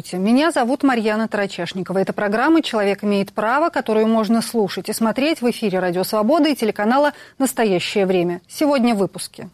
Здравствуйте, 0.00 0.24
меня 0.24 0.50
зовут 0.50 0.82
Марьяна 0.82 1.28
Тарачешникова. 1.28 1.98
Это 1.98 2.14
программа 2.14 2.62
«Человек 2.62 3.04
имеет 3.04 3.34
право», 3.34 3.68
которую 3.68 4.06
можно 4.06 4.40
слушать 4.40 4.88
и 4.88 4.94
смотреть 4.94 5.42
в 5.42 5.50
эфире 5.50 5.78
«Радио 5.78 6.04
Свобода» 6.04 6.48
и 6.48 6.54
телеканала 6.54 7.12
«Настоящее 7.38 8.06
время». 8.06 8.40
Сегодня 8.48 8.94
в 8.94 8.98
выпуске. 8.98 9.50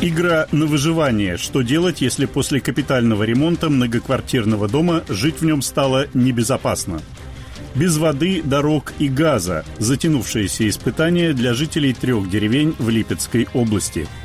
Игра 0.00 0.46
на 0.50 0.64
выживание. 0.64 1.36
Что 1.36 1.60
делать, 1.60 2.00
если 2.00 2.24
после 2.24 2.60
капитального 2.62 3.24
ремонта 3.24 3.68
многоквартирного 3.68 4.66
дома 4.66 5.02
жить 5.10 5.42
в 5.42 5.44
нем 5.44 5.60
стало 5.60 6.06
небезопасно? 6.14 7.02
Без 7.74 7.98
воды, 7.98 8.40
дорог 8.42 8.94
и 8.98 9.08
газа. 9.08 9.62
Затянувшееся 9.78 10.66
испытание 10.70 11.34
для 11.34 11.52
жителей 11.52 11.92
трех 11.92 12.30
деревень 12.30 12.74
в 12.78 12.88
Липецкой 12.88 13.48
области– 13.52 14.08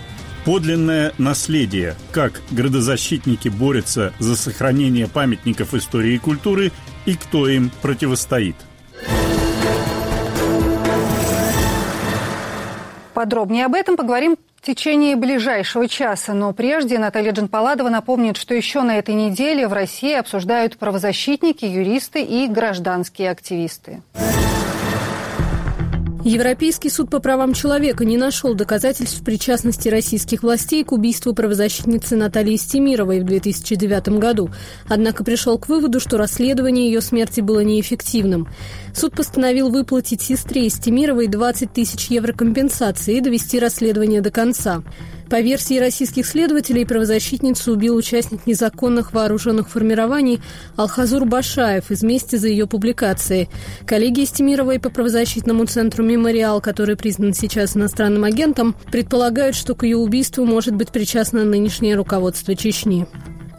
Подлинное 0.47 1.11
наследие. 1.17 1.95
Как 2.13 2.41
градозащитники 2.51 3.49
борются 3.49 4.13
за 4.17 4.37
сохранение 4.37 5.05
памятников 5.05 5.73
истории 5.73 6.13
и 6.13 6.17
культуры 6.19 6.71
и 7.05 7.15
кто 7.15 7.49
им 7.49 7.69
противостоит. 7.81 8.55
Подробнее 13.13 13.65
об 13.65 13.73
этом 13.75 13.97
поговорим 13.97 14.37
в 14.55 14.65
течение 14.65 15.17
ближайшего 15.17 15.85
часа. 15.89 16.33
Но 16.33 16.53
прежде 16.53 16.97
Наталья 16.97 17.33
Джанпаладова 17.33 17.89
напомнит, 17.89 18.37
что 18.37 18.53
еще 18.53 18.83
на 18.83 18.99
этой 18.99 19.15
неделе 19.15 19.67
в 19.67 19.73
России 19.73 20.13
обсуждают 20.13 20.77
правозащитники, 20.77 21.65
юристы 21.65 22.21
и 22.21 22.47
гражданские 22.47 23.31
активисты. 23.31 24.01
Европейский 26.23 26.89
суд 26.89 27.09
по 27.09 27.19
правам 27.19 27.53
человека 27.53 28.03
не 28.03 28.17
нашел 28.17 28.53
доказательств 28.53 29.23
причастности 29.23 29.87
российских 29.87 30.43
властей 30.43 30.83
к 30.83 30.91
убийству 30.91 31.33
правозащитницы 31.33 32.15
Натальи 32.15 32.55
Стемировой 32.55 33.21
в 33.21 33.23
2009 33.23 34.09
году, 34.19 34.49
однако 34.87 35.23
пришел 35.23 35.57
к 35.57 35.69
выводу, 35.69 35.99
что 35.99 36.17
расследование 36.17 36.87
ее 36.87 37.01
смерти 37.01 37.41
было 37.41 37.61
неэффективным. 37.61 38.47
Суд 38.93 39.15
постановил 39.15 39.69
выплатить 39.69 40.21
сестре 40.21 40.69
Стемировой 40.69 41.27
20 41.27 41.71
тысяч 41.71 42.07
евро 42.07 42.33
компенсации 42.33 43.17
и 43.17 43.21
довести 43.21 43.59
расследование 43.59 44.21
до 44.21 44.31
конца. 44.31 44.83
По 45.29 45.41
версии 45.41 45.77
российских 45.77 46.25
следователей, 46.25 46.85
правозащитницу 46.85 47.73
убил 47.73 47.95
участник 47.95 48.47
незаконных 48.47 49.13
вооруженных 49.13 49.69
формирований 49.69 50.39
Алхазур 50.77 51.25
Башаев 51.25 51.91
из 51.91 52.01
мести 52.01 52.37
за 52.37 52.47
ее 52.47 52.65
публикации. 52.65 53.49
Коллеги 53.85 54.23
Стемировой 54.23 54.79
по 54.79 54.89
правозащитному 54.89 55.65
центру 55.65 56.03
«Мемориал», 56.03 56.61
который 56.61 56.95
признан 56.95 57.33
сейчас 57.33 57.75
иностранным 57.75 58.23
агентом, 58.23 58.75
предполагают, 58.89 59.55
что 59.55 59.75
к 59.75 59.83
ее 59.83 59.97
убийству 59.97 60.45
может 60.45 60.75
быть 60.75 60.91
причастно 60.91 61.43
нынешнее 61.43 61.95
руководство 61.95 62.55
Чечни. 62.55 63.05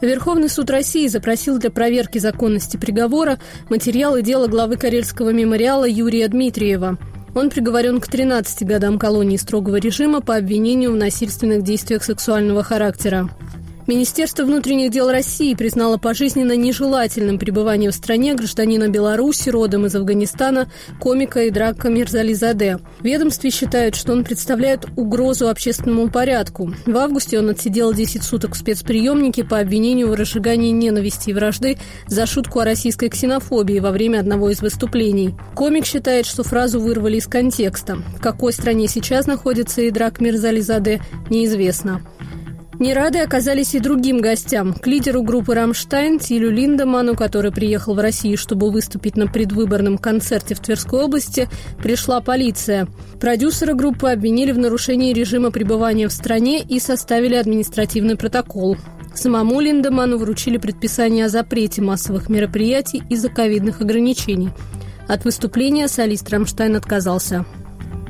Верховный 0.00 0.48
суд 0.48 0.70
России 0.70 1.06
запросил 1.08 1.58
для 1.58 1.70
проверки 1.70 2.18
законности 2.18 2.76
приговора 2.76 3.38
материалы 3.68 4.22
дела 4.22 4.46
главы 4.46 4.76
Карельского 4.76 5.30
мемориала 5.30 5.88
Юрия 5.88 6.28
Дмитриева. 6.28 6.98
Он 7.38 7.50
приговорен 7.50 8.00
к 8.00 8.08
13 8.08 8.66
годам 8.66 8.98
колонии 8.98 9.36
строгого 9.36 9.76
режима 9.76 10.20
по 10.20 10.34
обвинению 10.34 10.90
в 10.90 10.96
насильственных 10.96 11.62
действиях 11.62 12.02
сексуального 12.02 12.64
характера. 12.64 13.28
Министерство 13.88 14.44
внутренних 14.44 14.90
дел 14.90 15.10
России 15.10 15.54
признало 15.54 15.96
пожизненно 15.96 16.54
нежелательным 16.54 17.38
пребывание 17.38 17.90
в 17.90 17.94
стране 17.94 18.34
гражданина 18.34 18.90
Беларуси 18.90 19.48
родом 19.48 19.86
из 19.86 19.94
Афганистана 19.94 20.70
комика 21.00 21.48
Идрака 21.48 21.88
Мирзализаде. 21.88 22.80
В 23.00 23.04
ведомстве 23.04 23.48
считают, 23.48 23.96
что 23.96 24.12
он 24.12 24.24
представляет 24.24 24.84
угрозу 24.96 25.48
общественному 25.48 26.10
порядку. 26.10 26.70
В 26.84 26.96
августе 26.98 27.38
он 27.38 27.48
отсидел 27.48 27.94
10 27.94 28.22
суток 28.22 28.56
в 28.56 28.58
спецприемнике 28.58 29.42
по 29.42 29.58
обвинению 29.58 30.10
в 30.10 30.14
разжигании 30.14 30.70
ненависти 30.70 31.30
и 31.30 31.32
вражды 31.32 31.78
за 32.08 32.26
шутку 32.26 32.60
о 32.60 32.66
российской 32.66 33.08
ксенофобии 33.08 33.78
во 33.78 33.90
время 33.90 34.18
одного 34.18 34.50
из 34.50 34.60
выступлений. 34.60 35.34
Комик 35.54 35.86
считает, 35.86 36.26
что 36.26 36.42
фразу 36.42 36.78
вырвали 36.78 37.16
из 37.16 37.26
контекста. 37.26 37.96
В 38.18 38.20
какой 38.20 38.52
стране 38.52 38.86
сейчас 38.86 39.26
находится 39.26 39.88
Идрак 39.88 40.20
Мирзализаде, 40.20 41.00
неизвестно. 41.30 42.02
Не 42.78 42.94
рады 42.94 43.18
оказались 43.18 43.74
и 43.74 43.80
другим 43.80 44.20
гостям. 44.20 44.72
К 44.72 44.86
лидеру 44.86 45.22
группы 45.22 45.52
«Рамштайн» 45.52 46.20
Тилю 46.20 46.48
Линдеману, 46.48 47.16
который 47.16 47.50
приехал 47.50 47.94
в 47.94 47.98
Россию, 47.98 48.38
чтобы 48.38 48.70
выступить 48.70 49.16
на 49.16 49.26
предвыборном 49.26 49.98
концерте 49.98 50.54
в 50.54 50.60
Тверской 50.60 51.02
области, 51.02 51.48
пришла 51.82 52.20
полиция. 52.20 52.86
Продюсера 53.20 53.74
группы 53.74 54.10
обвинили 54.10 54.52
в 54.52 54.58
нарушении 54.58 55.12
режима 55.12 55.50
пребывания 55.50 56.06
в 56.06 56.12
стране 56.12 56.62
и 56.62 56.78
составили 56.78 57.34
административный 57.34 58.16
протокол. 58.16 58.76
Самому 59.12 59.58
Линдеману 59.58 60.16
вручили 60.16 60.58
предписание 60.58 61.24
о 61.24 61.28
запрете 61.28 61.82
массовых 61.82 62.28
мероприятий 62.28 63.02
из-за 63.10 63.28
ковидных 63.28 63.80
ограничений. 63.80 64.50
От 65.08 65.24
выступления 65.24 65.88
солист 65.88 66.30
«Рамштайн» 66.30 66.76
отказался. 66.76 67.44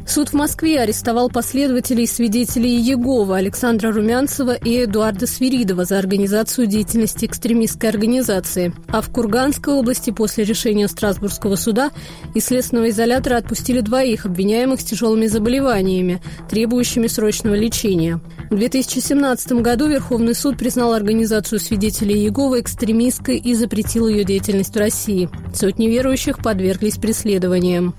Суд 0.09 0.31
в 0.31 0.33
Москве 0.33 0.81
арестовал 0.81 1.29
последователей 1.29 2.07
свидетелей 2.07 2.81
Егова 2.81 3.37
Александра 3.37 3.93
Румянцева 3.93 4.55
и 4.55 4.85
Эдуарда 4.85 5.27
Свиридова 5.27 5.85
за 5.85 5.99
организацию 5.99 6.67
деятельности 6.67 7.27
экстремистской 7.27 7.91
организации. 7.91 8.73
А 8.89 9.03
в 9.03 9.11
Курганской 9.11 9.75
области 9.75 10.11
после 10.11 10.45
решения 10.45 10.89
Страсбургского 10.89 11.57
суда 11.57 11.91
из 12.35 12.47
следственного 12.47 12.89
изолятора 12.89 13.37
отпустили 13.37 13.81
двоих 13.81 14.25
обвиняемых 14.25 14.81
с 14.81 14.85
тяжелыми 14.85 15.27
заболеваниями, 15.27 16.23
требующими 16.49 17.07
срочного 17.07 17.55
лечения. 17.55 18.19
В 18.49 18.57
2017 18.57 19.53
году 19.61 19.89
Верховный 19.89 20.35
суд 20.35 20.57
признал 20.57 20.95
организацию 20.95 21.61
свидетелей 21.61 22.25
Егова 22.25 22.61
экстремистской 22.61 23.37
и 23.37 23.53
запретил 23.53 24.09
ее 24.09 24.25
деятельность 24.25 24.75
в 24.75 24.79
России. 24.79 25.29
Сотни 25.53 25.87
верующих 25.87 26.39
подверглись 26.39 26.97
преследованиям. 26.97 27.95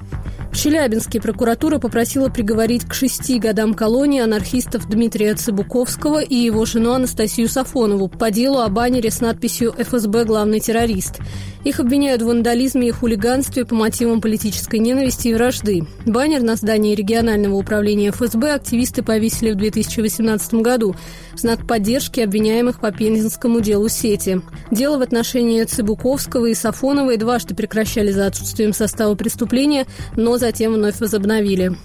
В 0.52 0.58
Челябинске 0.58 1.22
прокуратура 1.22 1.78
попросила 1.78 1.99
приговорить 2.30 2.86
к 2.86 2.94
шести 2.94 3.40
годам 3.40 3.74
колонии 3.74 4.22
анархистов 4.22 4.88
Дмитрия 4.88 5.36
Цыбуковского 5.36 6.24
и 6.24 6.34
его 6.34 6.64
жену 6.64 6.94
Анастасию 6.94 7.50
Сафонову 7.50 8.08
по 8.08 8.32
делу 8.32 8.60
о 8.60 8.70
баннере 8.70 9.12
с 9.12 9.20
надписью 9.20 9.74
«ФСБ– 9.78 10.24
главный 10.26 10.62
террорист». 10.62 11.20
Их 11.66 11.80
обвиняют 11.82 12.22
в 12.22 12.26
вандализме 12.26 12.88
и 12.88 12.92
хулиганстве 12.92 13.66
по 13.66 13.76
мотивам 13.76 14.22
политической 14.22 14.80
ненависти 14.80 15.28
и 15.28 15.34
вражды. 15.34 15.84
Баннер 16.06 16.42
на 16.42 16.56
здании 16.56 16.96
регионального 16.96 17.56
управления 17.56 18.12
ФСБ 18.12 18.54
активисты 18.54 19.04
повесили 19.04 19.52
в 19.52 19.56
2018 19.56 20.54
году 20.56 20.96
в 21.34 21.40
знак 21.40 21.68
поддержки 21.68 22.22
обвиняемых 22.22 22.80
по 22.80 22.92
пензенскому 22.92 23.60
делу 23.60 23.90
сети. 23.90 24.42
Дело 24.72 24.98
в 24.98 25.02
отношении 25.02 25.64
Цыбуковского 25.64 26.46
и 26.46 26.54
Сафоновой 26.54 27.18
дважды 27.18 27.56
прекращали 27.56 28.12
за 28.12 28.28
отсутствием 28.28 28.72
состава 28.72 29.16
преступления, 29.16 29.86
но 30.16 30.38
затем 30.38 30.74
вновь 30.74 31.00
возобновили. 31.02 31.76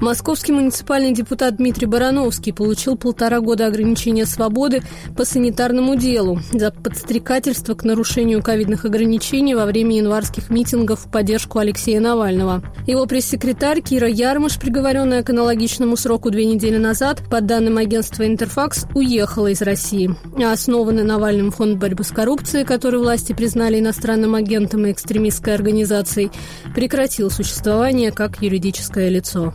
Московский 0.00 0.52
муниципальный 0.52 1.12
депутат 1.12 1.56
Дмитрий 1.56 1.86
Барановский 1.86 2.52
получил 2.52 2.96
полтора 2.96 3.40
года 3.40 3.66
ограничения 3.66 4.26
свободы 4.26 4.82
по 5.16 5.24
санитарному 5.24 5.96
делу 5.96 6.40
за 6.52 6.70
подстрекательство 6.70 7.74
к 7.74 7.84
нарушению 7.84 8.42
ковидных 8.42 8.84
ограничений 8.84 9.54
во 9.54 9.64
время 9.64 9.96
январских 9.96 10.50
митингов 10.50 11.06
в 11.06 11.10
поддержку 11.10 11.58
Алексея 11.58 12.00
Навального. 12.00 12.62
Его 12.86 13.06
пресс-секретарь 13.06 13.80
Кира 13.80 14.08
Ярмаш, 14.08 14.58
приговоренная 14.58 15.22
к 15.22 15.30
аналогичному 15.30 15.96
сроку 15.96 16.30
две 16.30 16.44
недели 16.44 16.76
назад, 16.76 17.22
по 17.30 17.40
данным 17.40 17.78
агентства 17.78 18.26
«Интерфакс», 18.26 18.86
уехала 18.94 19.48
из 19.48 19.62
России. 19.62 20.14
А 20.38 20.52
основанный 20.52 21.04
Навальным 21.04 21.50
фонд 21.50 21.78
борьбы 21.78 22.04
с 22.04 22.10
коррупцией, 22.10 22.64
который 22.64 23.00
власти 23.00 23.32
признали 23.32 23.80
иностранным 23.80 24.34
агентом 24.34 24.86
и 24.86 24.92
экстремистской 24.92 25.54
организацией, 25.54 26.30
прекратил 26.74 27.30
существование 27.30 28.12
как 28.12 28.42
юридическое 28.42 29.08
лицо. 29.08 29.54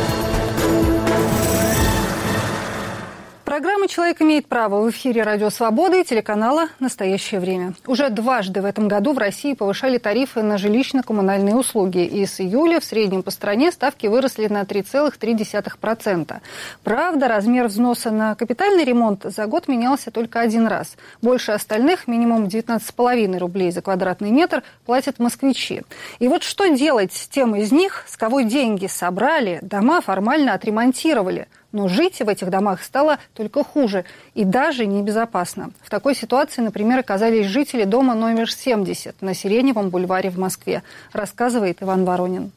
Программа 3.51 3.89
«Человек 3.89 4.21
имеет 4.21 4.47
право» 4.47 4.79
в 4.79 4.89
эфире 4.91 5.23
«Радио 5.23 5.49
Свобода» 5.49 5.97
и 5.97 6.05
телеканала 6.05 6.69
«Настоящее 6.79 7.41
время». 7.41 7.73
Уже 7.85 8.09
дважды 8.09 8.61
в 8.61 8.65
этом 8.65 8.87
году 8.87 9.11
в 9.11 9.17
России 9.17 9.55
повышали 9.55 9.97
тарифы 9.97 10.41
на 10.41 10.55
жилищно-коммунальные 10.55 11.55
услуги. 11.55 12.05
И 12.05 12.25
с 12.25 12.39
июля 12.39 12.79
в 12.79 12.85
среднем 12.85 13.23
по 13.23 13.29
стране 13.29 13.73
ставки 13.73 14.07
выросли 14.07 14.47
на 14.47 14.61
3,3%. 14.61 16.39
Правда, 16.85 17.27
размер 17.27 17.67
взноса 17.67 18.09
на 18.09 18.35
капитальный 18.35 18.85
ремонт 18.85 19.25
за 19.25 19.45
год 19.47 19.67
менялся 19.67 20.11
только 20.11 20.39
один 20.39 20.65
раз. 20.65 20.95
Больше 21.21 21.51
остальных, 21.51 22.07
минимум 22.07 22.45
19,5 22.45 23.37
рублей 23.37 23.71
за 23.71 23.81
квадратный 23.81 24.31
метр, 24.31 24.63
платят 24.85 25.19
москвичи. 25.19 25.81
И 26.19 26.29
вот 26.29 26.43
что 26.43 26.67
делать 26.67 27.11
с 27.11 27.27
тем 27.27 27.53
из 27.57 27.73
них, 27.73 28.05
с 28.07 28.15
кого 28.15 28.39
деньги 28.39 28.87
собрали, 28.87 29.59
дома 29.61 29.99
формально 29.99 30.53
отремонтировали– 30.53 31.49
но 31.71 31.87
жить 31.87 32.19
в 32.19 32.27
этих 32.27 32.49
домах 32.49 32.83
стало 32.83 33.19
только 33.33 33.63
хуже 33.63 34.05
и 34.33 34.43
даже 34.43 34.85
небезопасно. 34.85 35.71
В 35.81 35.89
такой 35.89 36.15
ситуации, 36.15 36.61
например, 36.61 36.99
оказались 36.99 37.47
жители 37.47 37.83
дома 37.83 38.13
номер 38.13 38.51
70 38.51 39.21
на 39.21 39.33
Сиреневом 39.33 39.89
бульваре 39.89 40.29
в 40.29 40.37
Москве, 40.37 40.83
рассказывает 41.13 41.81
Иван 41.81 42.05
Воронин. 42.05 42.51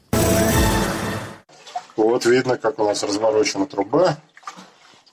Вот 1.97 2.27
видно, 2.27 2.57
как 2.57 2.79
у 2.79 2.85
нас 2.85 3.03
разворочена 3.03 3.67
труба. 3.67 4.17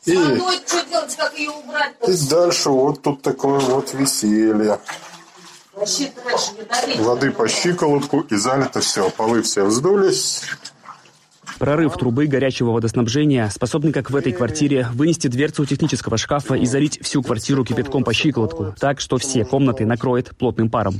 И, 0.06 0.16
что 0.16 0.84
делать, 0.90 1.16
как 1.16 1.38
ее 1.38 1.52
убрать? 1.52 1.94
И 2.08 2.30
дальше 2.30 2.70
вот 2.70 3.04
тут 3.04 3.22
такое 3.22 3.60
вот 3.60 3.94
веселье. 3.94 4.80
Воды 6.98 7.32
по 7.32 7.48
щиколотку 7.48 8.22
и 8.22 8.36
залито 8.36 8.82
все. 8.82 9.10
Полы 9.12 9.42
все 9.44 9.64
вздулись. 9.64 10.44
Прорыв 11.62 11.96
трубы 11.96 12.26
горячего 12.26 12.72
водоснабжения 12.72 13.48
способный, 13.50 13.92
как 13.92 14.10
в 14.10 14.16
этой 14.16 14.32
квартире, 14.32 14.88
вынести 14.96 15.28
дверцу 15.28 15.64
технического 15.64 16.18
шкафа 16.18 16.56
и 16.56 16.66
залить 16.66 17.00
всю 17.04 17.22
квартиру 17.22 17.64
кипятком 17.64 18.04
по 18.04 18.16
щиколотку, 18.16 18.74
так 18.80 19.00
что 19.00 19.20
все 19.20 19.46
комнаты 19.46 19.86
накроет 19.86 20.36
плотным 20.36 20.72
паром. 20.72 20.96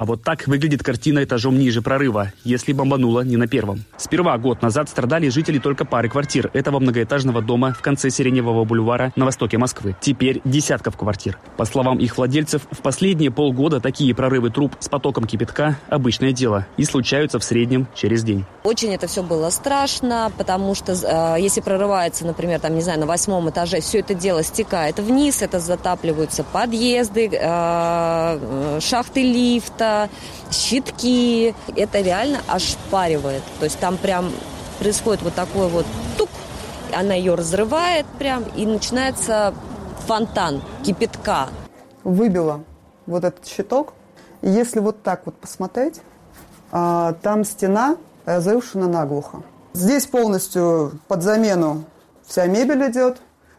А 0.00 0.06
вот 0.06 0.22
так 0.22 0.46
выглядит 0.46 0.82
картина 0.82 1.24
этажом 1.24 1.58
ниже 1.58 1.82
прорыва, 1.82 2.32
если 2.42 2.72
бомбануло 2.72 3.20
не 3.20 3.36
на 3.36 3.46
первом. 3.46 3.84
Сперва 3.98 4.38
год 4.38 4.62
назад 4.62 4.88
страдали 4.88 5.28
жители 5.28 5.58
только 5.58 5.84
пары 5.84 6.08
квартир 6.08 6.50
этого 6.54 6.78
многоэтажного 6.78 7.42
дома 7.42 7.74
в 7.74 7.82
конце 7.82 8.08
Сиреневого 8.08 8.64
бульвара 8.64 9.12
на 9.14 9.26
востоке 9.26 9.58
Москвы. 9.58 9.94
Теперь 10.00 10.40
десятков 10.46 10.96
квартир. 10.96 11.36
По 11.58 11.66
словам 11.66 11.98
их 11.98 12.16
владельцев, 12.16 12.62
в 12.70 12.78
последние 12.78 13.30
полгода 13.30 13.78
такие 13.78 14.14
прорывы 14.14 14.48
труб 14.48 14.74
с 14.80 14.88
потоком 14.88 15.26
кипятка– 15.26 15.76
обычное 15.90 16.32
дело 16.32 16.66
и 16.78 16.84
случаются 16.84 17.38
в 17.38 17.44
среднем 17.44 17.86
через 17.94 18.24
день. 18.24 18.46
Очень 18.64 18.94
это 18.94 19.06
все 19.06 19.22
было 19.22 19.50
страшно, 19.50 20.32
потому 20.38 20.74
что 20.74 20.92
э, 20.92 21.42
если 21.42 21.60
прорывается, 21.60 22.24
например, 22.24 22.58
там, 22.58 22.74
не 22.74 22.80
знаю, 22.80 23.00
на 23.00 23.06
восьмом 23.06 23.50
этаже, 23.50 23.82
все 23.82 23.98
это 23.98 24.14
дело 24.14 24.42
стекает 24.42 24.98
вниз, 24.98 25.42
это 25.42 25.60
затапливаются 25.60 26.42
подъезды, 26.42 27.28
э, 27.30 28.78
шахты 28.80 29.22
лифта, 29.22 29.89
щитки. 30.50 31.54
Это 31.76 32.00
реально 32.00 32.40
ошпаривает. 32.48 33.42
То 33.58 33.64
есть 33.64 33.78
там 33.78 33.96
прям 33.96 34.30
происходит 34.78 35.22
вот 35.22 35.34
такой 35.34 35.68
вот 35.68 35.86
тук, 36.16 36.30
она 36.92 37.14
ее 37.14 37.34
разрывает 37.34 38.06
прям, 38.18 38.44
и 38.56 38.66
начинается 38.66 39.54
фонтан 40.06 40.62
кипятка. 40.84 41.48
Выбила 42.02 42.64
вот 43.06 43.24
этот 43.24 43.46
щиток. 43.46 43.92
Если 44.42 44.80
вот 44.80 45.02
так 45.02 45.26
вот 45.26 45.34
посмотреть, 45.36 46.00
а, 46.72 47.12
там 47.22 47.44
стена 47.44 47.96
разрушена 48.24 48.88
наглухо. 48.88 49.42
Здесь 49.72 50.06
полностью 50.06 50.98
под 51.08 51.22
замену 51.22 51.84
вся 52.26 52.46
мебель 52.46 52.90
идет, 52.90 53.18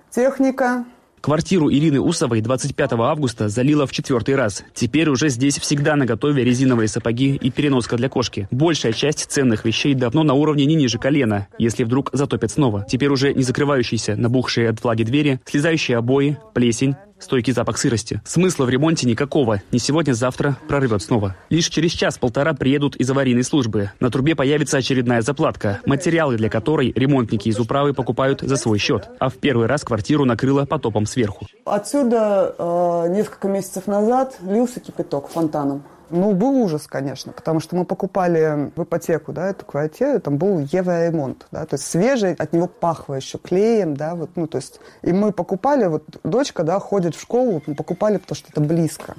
техника, 0.10 0.86
Квартиру 1.22 1.72
Ирины 1.72 2.02
Усовой 2.02 2.42
25 2.42 2.94
августа 2.94 3.48
залило 3.48 3.86
в 3.86 3.92
четвертый 3.92 4.36
раз. 4.36 4.64
Теперь 4.74 5.08
уже 5.08 5.30
здесь 5.30 5.60
всегда 5.60 5.96
на 5.96 6.08
готове 6.08 6.44
резиновые 6.44 6.88
сапоги 6.88 7.36
и 7.36 7.52
переноска 7.52 7.96
для 7.96 8.10
кошки. 8.10 8.48
Большая 8.50 8.92
часть 8.92 9.30
ценных 9.30 9.64
вещей 9.64 9.94
давно 9.94 10.24
на 10.24 10.34
уровне 10.34 10.66
не 10.66 10.74
ниже 10.74 10.98
колена, 10.98 11.48
если 11.60 11.84
вдруг 11.84 12.10
затопят 12.12 12.52
снова. 12.52 12.88
Теперь 12.90 13.10
уже 13.10 13.36
не 13.36 13.44
закрывающиеся, 13.44 14.16
набухшие 14.16 14.70
от 14.70 14.84
влаги 14.84 15.04
двери, 15.04 15.40
слезающие 15.46 15.98
обои, 15.98 16.40
плесень, 16.56 16.96
стойкий 17.22 17.54
запах 17.54 17.78
сырости. 17.78 18.22
Смысла 18.26 18.66
в 18.66 18.70
ремонте 18.70 19.08
никакого. 19.08 19.62
Не 19.72 19.80
сегодня-завтра 19.80 20.58
прорвет 20.68 21.02
снова. 21.02 21.36
Лишь 21.50 21.68
через 21.68 21.92
час-полтора 21.92 22.54
приедут 22.54 22.96
из 22.96 23.10
аварийной 23.10 23.44
службы. 23.44 23.92
На 24.00 24.10
трубе 24.10 24.36
появится 24.36 24.78
очередная 24.78 25.22
заплатка, 25.22 25.80
материалы 25.86 26.38
для 26.38 26.50
которой 26.50 26.92
ремонтники 26.96 27.50
из 27.50 27.60
управы 27.60 27.94
покупают 27.94 28.42
за 28.42 28.56
свой 28.56 28.80
счет. 28.80 29.10
А 29.20 29.30
в 29.30 29.36
первый 29.36 29.68
раз 29.68 29.84
квартиру 29.84 30.26
накрыло 30.26 30.66
потопом 30.66 31.06
сверху. 31.06 31.48
Отсюда 31.66 32.56
э, 32.58 33.08
несколько 33.10 33.48
месяцев 33.48 33.88
назад 33.88 34.38
лился 34.42 34.80
кипяток 34.80 35.30
фонтаном. 35.30 35.84
Ну, 36.12 36.34
был 36.34 36.56
ужас, 36.62 36.88
конечно, 36.88 37.32
потому 37.32 37.60
что 37.60 37.76
мы 37.76 37.86
покупали 37.86 38.72
в 38.76 38.84
ипотеку, 38.84 39.32
да, 39.32 39.50
эту 39.50 39.66
квартиру, 39.66 40.20
там 40.20 40.38
был 40.38 40.60
евроремонт, 40.60 41.48
да, 41.52 41.66
то 41.66 41.76
есть 41.76 41.86
свежий, 41.88 42.34
от 42.34 42.54
него 42.54 42.68
пахло 42.68 43.16
еще 43.16 43.38
клеем, 43.38 43.96
да, 43.96 44.16
вот, 44.16 44.32
ну, 44.36 44.46
то 44.48 44.58
есть, 44.58 44.80
и 45.02 45.14
мы 45.14 45.32
покупали, 45.32 45.86
вот 45.86 46.04
дочка, 46.24 46.64
да, 46.64 46.80
ходит 46.80 47.16
в 47.16 47.22
школу, 47.22 47.64
мы 47.66 47.76
покупали, 47.76 48.18
потому 48.18 48.36
что 48.36 48.50
это 48.52 48.62
близко. 48.62 49.16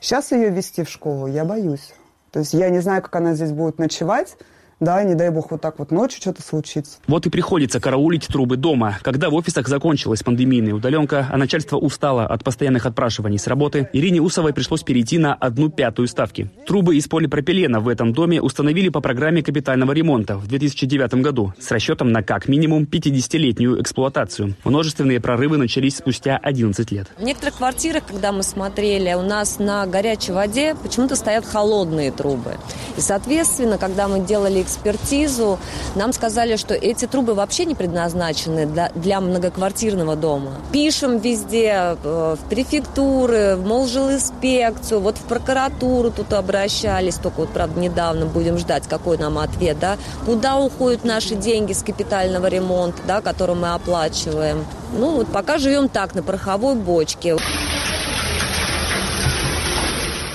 Сейчас 0.00 0.32
ее 0.32 0.48
вести 0.48 0.82
в 0.82 0.88
школу 0.88 1.26
я 1.26 1.44
боюсь. 1.44 1.92
То 2.30 2.38
есть 2.38 2.54
я 2.54 2.70
не 2.70 2.80
знаю, 2.80 3.02
как 3.02 3.14
она 3.16 3.34
здесь 3.34 3.52
будет 3.52 3.78
ночевать, 3.78 4.36
да, 4.80 5.02
не 5.04 5.14
дай 5.14 5.30
бог 5.30 5.50
вот 5.50 5.60
так 5.60 5.78
вот 5.78 5.90
ночью 5.90 6.20
что-то 6.22 6.42
случится. 6.42 6.98
Вот 7.06 7.26
и 7.26 7.30
приходится 7.30 7.80
караулить 7.80 8.26
трубы 8.26 8.56
дома. 8.56 8.98
Когда 9.02 9.28
в 9.28 9.34
офисах 9.34 9.68
закончилась 9.68 10.22
пандемийная 10.22 10.72
удаленка, 10.72 11.28
а 11.30 11.36
начальство 11.36 11.76
устало 11.76 12.26
от 12.26 12.42
постоянных 12.42 12.86
отпрашиваний 12.86 13.38
с 13.38 13.46
работы, 13.46 13.90
Ирине 13.92 14.22
Усовой 14.22 14.54
пришлось 14.54 14.82
перейти 14.82 15.18
на 15.18 15.34
одну 15.34 15.68
пятую 15.68 16.08
ставки. 16.08 16.50
Трубы 16.66 16.96
из 16.96 17.08
полипропилена 17.08 17.80
в 17.80 17.88
этом 17.88 18.14
доме 18.14 18.40
установили 18.40 18.88
по 18.88 19.00
программе 19.00 19.42
капитального 19.42 19.92
ремонта 19.92 20.38
в 20.38 20.48
2009 20.48 21.14
году 21.14 21.52
с 21.58 21.70
расчетом 21.70 22.10
на 22.10 22.22
как 22.22 22.48
минимум 22.48 22.84
50-летнюю 22.84 23.82
эксплуатацию. 23.82 24.54
Множественные 24.64 25.20
прорывы 25.20 25.58
начались 25.58 25.98
спустя 25.98 26.38
11 26.38 26.90
лет. 26.90 27.08
В 27.18 27.22
некоторых 27.22 27.56
квартирах, 27.56 28.06
когда 28.06 28.32
мы 28.32 28.42
смотрели, 28.42 29.12
у 29.12 29.22
нас 29.22 29.58
на 29.58 29.86
горячей 29.86 30.32
воде 30.32 30.74
почему-то 30.74 31.16
стоят 31.16 31.44
холодные 31.44 32.12
трубы. 32.12 32.56
И, 32.96 33.00
соответственно, 33.02 33.76
когда 33.76 34.08
мы 34.08 34.20
делали 34.20 34.62
экспертизу, 34.70 35.58
нам 35.94 36.12
сказали, 36.12 36.56
что 36.56 36.74
эти 36.74 37.06
трубы 37.06 37.34
вообще 37.34 37.64
не 37.64 37.74
предназначены 37.74 38.66
для, 38.66 38.90
для 38.94 39.20
многоквартирного 39.20 40.16
дома. 40.16 40.52
Пишем 40.72 41.18
везде, 41.18 41.96
э, 42.02 42.36
в 42.40 42.48
префектуры, 42.48 43.56
в 43.56 43.66
молжилинспекцию, 43.66 45.00
вот 45.00 45.16
в 45.16 45.22
прокуратуру 45.22 46.10
тут 46.10 46.32
обращались, 46.32 47.16
только 47.16 47.40
вот, 47.40 47.50
правда, 47.50 47.80
недавно 47.80 48.26
будем 48.26 48.58
ждать, 48.58 48.84
какой 48.88 49.18
нам 49.18 49.38
ответ, 49.38 49.78
да, 49.78 49.96
куда 50.24 50.56
уходят 50.58 51.04
наши 51.04 51.34
деньги 51.34 51.72
с 51.72 51.82
капитального 51.82 52.46
ремонта, 52.46 52.98
да, 53.06 53.20
который 53.20 53.56
мы 53.56 53.74
оплачиваем. 53.74 54.64
Ну, 54.96 55.16
вот 55.16 55.28
пока 55.28 55.58
живем 55.58 55.88
так, 55.88 56.14
на 56.14 56.22
пороховой 56.22 56.74
бочке. 56.74 57.36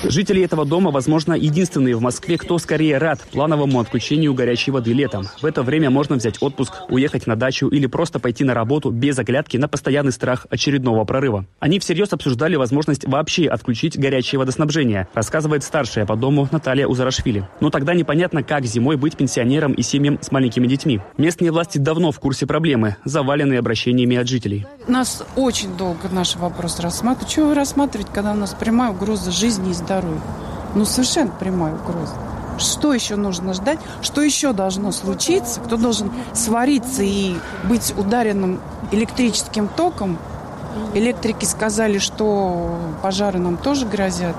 Жители 0.07 0.43
этого 0.43 0.65
дома, 0.65 0.91
возможно, 0.91 1.33
единственные 1.33 1.95
в 1.95 2.01
Москве, 2.01 2.37
кто 2.37 2.59
скорее 2.59 2.99
рад 2.99 3.19
плановому 3.31 3.79
отключению 3.79 4.35
горячей 4.35 4.69
воды 4.69 4.93
летом. 4.93 5.25
В 5.41 5.45
это 5.45 5.63
время 5.63 5.89
можно 5.89 6.15
взять 6.15 6.37
отпуск, 6.41 6.73
уехать 6.89 7.25
на 7.25 7.35
дачу 7.35 7.67
или 7.67 7.87
просто 7.87 8.19
пойти 8.19 8.43
на 8.43 8.53
работу 8.53 8.91
без 8.91 9.17
оглядки 9.17 9.57
на 9.57 9.67
постоянный 9.67 10.11
страх 10.11 10.45
очередного 10.49 11.05
прорыва. 11.05 11.45
Они 11.59 11.79
всерьез 11.79 12.13
обсуждали 12.13 12.55
возможность 12.55 13.07
вообще 13.07 13.47
отключить 13.47 13.97
горячее 13.97 14.37
водоснабжение, 14.37 15.07
рассказывает 15.15 15.63
старшая 15.63 16.05
по 16.05 16.15
дому 16.15 16.47
Наталья 16.51 16.85
Узарашвили. 16.85 17.47
Но 17.59 17.71
тогда 17.71 17.95
непонятно, 17.95 18.43
как 18.43 18.65
зимой 18.65 18.97
быть 18.97 19.17
пенсионером 19.17 19.73
и 19.73 19.81
семьям 19.81 20.19
с 20.21 20.31
маленькими 20.31 20.67
детьми. 20.67 21.01
Местные 21.17 21.51
власти 21.51 21.79
давно 21.79 22.11
в 22.11 22.19
курсе 22.19 22.45
проблемы, 22.45 22.97
заваленные 23.05 23.57
обращениями 23.57 24.17
от 24.17 24.27
жителей. 24.27 24.67
Нас 24.87 25.23
очень 25.35 25.75
долго 25.75 26.09
наш 26.11 26.35
вопрос 26.35 26.79
рассматривают. 26.79 27.29
Чего 27.33 27.47
вы 27.47 27.55
рассматривать, 27.55 28.07
когда 28.13 28.33
у 28.33 28.35
нас 28.35 28.53
прямая 28.53 28.91
угроза 28.91 29.31
жизни 29.31 29.71
и 29.71 29.73
здоровья? 29.73 29.94
Здоровью. 29.95 30.21
Ну, 30.75 30.85
совершенно 30.85 31.31
прямая 31.31 31.73
угроза. 31.75 32.13
Что 32.57 32.93
еще 32.93 33.15
нужно 33.15 33.53
ждать? 33.53 33.79
Что 34.01 34.21
еще 34.21 34.53
должно 34.53 34.91
случиться? 34.91 35.59
Кто 35.59 35.77
должен 35.77 36.11
свариться 36.33 37.03
и 37.03 37.35
быть 37.65 37.93
ударенным 37.97 38.61
электрическим 38.91 39.67
током? 39.67 40.17
Электрики 40.93 41.45
сказали, 41.45 41.97
что 41.97 42.77
пожары 43.01 43.39
нам 43.39 43.57
тоже 43.57 43.85
грозят. 43.85 44.35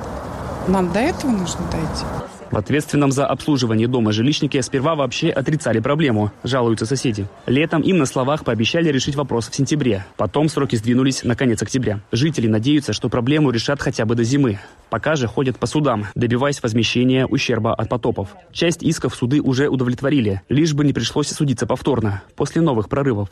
Нам 0.68 0.92
до 0.92 1.00
этого 1.00 1.30
нужно 1.30 1.60
дойти. 1.70 2.25
В 2.50 2.56
ответственном 2.56 3.12
за 3.12 3.26
обслуживание 3.26 3.88
дома 3.88 4.12
жилищники 4.12 4.60
сперва 4.60 4.94
вообще 4.94 5.30
отрицали 5.30 5.80
проблему, 5.80 6.32
жалуются 6.44 6.86
соседи. 6.86 7.26
Летом 7.46 7.82
им 7.82 7.98
на 7.98 8.06
словах 8.06 8.44
пообещали 8.44 8.88
решить 8.90 9.16
вопрос 9.16 9.48
в 9.48 9.54
сентябре. 9.54 10.06
Потом 10.16 10.48
сроки 10.48 10.76
сдвинулись 10.76 11.24
на 11.24 11.34
конец 11.34 11.62
октября. 11.62 12.00
Жители 12.12 12.46
надеются, 12.46 12.92
что 12.92 13.08
проблему 13.08 13.50
решат 13.50 13.80
хотя 13.80 14.04
бы 14.06 14.14
до 14.14 14.24
зимы. 14.24 14.58
Пока 14.90 15.16
же 15.16 15.26
ходят 15.26 15.58
по 15.58 15.66
судам, 15.66 16.06
добиваясь 16.14 16.62
возмещения 16.62 17.26
ущерба 17.26 17.74
от 17.74 17.88
потопов. 17.88 18.36
Часть 18.52 18.82
исков 18.82 19.14
суды 19.14 19.40
уже 19.40 19.68
удовлетворили, 19.68 20.42
лишь 20.48 20.74
бы 20.74 20.84
не 20.84 20.92
пришлось 20.92 21.28
судиться 21.28 21.66
повторно, 21.66 22.22
после 22.36 22.62
новых 22.62 22.88
прорывов. 22.88 23.28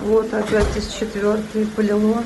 Вот 0.00 0.32
опять 0.32 0.76
из 0.76 0.92
четвертой 0.92 1.66
полило. 1.74 2.22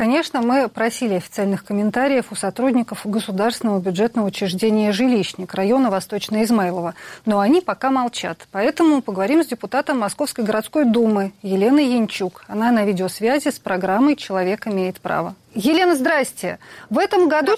Конечно, 0.00 0.40
мы 0.40 0.70
просили 0.70 1.16
официальных 1.16 1.62
комментариев 1.62 2.32
у 2.32 2.34
сотрудников 2.34 3.02
государственного 3.04 3.80
бюджетного 3.80 4.28
учреждения 4.28 4.92
«Жилищник» 4.92 5.52
района 5.52 5.90
Восточно-Измайлова, 5.90 6.94
но 7.26 7.38
они 7.38 7.60
пока 7.60 7.90
молчат. 7.90 8.48
Поэтому 8.50 9.02
поговорим 9.02 9.44
с 9.44 9.48
депутатом 9.48 9.98
Московской 9.98 10.42
городской 10.42 10.86
думы 10.86 11.34
Еленой 11.42 11.84
Янчук. 11.84 12.46
Она 12.48 12.72
на 12.72 12.86
видеосвязи 12.86 13.50
с 13.50 13.58
программой 13.58 14.16
«Человек 14.16 14.66
имеет 14.68 15.02
право». 15.02 15.34
Елена, 15.54 15.94
здрасте. 15.94 16.58
В 16.88 16.96
этом 16.96 17.28
году 17.28 17.54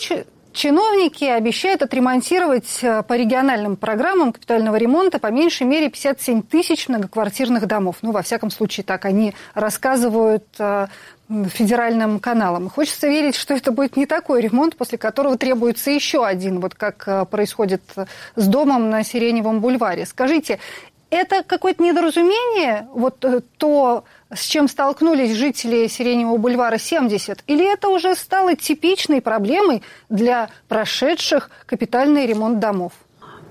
Чиновники 0.52 1.24
обещают 1.24 1.80
отремонтировать 1.80 2.80
э, 2.82 3.02
по 3.02 3.14
региональным 3.14 3.76
программам 3.76 4.34
капитального 4.34 4.76
ремонта 4.76 5.18
по 5.18 5.28
меньшей 5.28 5.66
мере 5.66 5.88
57 5.88 6.42
тысяч 6.42 6.88
многоквартирных 6.88 7.66
домов. 7.66 7.96
Ну, 8.02 8.12
во 8.12 8.20
всяком 8.20 8.50
случае, 8.50 8.84
так 8.84 9.06
они 9.06 9.32
рассказывают 9.54 10.44
э, 10.58 10.88
федеральным 11.48 12.20
каналам. 12.20 12.68
Хочется 12.68 13.08
верить, 13.08 13.36
что 13.36 13.54
это 13.54 13.72
будет 13.72 13.96
не 13.96 14.06
такой 14.06 14.40
ремонт, 14.40 14.76
после 14.76 14.98
которого 14.98 15.36
требуется 15.36 15.90
еще 15.90 16.24
один, 16.24 16.60
вот 16.60 16.74
как 16.74 17.04
э, 17.06 17.24
происходит 17.24 17.82
с 18.36 18.46
домом 18.46 18.90
на 18.90 19.04
Сиреневом 19.04 19.60
бульваре. 19.60 20.06
Скажите, 20.06 20.58
это 21.12 21.42
какое-то 21.42 21.82
недоразумение, 21.82 22.88
вот 22.94 23.24
то, 23.58 24.04
с 24.34 24.46
чем 24.46 24.66
столкнулись 24.66 25.36
жители 25.36 25.86
Сиреневого 25.86 26.38
бульвара 26.38 26.78
70, 26.78 27.44
или 27.46 27.70
это 27.70 27.88
уже 27.88 28.16
стало 28.16 28.56
типичной 28.56 29.20
проблемой 29.20 29.82
для 30.08 30.48
прошедших 30.68 31.50
капитальный 31.66 32.24
ремонт 32.26 32.60
домов? 32.60 32.92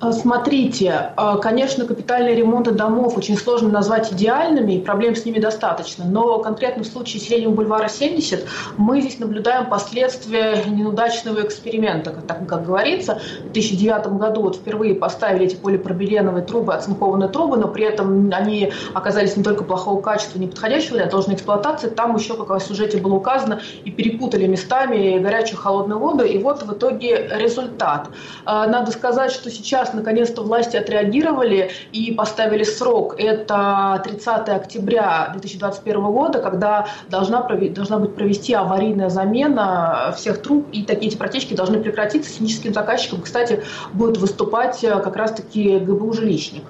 А, 0.01 0.11
смотрите, 0.13 1.13
а, 1.15 1.37
конечно, 1.37 1.85
капитальные 1.85 2.35
ремонты 2.35 2.71
домов 2.71 3.19
очень 3.19 3.37
сложно 3.37 3.69
назвать 3.69 4.11
идеальными, 4.11 4.73
и 4.73 4.81
проблем 4.81 5.15
с 5.15 5.25
ними 5.25 5.37
достаточно. 5.37 6.05
Но 6.05 6.39
конкретно 6.39 6.83
в 6.83 6.87
случае 6.87 7.21
Сиреневого 7.21 7.57
бульвара 7.57 7.87
70 7.87 8.43
мы 8.77 9.01
здесь 9.01 9.19
наблюдаем 9.19 9.67
последствия 9.69 10.63
неудачного 10.65 11.41
эксперимента, 11.41 12.09
как, 12.09 12.47
как 12.47 12.65
говорится. 12.65 13.21
В 13.41 13.51
2009 13.51 14.17
году 14.17 14.41
вот 14.41 14.55
впервые 14.55 14.95
поставили 14.95 15.45
эти 15.45 15.55
полипропиленовые 15.55 16.43
трубы, 16.43 16.73
оцинкованные 16.73 17.29
трубы, 17.29 17.57
но 17.57 17.67
при 17.67 17.83
этом 17.83 18.31
они 18.33 18.73
оказались 18.95 19.37
не 19.37 19.43
только 19.43 19.63
плохого 19.63 20.01
качества, 20.01 20.39
не 20.39 20.47
подходящего 20.47 20.97
для 20.97 21.05
должной 21.05 21.35
эксплуатации, 21.35 21.89
там 21.89 22.15
еще, 22.15 22.35
как 22.35 22.49
в 22.49 22.59
сюжете 22.59 22.97
было 22.97 23.13
указано, 23.13 23.61
и 23.85 23.91
перепутали 23.91 24.47
местами 24.47 25.19
горячую 25.19 25.59
холодную 25.59 25.99
воду, 25.99 26.23
и 26.23 26.39
вот 26.39 26.63
в 26.63 26.73
итоге 26.73 27.29
результат. 27.33 28.09
А, 28.45 28.65
надо 28.65 28.91
сказать, 28.91 29.31
что 29.31 29.51
сейчас 29.51 29.90
наконец-то 29.93 30.41
власти 30.41 30.77
отреагировали 30.77 31.71
и 31.91 32.11
поставили 32.13 32.63
срок. 32.63 33.15
Это 33.17 34.01
30 34.03 34.49
октября 34.49 35.29
2021 35.33 36.01
года, 36.03 36.39
когда 36.39 36.87
должна, 37.09 37.41
должна 37.41 37.99
быть 37.99 38.15
провести 38.15 38.53
аварийная 38.53 39.09
замена 39.09 40.13
всех 40.15 40.41
труб, 40.41 40.67
и 40.71 40.83
такие 40.83 41.11
эти 41.11 41.17
протечки 41.17 41.53
должны 41.53 41.79
прекратиться. 41.81 42.31
Техническим 42.31 42.73
заказчиком, 42.73 43.21
кстати, 43.21 43.63
будет 43.93 44.17
выступать 44.17 44.83
э, 44.83 44.99
как 44.99 45.15
раз-таки 45.15 45.79
ГБУ 45.79 46.13
«Жилищник». 46.13 46.63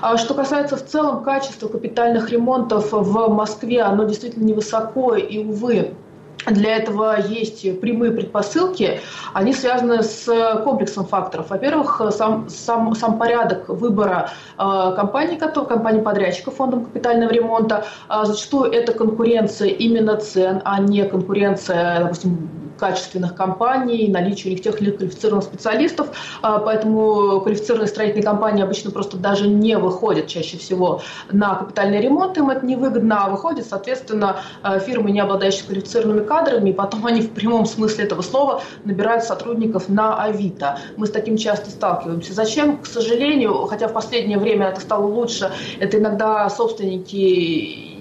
А 0.00 0.16
что 0.16 0.34
касается 0.34 0.76
в 0.76 0.84
целом 0.84 1.22
качества 1.22 1.68
капитальных 1.68 2.30
ремонтов 2.30 2.92
в 2.92 3.28
Москве, 3.28 3.82
оно 3.82 4.04
действительно 4.04 4.44
невысоко, 4.44 5.14
и, 5.14 5.38
увы, 5.38 5.94
для 6.46 6.76
этого 6.76 7.20
есть 7.20 7.80
прямые 7.80 8.12
предпосылки, 8.12 9.00
они 9.32 9.52
связаны 9.52 10.02
с 10.02 10.26
комплексом 10.64 11.06
факторов. 11.06 11.50
Во-первых, 11.50 12.00
сам, 12.10 12.48
сам, 12.48 12.94
сам 12.94 13.18
порядок 13.18 13.68
выбора 13.68 14.30
э, 14.58 14.92
компаний, 14.96 15.38
компаний 15.38 16.00
подрядчиков 16.00 16.54
фондом 16.54 16.84
капитального 16.84 17.30
ремонта, 17.30 17.84
э, 18.08 18.24
зачастую 18.24 18.72
это 18.72 18.92
конкуренция 18.92 19.68
именно 19.68 20.16
цен, 20.16 20.62
а 20.64 20.80
не 20.80 21.04
конкуренция, 21.04 22.00
допустим, 22.00 22.48
качественных 22.76 23.34
компаний, 23.34 24.08
наличие 24.08 24.52
у 24.52 24.54
них 24.54 24.62
тех 24.62 24.76
квалифицированных 24.76 25.44
специалистов, 25.44 26.08
а, 26.42 26.58
поэтому 26.58 27.40
квалифицированные 27.40 27.88
строительные 27.88 28.24
компании 28.24 28.62
обычно 28.62 28.90
просто 28.90 29.16
даже 29.16 29.48
не 29.48 29.76
выходят 29.78 30.26
чаще 30.26 30.56
всего 30.58 31.02
на 31.30 31.54
капитальный 31.54 32.00
ремонт, 32.00 32.36
им 32.38 32.50
это 32.50 32.64
невыгодно, 32.64 33.24
а 33.24 33.30
выходят, 33.30 33.66
соответственно, 33.66 34.40
а, 34.62 34.78
фирмы, 34.78 35.10
не 35.10 35.20
обладающие 35.20 35.64
квалифицированными 35.64 36.24
кадрами, 36.24 36.70
и 36.70 36.72
потом 36.72 37.06
они 37.06 37.22
в 37.22 37.30
прямом 37.30 37.66
смысле 37.66 38.04
этого 38.04 38.22
слова 38.22 38.62
набирают 38.84 39.24
сотрудников 39.24 39.88
на 39.88 40.22
Авито. 40.22 40.78
Мы 40.96 41.06
с 41.06 41.10
таким 41.10 41.36
часто 41.36 41.70
сталкиваемся. 41.70 42.32
Зачем? 42.32 42.78
К 42.78 42.86
сожалению, 42.86 43.66
хотя 43.66 43.88
в 43.88 43.92
последнее 43.92 44.38
время 44.38 44.68
это 44.68 44.80
стало 44.80 45.06
лучше, 45.06 45.50
это 45.80 45.98
иногда 45.98 46.48
собственники 46.50 47.95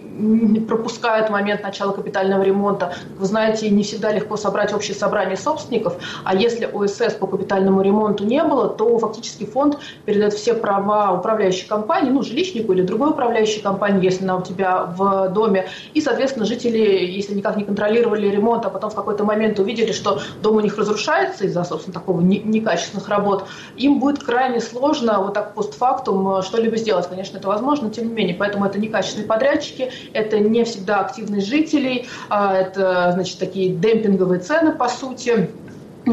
пропускают 0.67 1.29
момент 1.29 1.63
начала 1.63 1.91
капитального 1.91 2.43
ремонта. 2.43 2.93
Вы 3.17 3.25
знаете, 3.25 3.69
не 3.69 3.83
всегда 3.83 4.11
легко 4.11 4.37
собрать 4.37 4.73
общее 4.73 4.95
собрание 4.95 5.37
собственников, 5.37 5.97
а 6.23 6.35
если 6.35 6.65
ОСС 6.65 7.13
по 7.19 7.27
капитальному 7.27 7.81
ремонту 7.81 8.25
не 8.25 8.43
было, 8.43 8.69
то 8.69 8.97
фактически 8.97 9.45
фонд 9.45 9.77
передает 10.05 10.33
все 10.33 10.53
права 10.53 11.11
управляющей 11.11 11.67
компании, 11.67 12.11
ну, 12.11 12.21
жилищнику 12.21 12.73
или 12.73 12.81
другой 12.81 13.11
управляющей 13.11 13.61
компании, 13.61 14.03
если 14.03 14.23
она 14.23 14.37
у 14.37 14.41
тебя 14.41 14.85
в 14.85 15.29
доме. 15.29 15.67
И, 15.93 16.01
соответственно, 16.01 16.45
жители, 16.45 16.79
если 16.79 17.33
никак 17.33 17.57
не 17.57 17.63
контролировали 17.63 18.27
ремонт, 18.27 18.65
а 18.65 18.69
потом 18.69 18.89
в 18.89 18.95
какой-то 18.95 19.23
момент 19.23 19.59
увидели, 19.59 19.91
что 19.91 20.21
дом 20.41 20.55
у 20.57 20.59
них 20.61 20.77
разрушается 20.77 21.45
из-за, 21.45 21.63
собственно, 21.63 21.93
такого 21.93 22.21
некачественных 22.21 23.09
работ, 23.09 23.45
им 23.75 23.99
будет 23.99 24.23
крайне 24.23 24.61
сложно 24.61 25.21
вот 25.21 25.33
так 25.33 25.53
постфактум 25.53 26.41
что-либо 26.41 26.77
сделать. 26.77 27.07
Конечно, 27.07 27.37
это 27.37 27.47
возможно, 27.47 27.87
но 27.87 27.93
тем 27.93 28.07
не 28.07 28.13
менее. 28.13 28.35
Поэтому 28.35 28.65
это 28.65 28.79
некачественные 28.79 29.27
подрядчики, 29.27 29.91
это 30.13 30.39
не 30.39 30.63
всегда 30.63 30.99
активность 30.99 31.47
жителей, 31.47 32.07
а 32.29 32.55
это, 32.55 33.11
значит, 33.13 33.39
такие 33.39 33.73
демпинговые 33.73 34.39
цены, 34.39 34.71
по 34.73 34.87
сути, 34.87 35.49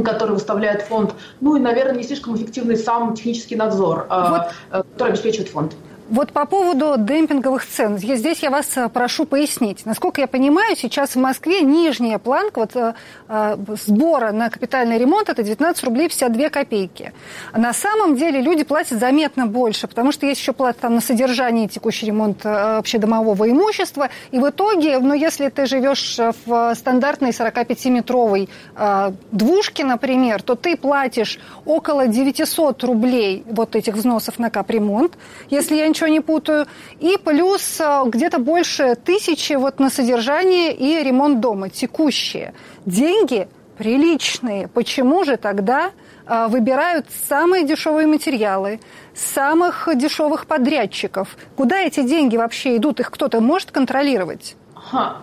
который 0.05 0.33
выставляет 0.33 0.83
фонд, 0.83 1.15
ну 1.41 1.57
и, 1.57 1.61
наверное, 1.61 1.97
не 1.97 2.03
слишком 2.03 2.35
эффективный 2.37 2.77
сам 2.77 3.15
технический 3.15 3.57
надзор, 3.57 4.07
а, 4.09 4.31
вот. 4.31 4.53
Э, 4.71 4.83
который 4.93 5.11
обеспечивает 5.11 5.51
фонд. 5.51 5.75
Вот 6.09 6.33
по 6.33 6.47
поводу 6.47 6.97
демпинговых 6.99 7.65
цен. 7.65 7.97
Здесь 7.97 8.41
я 8.41 8.51
вас 8.51 8.77
э, 8.77 8.89
прошу 8.89 9.25
пояснить. 9.25 9.87
Насколько 9.87 10.23
я 10.23 10.27
понимаю, 10.27 10.75
сейчас 10.77 11.11
в 11.11 11.19
Москве 11.21 11.61
нижняя 11.61 12.19
планка 12.19 12.59
вот, 12.59 12.75
э, 12.75 12.95
э, 13.29 13.57
сбора 13.87 14.33
на 14.33 14.51
капитальный 14.51 14.99
ремонт– 14.99 15.29
это 15.31 15.45
19 15.45 15.85
рублей 15.85 16.09
52 16.09 16.51
копейки. 16.51 17.13
На 17.57 17.73
самом 17.73 18.17
деле 18.17 18.41
люди 18.41 18.65
платят 18.65 18.99
заметно 18.99 19.47
больше, 19.47 19.87
потому 19.87 20.11
что 20.11 20.27
есть 20.27 20.41
еще 20.41 20.53
плата 20.53 20.81
там, 20.83 20.97
на 20.97 21.01
содержание 21.01 21.69
текущий 21.69 22.07
ремонт 22.07 22.45
общедомового 22.45 23.49
имущества. 23.49 24.09
И 24.33 24.39
в 24.39 24.49
итоге, 24.49 24.99
ну, 24.99 25.15
если 25.15 25.51
ты 25.51 25.67
живешь 25.67 26.19
в 26.47 26.75
стандартной 26.75 27.31
45-метровой 27.31 28.49
двушке, 29.31 29.85
например, 29.85 30.43
то 30.43 30.57
ты 30.57 30.77
платишь 30.77 31.39
около 31.65 32.09
900 32.09 32.83
рублей 32.85 33.45
вот 33.47 33.77
этих 33.77 33.95
взносов 33.95 34.39
на 34.39 34.51
капремонт. 34.51 35.17
Если 35.49 35.77
я 35.77 35.92
ничего 35.93 36.09
не 36.09 36.21
путаю. 36.21 36.67
И 37.01 37.17
плюс 37.23 37.81
э, 37.81 38.03
где-то 38.07 38.39
больше 38.39 38.95
тысячи 38.95 39.53
вот 39.53 39.79
на 39.79 39.91
содержание 39.91 40.75
и 40.75 41.03
ремонт 41.05 41.41
дома, 41.41 41.69
текущие. 41.69 42.55
Деньги 42.87 43.49
приличные. 43.77 44.69
Почему 44.69 45.25
же 45.25 45.37
тогда 45.37 45.91
э, 46.27 46.47
выбирают 46.49 47.07
самые 47.29 47.65
дешевые 47.65 48.07
материалы, 48.07 48.81
самых 49.15 49.89
дешевых 49.95 50.47
подрядчиков? 50.47 51.37
Куда 51.57 51.81
эти 51.81 52.03
деньги 52.03 52.37
вообще 52.37 52.77
идут? 52.77 53.01
Их 53.01 53.11
кто-то 53.11 53.41
может 53.41 53.71
контролировать? 53.71 54.57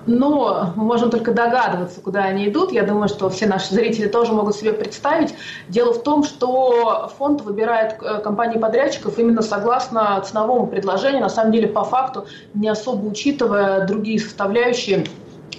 Но 0.06 0.74
мы 0.76 0.84
можем 0.84 1.10
только 1.10 1.32
догадываться, 1.32 2.02
куда 2.02 2.24
они 2.24 2.48
идут. 2.48 2.72
Я 2.72 2.84
думаю, 2.84 3.10
что 3.10 3.30
все 3.30 3.46
наши 3.46 3.74
зрители 3.74 4.08
тоже 4.08 4.34
могут 4.34 4.56
себе 4.56 4.74
представить. 4.74 5.34
Дело 5.68 5.94
в 5.94 6.04
том, 6.04 6.24
что 6.24 7.12
фонд 7.18 7.42
выбирает 7.42 7.98
э, 8.02 8.20
компании-подрядчиков 8.20 9.18
именно 9.20 9.42
согласно 9.42 10.22
ценовому 10.22 10.68
предложению, 10.68 11.22
на 11.22 11.30
самом 11.30 11.52
деле 11.52 11.68
по 11.68 11.84
факту 11.84 12.26
не 12.54 12.70
особо 12.70 13.06
учитывая 13.06 13.86
другие 13.86 14.20
составляющие 14.20 15.06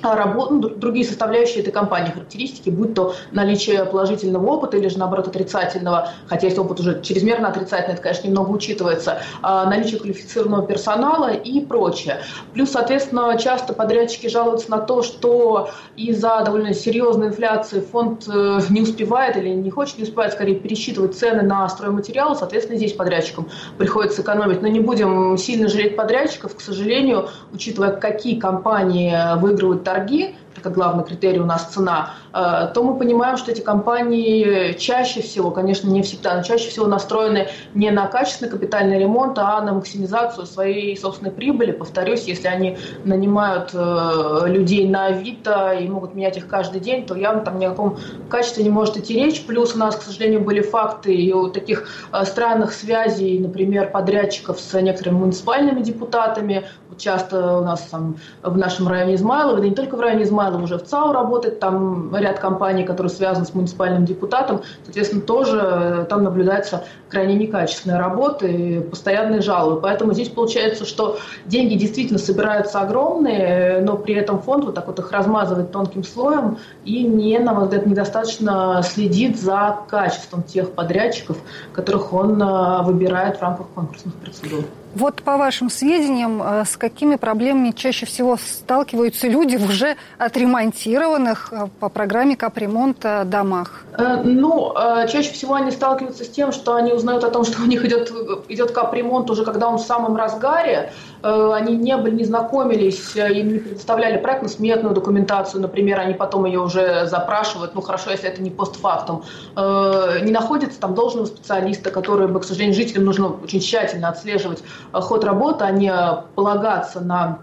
а 0.02 0.16
работ, 0.16 0.50
ну, 0.50 0.60
другие 0.60 1.04
составляющие 1.04 1.60
этой 1.62 1.72
компании, 1.72 2.10
характеристики, 2.10 2.70
будь 2.70 2.94
то 2.94 3.14
наличие 3.32 3.84
положительного 3.84 4.46
опыта 4.46 4.76
или 4.76 4.88
же, 4.88 4.98
наоборот, 4.98 5.28
отрицательного, 5.28 6.10
хотя 6.26 6.46
если 6.46 6.60
опыт 6.60 6.80
уже 6.80 7.02
чрезмерно 7.02 7.48
отрицательный, 7.48 7.94
это, 7.94 8.02
конечно, 8.02 8.26
немного 8.26 8.50
учитывается, 8.50 9.22
а, 9.42 9.66
наличие 9.66 10.00
квалифицированного 10.00 10.66
персонала 10.66 11.32
и 11.32 11.60
прочее. 11.60 12.20
Плюс, 12.54 12.70
соответственно, 12.70 13.36
часто 13.38 13.72
подрядчики 13.72 14.28
жалуются 14.28 14.70
на 14.70 14.78
то, 14.78 15.02
что 15.02 15.70
из-за 15.96 16.42
довольно 16.44 16.74
серьезной 16.74 17.28
инфляции 17.28 17.80
фонд 17.80 18.26
э, 18.28 18.60
не 18.70 18.82
успевает 18.82 19.36
или 19.36 19.48
не 19.48 19.70
хочет, 19.70 19.98
не 19.98 20.04
успевает, 20.04 20.32
скорее, 20.32 20.56
пересчитывать 20.56 21.16
цены 21.16 21.42
на 21.42 21.68
стройматериалы, 21.68 22.34
соответственно, 22.36 22.78
здесь 22.78 22.92
подрядчикам 22.92 23.48
приходится 23.78 24.22
экономить. 24.22 24.62
Но 24.62 24.68
не 24.68 24.80
будем 24.80 25.36
сильно 25.36 25.68
жалеть 25.68 25.96
подрядчиков, 25.96 26.56
к 26.56 26.60
сожалению, 26.60 27.28
учитывая, 27.52 27.92
какие 27.92 28.38
компании 28.38 29.14
выигрывают 29.38 29.84
торги, 29.92 30.36
как 30.62 30.72
главный 30.72 31.04
критерий 31.04 31.40
у 31.40 31.44
нас 31.44 31.66
цена, 31.72 32.14
э, 32.32 32.70
то 32.74 32.82
мы 32.82 32.96
понимаем, 32.96 33.36
что 33.36 33.50
эти 33.50 33.60
компании 33.60 34.72
чаще 34.78 35.22
всего, 35.22 35.50
конечно, 35.50 35.88
не 35.88 36.02
всегда, 36.02 36.36
но 36.36 36.42
чаще 36.42 36.68
всего 36.68 36.86
настроены 36.86 37.48
не 37.74 37.90
на 37.90 38.06
качественный 38.06 38.50
капитальный 38.50 38.98
ремонт, 38.98 39.38
а 39.38 39.60
на 39.60 39.72
максимизацию 39.72 40.46
своей 40.46 40.96
собственной 40.96 41.30
прибыли. 41.30 41.72
Повторюсь, 41.72 42.24
если 42.24 42.48
они 42.48 42.78
нанимают 43.04 43.70
э, 43.72 44.42
людей 44.46 44.88
на 44.88 45.06
Авито 45.06 45.72
и 45.72 45.88
могут 45.88 46.14
менять 46.14 46.36
их 46.36 46.46
каждый 46.46 46.80
день, 46.80 47.06
то 47.06 47.14
явно 47.14 47.42
там 47.42 47.58
ни 47.58 47.64
о 47.64 47.70
каком 47.70 47.98
качестве 48.28 48.64
не 48.64 48.70
может 48.70 48.96
идти 48.96 49.14
речь. 49.14 49.44
Плюс 49.46 49.74
у 49.74 49.78
нас, 49.78 49.96
к 49.96 50.02
сожалению, 50.02 50.40
были 50.40 50.60
факты 50.60 51.14
и 51.14 51.32
у 51.32 51.48
таких 51.48 51.88
э, 52.12 52.24
странных 52.24 52.72
связей, 52.72 53.38
например, 53.38 53.90
подрядчиков 53.90 54.60
с 54.60 54.80
некоторыми 54.80 55.18
муниципальными 55.18 55.82
депутатами. 55.82 56.66
Вот 56.88 56.98
часто 56.98 57.58
у 57.58 57.64
нас 57.64 57.82
там 57.82 58.16
в 58.42 58.56
нашем 58.56 58.88
районе 58.88 59.14
Измайлова, 59.14 59.60
да 59.60 59.68
не 59.68 59.74
только 59.74 59.96
в 59.96 60.00
районе 60.00 60.24
Измайлова, 60.24 60.39
Измайлов 60.40 60.62
уже 60.62 60.78
в 60.78 60.84
ЦАУ 60.84 61.12
работает, 61.12 61.60
там 61.60 62.14
ряд 62.16 62.38
компаний, 62.38 62.84
которые 62.84 63.10
связаны 63.10 63.44
с 63.44 63.54
муниципальным 63.54 64.04
депутатом, 64.04 64.62
соответственно, 64.84 65.22
тоже 65.22 65.60
э, 65.62 66.06
там 66.08 66.24
наблюдается 66.24 66.84
крайне 67.08 67.34
некачественная 67.34 67.98
работа 67.98 68.46
и 68.46 68.80
постоянные 68.80 69.42
жалобы. 69.42 69.80
Поэтому 69.80 70.14
здесь 70.14 70.28
получается, 70.28 70.86
что 70.86 71.18
деньги 71.44 71.74
действительно 71.74 72.18
собираются 72.18 72.80
огромные, 72.80 73.80
но 73.82 73.96
при 73.96 74.14
этом 74.14 74.40
фонд 74.40 74.64
вот 74.64 74.74
так 74.74 74.86
вот 74.86 74.98
их 74.98 75.12
размазывает 75.12 75.72
тонким 75.72 76.04
слоем 76.04 76.58
и 76.84 77.02
не, 77.02 77.38
на 77.38 77.52
мой 77.52 77.64
взгляд, 77.64 77.86
недостаточно 77.86 78.80
следит 78.82 79.40
за 79.40 79.78
качеством 79.88 80.42
тех 80.42 80.70
подрядчиков, 80.72 81.36
которых 81.72 82.12
он 82.12 82.40
э, 82.42 82.82
выбирает 82.82 83.36
в 83.36 83.42
рамках 83.42 83.66
конкурсных 83.74 84.14
процедур. 84.14 84.64
Вот 84.94 85.22
по 85.22 85.36
вашим 85.36 85.70
сведениям, 85.70 86.42
э, 86.42 86.64
с 86.64 86.76
какими 86.76 87.14
проблемами 87.14 87.70
чаще 87.70 88.06
всего 88.06 88.36
сталкиваются 88.36 89.28
люди 89.28 89.56
в 89.56 89.68
уже 89.68 89.96
отремонтированных 90.18 91.52
э, 91.52 91.68
по 91.78 91.88
программе 91.88 92.36
капремонта 92.36 93.22
домах? 93.24 93.84
Э, 93.96 94.20
ну, 94.24 94.74
чаще 95.08 95.32
всего 95.32 95.54
они 95.54 95.70
сталкиваются 95.70 96.24
с 96.24 96.28
тем, 96.28 96.50
что 96.50 96.74
они 96.74 96.92
узнают 96.92 97.22
о 97.22 97.30
том, 97.30 97.44
что 97.44 97.62
у 97.62 97.66
них 97.66 97.84
идет, 97.84 98.12
идет 98.48 98.72
капремонт 98.72 99.30
уже 99.30 99.44
когда 99.44 99.68
он 99.68 99.78
в 99.78 99.82
самом 99.82 100.16
разгаре, 100.16 100.92
они 101.22 101.76
не 101.76 101.96
были, 101.96 102.14
не 102.14 102.24
знакомились, 102.24 103.14
им 103.14 103.52
не 103.52 103.58
предоставляли 103.58 104.16
проектно-сметную 104.16 104.94
документацию, 104.94 105.60
например, 105.60 106.00
они 106.00 106.14
потом 106.14 106.46
ее 106.46 106.60
уже 106.60 107.06
запрашивают, 107.06 107.74
ну 107.74 107.82
хорошо, 107.82 108.10
если 108.10 108.28
это 108.28 108.42
не 108.42 108.48
постфактум, 108.50 109.24
не 109.56 110.32
находится 110.32 110.80
там 110.80 110.94
должного 110.94 111.26
специалиста, 111.26 111.90
который 111.90 112.26
бы, 112.26 112.40
к 112.40 112.44
сожалению, 112.44 112.74
жителям 112.74 113.04
нужно 113.04 113.28
очень 113.28 113.60
тщательно 113.60 114.08
отслеживать 114.08 114.62
ход 114.92 115.24
работы, 115.24 115.64
а 115.64 115.70
не 115.70 115.92
полагаться 116.34 117.00
на 117.00 117.40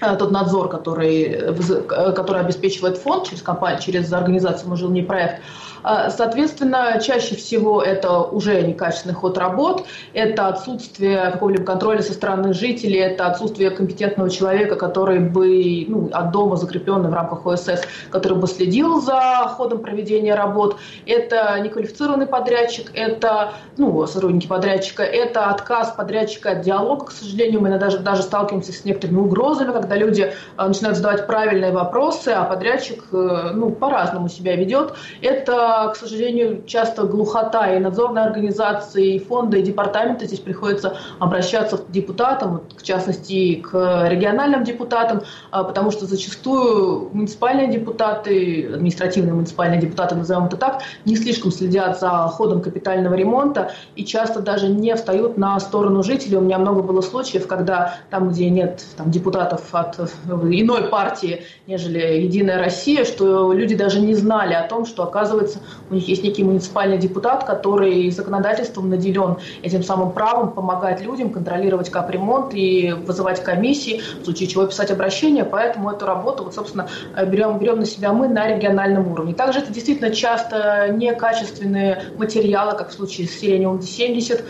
э, 0.00 0.16
тот 0.16 0.30
надзор, 0.30 0.68
который, 0.68 1.22
э, 1.24 2.12
который 2.12 2.40
обеспечивает 2.40 2.98
фонд 2.98 3.28
через 3.28 3.42
компанию, 3.42 3.80
через 3.80 4.12
организацию 4.12 4.68
«Мы 4.70 4.76
жил 4.76 4.90
не 4.90 5.02
проект», 5.02 5.42
соответственно, 5.82 7.00
чаще 7.00 7.36
всего 7.36 7.82
это 7.82 8.20
уже 8.20 8.62
некачественный 8.62 9.14
ход 9.14 9.38
работ, 9.38 9.86
это 10.12 10.48
отсутствие 10.48 11.30
какого-либо 11.30 11.64
контроля 11.64 12.02
со 12.02 12.12
стороны 12.12 12.52
жителей, 12.52 12.98
это 12.98 13.26
отсутствие 13.26 13.70
компетентного 13.70 14.30
человека, 14.30 14.76
который 14.76 15.18
бы 15.20 15.84
ну, 15.88 16.08
от 16.12 16.30
дома 16.30 16.56
закрепленный 16.56 17.10
в 17.10 17.14
рамках 17.14 17.46
ОСС, 17.46 17.82
который 18.10 18.38
бы 18.38 18.46
следил 18.46 19.00
за 19.00 19.52
ходом 19.56 19.80
проведения 19.80 20.34
работ, 20.34 20.76
это 21.06 21.58
неквалифицированный 21.60 22.26
подрядчик, 22.26 22.90
это 22.94 23.52
ну, 23.76 24.06
сотрудники 24.06 24.46
подрядчика, 24.46 25.02
это 25.02 25.46
отказ 25.46 25.92
подрядчика 25.96 26.50
от 26.50 26.62
диалога, 26.62 27.06
к 27.06 27.10
сожалению, 27.12 27.60
мы 27.60 27.78
даже, 27.78 27.98
даже 27.98 28.22
сталкиваемся 28.22 28.72
с 28.72 28.84
некоторыми 28.84 29.18
угрозами, 29.18 29.72
когда 29.72 29.96
люди 29.96 30.32
а, 30.56 30.68
начинают 30.68 30.96
задавать 30.96 31.26
правильные 31.26 31.72
вопросы, 31.72 32.28
а 32.28 32.44
подрядчик 32.44 33.04
э, 33.12 33.50
ну, 33.54 33.70
по-разному 33.70 34.28
себя 34.28 34.56
ведет. 34.56 34.94
Это 35.22 35.67
к 35.92 35.96
сожалению, 35.96 36.62
часто 36.66 37.04
глухота 37.04 37.74
и 37.74 37.78
надзорной 37.78 38.22
организации, 38.22 39.14
и 39.14 39.18
фонда, 39.18 39.58
и 39.58 39.62
департамента. 39.62 40.26
Здесь 40.26 40.40
приходится 40.40 40.96
обращаться 41.18 41.78
к 41.78 41.90
депутатам, 41.90 42.62
в 42.76 42.82
частности, 42.82 43.56
к 43.56 44.08
региональным 44.08 44.64
депутатам, 44.64 45.22
а, 45.50 45.64
потому 45.64 45.90
что 45.90 46.06
зачастую 46.06 47.10
муниципальные 47.12 47.68
депутаты, 47.68 48.70
административные 48.74 49.34
муниципальные 49.34 49.80
депутаты, 49.80 50.14
назовем 50.14 50.46
это 50.46 50.56
так, 50.56 50.82
не 51.04 51.16
слишком 51.16 51.50
следят 51.50 52.00
за 52.00 52.08
ходом 52.28 52.60
капитального 52.60 53.14
ремонта 53.14 53.72
и 53.96 54.04
часто 54.04 54.40
даже 54.40 54.68
не 54.68 54.94
встают 54.94 55.36
на 55.36 55.58
сторону 55.60 56.02
жителей. 56.02 56.36
У 56.36 56.42
меня 56.42 56.58
много 56.58 56.82
было 56.82 57.00
случаев, 57.00 57.46
когда 57.46 57.96
там, 58.10 58.30
где 58.30 58.50
нет 58.50 58.84
там, 58.96 59.10
депутатов 59.10 59.62
от 59.72 59.98
иной 60.28 60.84
партии, 60.84 61.44
нежели 61.66 61.98
«Единая 62.22 62.58
Россия», 62.58 63.04
что 63.04 63.52
люди 63.52 63.74
даже 63.74 64.00
не 64.00 64.14
знали 64.14 64.54
о 64.54 64.66
том, 64.66 64.86
что, 64.86 65.02
оказывается, 65.02 65.57
у 65.90 65.94
них 65.94 66.08
есть 66.08 66.22
некий 66.22 66.44
муниципальный 66.44 66.98
депутат, 66.98 67.44
который 67.44 68.10
законодательством 68.10 68.88
наделен 68.90 69.36
этим 69.62 69.82
самым 69.82 70.12
правом 70.12 70.52
помогать 70.52 71.00
людям 71.02 71.30
контролировать 71.30 71.90
капремонт 71.90 72.54
и 72.54 72.92
вызывать 73.06 73.42
комиссии, 73.42 74.00
в 74.20 74.24
случае 74.24 74.48
чего 74.48 74.66
писать 74.66 74.90
обращение. 74.90 75.44
Поэтому 75.44 75.90
эту 75.90 76.06
работу, 76.06 76.44
вот, 76.44 76.54
собственно, 76.54 76.88
берем, 77.26 77.58
берем 77.58 77.80
на 77.80 77.86
себя 77.86 78.12
мы 78.12 78.28
на 78.28 78.48
региональном 78.48 79.10
уровне. 79.10 79.34
Также 79.34 79.60
это 79.60 79.72
действительно 79.72 80.10
часто 80.10 80.88
некачественные 80.90 82.02
материалы, 82.16 82.76
как 82.76 82.90
в 82.90 82.92
случае 82.92 83.28
с 83.28 83.38
сирениум 83.38 83.80
70 83.80 84.40
а, 84.40 84.42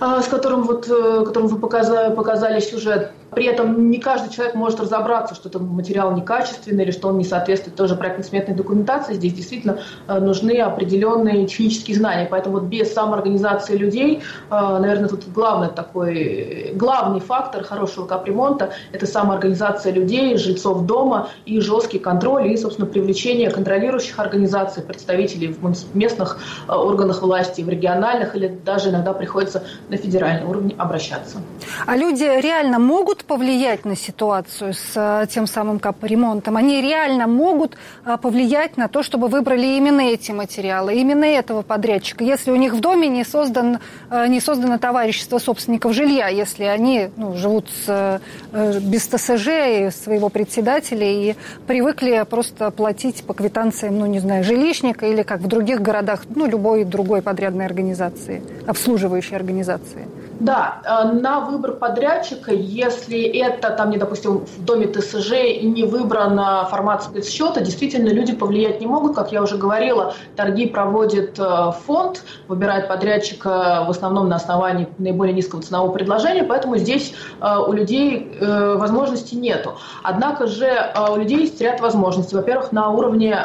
с 0.00 0.28
которым, 0.28 0.62
вот, 0.62 0.88
э, 0.88 1.24
которым 1.26 1.48
вы 1.48 1.58
показали, 1.58 2.14
показали 2.14 2.60
сюжет. 2.60 3.12
При 3.30 3.44
этом 3.44 3.90
не 3.90 3.98
каждый 3.98 4.30
человек 4.30 4.54
может 4.56 4.80
разобраться, 4.80 5.34
что 5.34 5.48
этот 5.48 5.62
материал 5.62 6.12
некачественный 6.12 6.84
или 6.84 6.90
что 6.90 7.08
он 7.08 7.18
не 7.18 7.24
соответствует 7.24 7.76
тоже 7.76 7.94
проектно-сметной 7.94 8.54
документации. 8.54 9.14
Здесь 9.14 9.34
действительно 9.34 9.78
э, 10.08 10.18
нужны 10.18 10.58
определенные 10.58 11.46
технические 11.46 11.96
знания. 11.96 12.26
Поэтому 12.30 12.58
вот 12.58 12.64
без 12.68 12.92
самоорганизации 12.92 13.76
людей, 13.76 14.22
э, 14.50 14.50
наверное, 14.50 15.08
тут 15.08 15.28
главный 15.28 15.68
такой, 15.68 16.72
главный 16.74 17.20
фактор 17.20 17.62
хорошего 17.62 18.06
капремонта– 18.06 18.70
это 18.92 19.06
самоорганизация 19.06 19.92
людей, 19.92 20.36
жильцов 20.38 20.86
дома 20.86 21.28
и 21.44 21.60
жесткий 21.60 21.98
контроль 21.98 22.48
и, 22.48 22.56
собственно, 22.56 22.88
привлечение 22.88 23.50
контролирующих 23.50 24.18
организаций, 24.18 24.82
представителей 24.82 25.48
в 25.48 25.94
местных 25.94 26.38
органах 26.68 27.22
власти, 27.22 27.60
в 27.60 27.68
региональных 27.68 28.34
или 28.34 28.48
даже 28.48 28.88
иногда 28.88 29.12
приходится 29.12 29.62
на 29.90 29.96
федеральном 29.96 30.48
уровне 30.48 30.74
обращаться. 30.78 31.38
А 31.86 31.96
люди 31.96 32.22
реально 32.22 32.78
могут 32.78 33.24
повлиять 33.24 33.84
на 33.84 33.96
ситуацию 33.96 34.72
с 34.72 34.92
э, 34.94 35.26
тем 35.28 35.46
самым 35.46 35.80
капремонтом? 35.80 36.56
Они 36.56 36.80
реально 36.80 37.26
могут 37.26 37.76
э, 38.04 38.16
повлиять 38.16 38.76
на 38.76 38.88
то, 38.88 39.02
чтобы 39.02 39.28
выбрали 39.28 39.66
именно 39.76 40.00
эти 40.02 40.30
материалы, 40.30 40.94
именно 40.94 41.24
этого 41.24 41.62
подрядчика, 41.62 42.22
если 42.24 42.52
у 42.52 42.56
них 42.56 42.74
в 42.74 42.80
доме 42.80 43.08
не, 43.08 43.24
создан, 43.24 43.78
э, 44.10 44.26
не 44.28 44.40
создано 44.40 44.78
товарищество 44.78 45.38
собственников 45.38 45.92
жилья, 45.92 46.28
если 46.28 46.64
они 46.64 47.10
ну, 47.16 47.34
живут 47.34 47.68
с, 47.84 48.20
без 48.52 49.06
ТСЖ 49.08 49.48
и 49.48 49.90
своего 49.90 50.28
председателя 50.28 51.06
и 51.06 51.34
привыкли 51.66 52.24
просто 52.28 52.70
платить 52.70 53.24
по 53.24 53.34
квитанциям, 53.34 53.98
ну, 53.98 54.06
не 54.06 54.20
знаю, 54.20 54.44
жилищника 54.44 55.06
или 55.06 55.22
как 55.22 55.40
в 55.40 55.48
других 55.48 55.80
городах, 55.82 56.22
ну, 56.28 56.46
любой 56.46 56.84
другой 56.84 57.22
подрядной 57.22 57.66
организации, 57.66 58.42
обслуживающей 58.66 59.34
организации 59.36 59.79
организации? 59.80 60.08
Да, 60.40 60.80
э, 60.84 61.12
на 61.12 61.40
выбор 61.40 61.72
подрядчика, 61.72 62.52
если 62.52 63.20
это, 63.20 63.70
там, 63.70 63.90
не, 63.90 63.98
допустим, 63.98 64.46
в 64.46 64.64
доме 64.64 64.86
ТСЖ 64.86 65.32
не 65.62 65.84
выбрана 65.84 66.66
формат 66.70 67.04
спецсчета, 67.04 67.60
действительно 67.60 68.08
люди 68.08 68.34
повлиять 68.34 68.80
не 68.80 68.86
могут. 68.86 69.14
Как 69.14 69.32
я 69.32 69.42
уже 69.42 69.56
говорила, 69.56 70.14
торги 70.36 70.66
проводит 70.66 71.38
э, 71.38 71.72
фонд, 71.86 72.24
выбирает 72.48 72.88
подрядчика 72.88 73.84
в 73.86 73.90
основном 73.90 74.28
на 74.28 74.36
основании 74.36 74.88
наиболее 74.98 75.34
низкого 75.34 75.62
ценового 75.62 75.92
предложения, 75.92 76.44
поэтому 76.44 76.76
здесь 76.78 77.12
э, 77.40 77.58
у 77.66 77.72
людей 77.72 78.38
возможностей 78.40 79.36
нету. 79.36 79.74
Однако 80.02 80.46
же 80.46 80.70
у 81.10 81.16
людей 81.16 81.40
есть 81.40 81.60
ряд 81.60 81.80
возможностей. 81.80 82.34
Во-первых, 82.36 82.72
на 82.72 82.90
уровне 82.90 83.36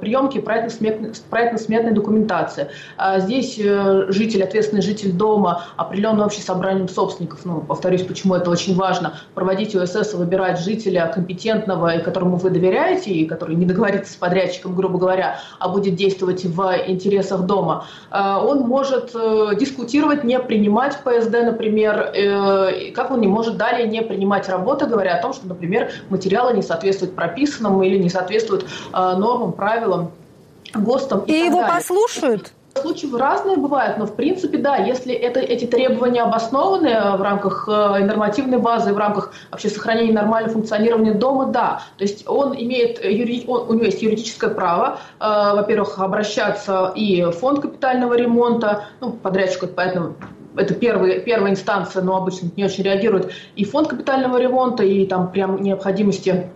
приемки 0.00 0.40
проектно-сметной 0.40 1.92
документации. 1.92 2.68
Здесь 3.18 3.56
житель, 3.56 4.44
ответственный 4.44 4.82
житель 4.82 5.12
дома 5.12 5.64
определенное 5.76 6.26
общее 6.26 6.42
собранием 6.42 6.88
собственников. 6.88 7.40
Ну, 7.44 7.60
повторюсь, 7.60 8.02
почему 8.02 8.34
это 8.34 8.50
очень 8.50 8.74
важно. 8.74 9.18
Проводить 9.34 9.74
ОСС 9.74 10.14
выбирать 10.14 10.60
жителя 10.60 11.10
компетентного, 11.12 11.98
которому 11.98 12.36
вы 12.36 12.50
доверяете, 12.50 13.10
и 13.10 13.26
который 13.26 13.56
не 13.56 13.66
договорится 13.66 14.12
с 14.12 14.16
подрядчиком, 14.16 14.74
грубо 14.74 14.98
говоря, 14.98 15.38
а 15.58 15.68
будет 15.68 15.94
действовать 15.94 16.44
в 16.44 16.74
интересах 16.86 17.42
дома. 17.42 17.86
Э, 18.10 18.36
он 18.36 18.60
может 18.60 19.10
э, 19.14 19.50
дискутировать, 19.58 20.24
не 20.24 20.38
принимать 20.38 20.98
ПСД, 21.04 21.42
например, 21.44 22.12
э, 22.14 22.92
как 22.92 23.10
он 23.10 23.20
не 23.20 23.26
может 23.26 23.56
далее 23.56 23.86
не 23.86 24.02
принимать 24.02 24.48
работы, 24.48 24.86
говоря 24.86 25.16
о 25.16 25.22
том, 25.22 25.32
что, 25.32 25.46
например, 25.46 25.90
материалы 26.08 26.54
не 26.54 26.62
соответствуют 26.62 27.14
прописанному 27.14 27.82
или 27.82 27.98
не 27.98 28.08
соответствуют 28.08 28.66
нормам, 28.92 29.52
правилам 29.56 30.10
ГОСТам 30.74 31.24
и, 31.26 31.32
и 31.32 31.46
его 31.46 31.60
далее. 31.60 31.74
послушают? 31.74 32.52
Случаи 32.80 33.08
разные 33.16 33.56
бывают, 33.56 33.96
но 33.96 34.04
в 34.04 34.14
принципе, 34.14 34.58
да, 34.58 34.76
если 34.76 35.14
это, 35.14 35.40
эти 35.40 35.64
требования 35.64 36.22
обоснованы 36.22 36.88
э, 36.88 37.16
в 37.16 37.22
рамках 37.22 37.66
э, 37.68 38.04
нормативной 38.04 38.58
базы, 38.58 38.92
в 38.92 38.98
рамках 38.98 39.32
вообще 39.50 39.70
сохранения 39.70 40.12
нормального 40.12 40.52
функционирования 40.52 41.14
дома, 41.14 41.46
да. 41.46 41.82
То 41.96 42.04
есть 42.04 42.28
он 42.28 42.54
имеет, 42.54 43.02
юри... 43.02 43.44
он, 43.46 43.70
у 43.70 43.72
него 43.72 43.84
есть 43.84 44.02
юридическое 44.02 44.50
право, 44.50 44.98
э, 45.18 45.24
во-первых, 45.24 45.98
обращаться 45.98 46.92
и 46.94 47.22
в 47.24 47.32
фонд 47.32 47.60
капитального 47.60 48.14
ремонта, 48.14 48.84
ну, 49.00 49.12
подрядчик, 49.12 49.70
поэтому 49.74 50.14
это 50.56 50.74
первая, 50.74 51.20
первая 51.20 51.52
инстанция, 51.52 52.02
но 52.02 52.16
обычно 52.16 52.50
не 52.56 52.64
очень 52.64 52.84
реагирует, 52.84 53.32
и 53.56 53.64
фонд 53.64 53.88
капитального 53.88 54.38
ремонта, 54.38 54.84
и 54.84 55.06
там 55.06 55.30
прям 55.30 55.62
необходимости 55.62 56.50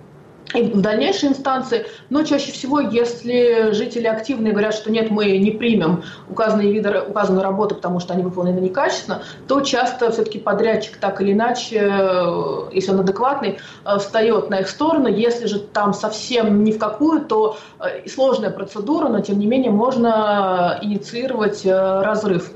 и 0.55 0.63
в 0.63 0.81
дальнейшей 0.81 1.29
инстанции, 1.29 1.87
но 2.09 2.23
чаще 2.23 2.53
всего, 2.53 2.81
если 2.81 3.71
жители 3.73 4.07
активные 4.07 4.53
говорят, 4.53 4.75
что 4.75 4.91
нет, 4.91 5.11
мы 5.11 5.39
не 5.39 5.53
примем 5.53 6.03
указанные 6.29 6.73
виды, 6.73 7.01
указанную 7.01 7.45
работу, 7.45 7.77
потому 7.77 8.01
что 8.01 8.15
они 8.15 8.23
выполнены 8.23 8.59
некачественно, 8.59 9.23
то 9.47 9.61
часто 9.61 10.11
все-таки 10.11 10.39
подрядчик 10.39 10.97
так 10.97 11.21
или 11.21 11.33
иначе, 11.33 11.89
э, 11.91 12.71
если 12.73 12.93
он 12.93 13.01
адекватный, 13.01 13.59
э, 13.85 13.99
встает 13.99 14.51
на 14.51 14.61
их 14.61 14.69
сторону. 14.69 15.09
Если 15.09 15.47
же 15.47 15.61
там 15.61 15.93
совсем 15.93 16.65
ни 16.65 16.73
в 16.73 16.79
какую, 16.79 17.25
то 17.25 17.59
э, 17.79 18.09
сложная 18.09 18.51
процедура, 18.51 19.09
но 19.09 19.21
тем 19.21 19.39
не 19.39 19.47
менее 19.47 19.71
можно 19.71 20.79
инициировать 20.83 21.65
разрыв 21.65 22.51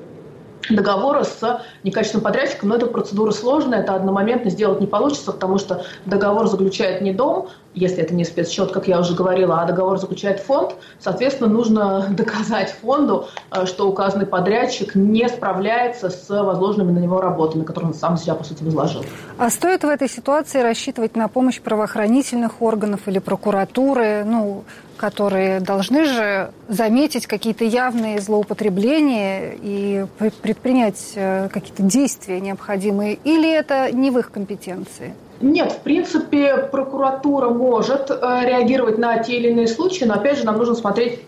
договора 0.70 1.24
с 1.24 1.62
некачественным 1.82 2.24
подрядчиком, 2.24 2.70
но 2.70 2.76
эта 2.76 2.86
процедура 2.86 3.30
сложная, 3.32 3.80
это 3.80 3.94
одномоментно 3.94 4.50
сделать 4.50 4.80
не 4.80 4.86
получится, 4.86 5.32
потому 5.32 5.58
что 5.58 5.84
договор 6.06 6.46
заключает 6.46 7.02
не 7.02 7.12
дом, 7.12 7.50
если 7.74 8.02
это 8.02 8.14
не 8.14 8.24
спецсчет, 8.24 8.72
как 8.72 8.88
я 8.88 9.00
уже 9.00 9.14
говорила, 9.14 9.60
а 9.60 9.66
договор 9.66 9.98
заключает 9.98 10.40
фонд, 10.40 10.74
соответственно, 10.98 11.48
нужно 11.48 12.08
доказать 12.10 12.74
фонду, 12.80 13.28
э, 13.50 13.66
что 13.66 13.88
указанный 13.88 14.26
подрядчик 14.26 14.94
не 14.94 15.28
справляется 15.28 16.10
с 16.10 16.28
возложенными 16.28 16.92
на 16.92 16.98
него 16.98 17.20
работами, 17.20 17.64
которые 17.64 17.90
он 17.90 17.94
сам 17.94 18.16
себя, 18.16 18.34
по 18.34 18.44
сути, 18.44 18.62
возложил. 18.62 19.04
А 19.38 19.50
стоит 19.50 19.84
в 19.84 19.88
этой 19.88 20.08
ситуации 20.08 20.60
рассчитывать 20.60 21.16
на 21.16 21.28
помощь 21.28 21.60
правоохранительных 21.60 22.62
органов 22.62 23.00
или 23.06 23.18
прокуратуры, 23.18 24.24
ну, 24.24 24.64
которые 24.96 25.60
должны 25.60 26.04
же 26.04 26.52
заметить 26.68 27.26
какие-то 27.26 27.64
явные 27.64 28.20
злоупотребления 28.20 29.56
и 29.60 30.06
предпринять 30.40 31.12
э, 31.16 31.48
какие-то 31.48 31.82
действия 31.82 32.40
необходимые, 32.40 33.18
или 33.24 33.52
это 33.52 33.90
не 33.92 34.10
в 34.10 34.18
их 34.18 34.30
компетенции? 34.30 35.14
Нет, 35.40 35.72
в 35.72 35.80
принципе, 35.80 36.68
прокуратура 36.70 37.50
может 37.50 38.10
э, 38.10 38.14
реагировать 38.44 38.98
на 38.98 39.18
те 39.18 39.36
или 39.36 39.48
иные 39.48 39.68
случаи, 39.68 40.04
но 40.04 40.14
опять 40.14 40.38
же 40.38 40.46
нам 40.46 40.56
нужно 40.56 40.74
смотреть 40.74 41.20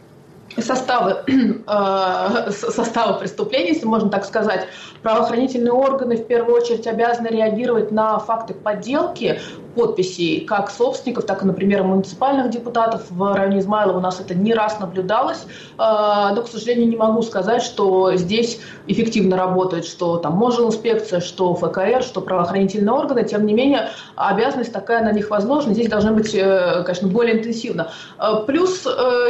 составы, 0.59 1.23
э, 1.27 2.51
составы 2.51 3.19
преступлений, 3.19 3.69
если 3.69 3.87
можно 3.87 4.09
так 4.09 4.25
сказать. 4.25 4.69
Правоохранительные 5.03 5.73
органы 5.73 6.17
в 6.17 6.27
первую 6.27 6.57
очередь 6.57 6.87
обязаны 6.87 7.29
реагировать 7.29 7.91
на 7.91 8.19
факты 8.19 8.55
подделки 8.55 9.41
подписей 9.77 10.41
как 10.41 10.71
собственников, 10.71 11.27
так 11.27 11.43
и, 11.43 11.47
например, 11.47 11.85
муниципальных 11.85 12.51
депутатов. 12.51 13.03
В 13.11 13.35
районе 13.35 13.61
Измайлова 13.61 13.99
у 13.99 14.01
нас 14.01 14.19
это 14.19 14.35
не 14.35 14.55
раз 14.55 14.81
наблюдалось, 14.81 15.45
э, 15.45 15.77
но, 15.79 16.43
к 16.43 16.49
сожалению, 16.49 16.89
не 16.89 16.97
могу 16.97 17.23
сказать, 17.23 17.63
что 17.63 18.15
здесь 18.17 18.59
эффективно 18.87 19.37
работает, 19.37 19.85
что 19.85 20.17
там 20.17 20.33
может 20.33 20.61
инспекция, 20.61 21.21
что 21.21 21.55
ФКР, 21.55 22.03
что 22.03 22.23
правоохранительные 22.23 22.93
органы. 22.93 23.25
Тем 23.25 23.45
не 23.47 23.53
менее, 23.53 23.91
обязанность 24.17 24.73
такая 24.73 25.05
на 25.05 25.13
них 25.13 25.31
возложена. 25.31 25.75
Здесь 25.75 25.89
должна 25.89 26.13
быть, 26.13 26.35
э, 26.35 26.83
конечно, 26.85 27.09
более 27.09 27.39
интенсивно. 27.39 27.93
Э, 28.19 28.45
плюс, 28.47 28.87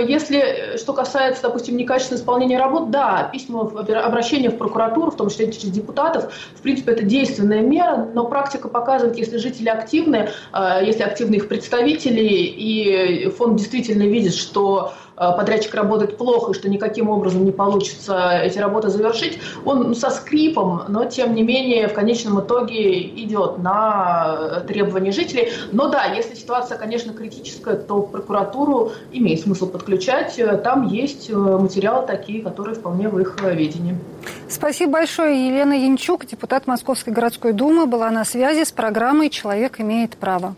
если 0.06 0.76
что 0.78 0.92
касается, 0.92 1.42
допустим, 1.42 1.76
некачественного 1.76 2.22
исполнения 2.22 2.58
работ, 2.58 2.90
да, 2.90 3.28
письма, 3.32 3.62
обращения 3.62 4.50
в 4.50 4.58
прокуратуру, 4.58 5.10
в 5.10 5.16
том 5.16 5.28
числе 5.28 5.52
через 5.52 5.70
депутатов, 5.70 6.32
в 6.54 6.62
принципе, 6.62 6.92
это 6.92 7.02
действенная 7.02 7.60
мера, 7.60 8.08
но 8.14 8.24
практика 8.24 8.68
показывает, 8.68 9.18
если 9.18 9.38
жители 9.38 9.68
активны, 9.68 10.16
Э, 10.26 10.35
если 10.82 11.02
активны 11.02 11.36
их 11.36 11.48
представители, 11.48 12.22
и 12.22 13.28
фонд 13.30 13.56
действительно 13.56 14.04
видит, 14.04 14.34
что 14.34 14.94
э, 14.94 15.05
подрядчик 15.16 15.74
работает 15.74 16.16
плохо 16.16 16.52
и 16.52 16.54
что 16.54 16.68
никаким 16.68 17.08
образом 17.08 17.44
не 17.44 17.52
получится 17.52 18.40
эти 18.42 18.58
работы 18.58 18.88
завершить, 18.88 19.38
он 19.64 19.94
со 19.94 20.10
скрипом, 20.10 20.82
но 20.88 21.04
тем 21.06 21.34
не 21.34 21.42
менее 21.42 21.88
в 21.88 21.94
конечном 21.94 22.40
итоге 22.40 23.02
идет 23.02 23.58
на 23.58 24.62
требования 24.66 25.12
жителей. 25.12 25.50
Но 25.72 25.88
да, 25.88 26.04
если 26.04 26.34
ситуация, 26.34 26.78
конечно, 26.78 27.12
критическая, 27.12 27.76
то 27.76 28.02
прокуратуру 28.02 28.92
имеет 29.12 29.40
смысл 29.40 29.68
подключать. 29.68 30.38
Там 30.62 30.86
есть 30.86 31.30
э, 31.30 31.34
материалы 31.34 32.06
такие, 32.06 32.42
которые 32.42 32.74
вполне 32.74 33.08
в 33.08 33.18
их 33.18 33.36
ведении. 33.42 33.96
Спасибо 34.48 34.92
большое. 34.92 35.48
Елена 35.48 35.72
Янчук, 35.72 36.26
депутат 36.26 36.66
Московской 36.66 37.12
городской 37.12 37.52
думы, 37.52 37.86
была 37.86 38.10
на 38.10 38.24
связи 38.24 38.64
с 38.64 38.72
программой 38.72 39.30
«Человек 39.30 39.80
имеет 39.80 40.16
право». 40.16 40.54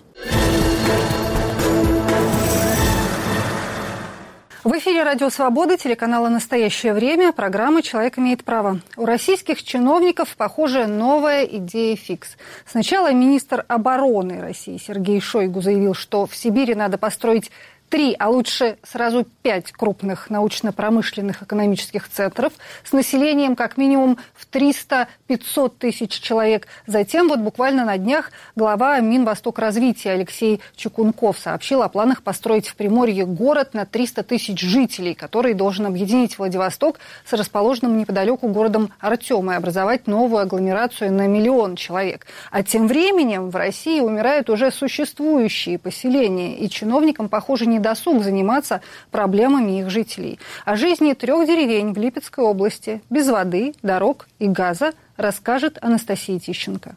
В 4.64 4.72
эфире 4.72 5.04
«Радио 5.04 5.30
Свобода», 5.30 5.76
телеканала 5.76 6.28
«Настоящее 6.28 6.92
время», 6.92 7.32
программа 7.32 7.80
«Человек 7.80 8.18
имеет 8.18 8.42
право». 8.42 8.80
У 8.96 9.04
российских 9.04 9.62
чиновников, 9.62 10.34
похоже, 10.36 10.88
новая 10.88 11.44
идея 11.44 11.94
фикс. 11.94 12.36
Сначала 12.66 13.12
министр 13.12 13.64
обороны 13.68 14.40
России 14.40 14.76
Сергей 14.84 15.20
Шойгу 15.20 15.60
заявил, 15.60 15.94
что 15.94 16.26
в 16.26 16.34
Сибири 16.34 16.74
надо 16.74 16.98
построить 16.98 17.52
три, 17.88 18.14
а 18.18 18.28
лучше 18.28 18.78
сразу 18.82 19.26
пять 19.42 19.72
крупных 19.72 20.30
научно-промышленных 20.30 21.42
экономических 21.42 22.08
центров 22.08 22.52
с 22.84 22.92
населением 22.92 23.56
как 23.56 23.76
минимум 23.76 24.18
в 24.34 24.48
300-500 24.50 25.72
тысяч 25.78 26.20
человек. 26.20 26.66
Затем 26.86 27.28
вот 27.28 27.40
буквально 27.40 27.84
на 27.84 27.98
днях 27.98 28.30
глава 28.56 29.00
Минвосток 29.00 29.58
развития 29.58 30.12
Алексей 30.12 30.60
Чукунков 30.76 31.38
сообщил 31.38 31.82
о 31.82 31.88
планах 31.88 32.22
построить 32.22 32.68
в 32.68 32.76
Приморье 32.76 33.26
город 33.26 33.74
на 33.74 33.86
300 33.86 34.22
тысяч 34.22 34.60
жителей, 34.60 35.14
который 35.14 35.54
должен 35.54 35.86
объединить 35.86 36.38
Владивосток 36.38 36.98
с 37.24 37.32
расположенным 37.32 37.98
неподалеку 37.98 38.48
городом 38.48 38.92
Артем 39.00 39.50
и 39.50 39.54
образовать 39.54 40.06
новую 40.06 40.42
агломерацию 40.42 41.12
на 41.12 41.26
миллион 41.26 41.76
человек. 41.76 42.26
А 42.50 42.62
тем 42.62 42.86
временем 42.86 43.50
в 43.50 43.56
России 43.56 44.00
умирают 44.00 44.50
уже 44.50 44.70
существующие 44.70 45.78
поселения, 45.78 46.56
и 46.56 46.68
чиновникам, 46.68 47.28
похоже, 47.28 47.66
не 47.66 47.77
досуг 47.78 48.22
заниматься 48.22 48.80
проблемами 49.10 49.80
их 49.80 49.90
жителей. 49.90 50.38
О 50.64 50.76
жизни 50.76 51.12
трех 51.14 51.46
деревень 51.46 51.92
в 51.92 51.98
Липецкой 51.98 52.44
области 52.44 53.02
без 53.10 53.28
воды, 53.28 53.74
дорог 53.82 54.26
и 54.38 54.48
газа 54.48 54.92
расскажет 55.16 55.78
Анастасия 55.80 56.38
Тищенко. 56.38 56.96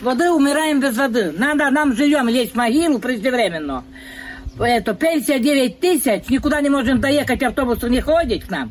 Воды 0.00 0.30
умираем 0.30 0.80
без 0.80 0.96
воды. 0.96 1.32
Надо 1.36 1.70
нам 1.70 1.94
живем 1.94 2.28
лезть 2.28 2.52
в 2.52 2.56
могилу 2.56 2.98
преждевременно. 2.98 3.84
Это, 4.58 4.94
пенсия 4.94 5.38
9 5.38 5.80
тысяч, 5.80 6.28
никуда 6.28 6.60
не 6.60 6.68
можем 6.68 7.00
доехать, 7.00 7.42
автобусу 7.42 7.88
не 7.88 8.00
ходит 8.00 8.44
к 8.44 8.50
нам. 8.50 8.70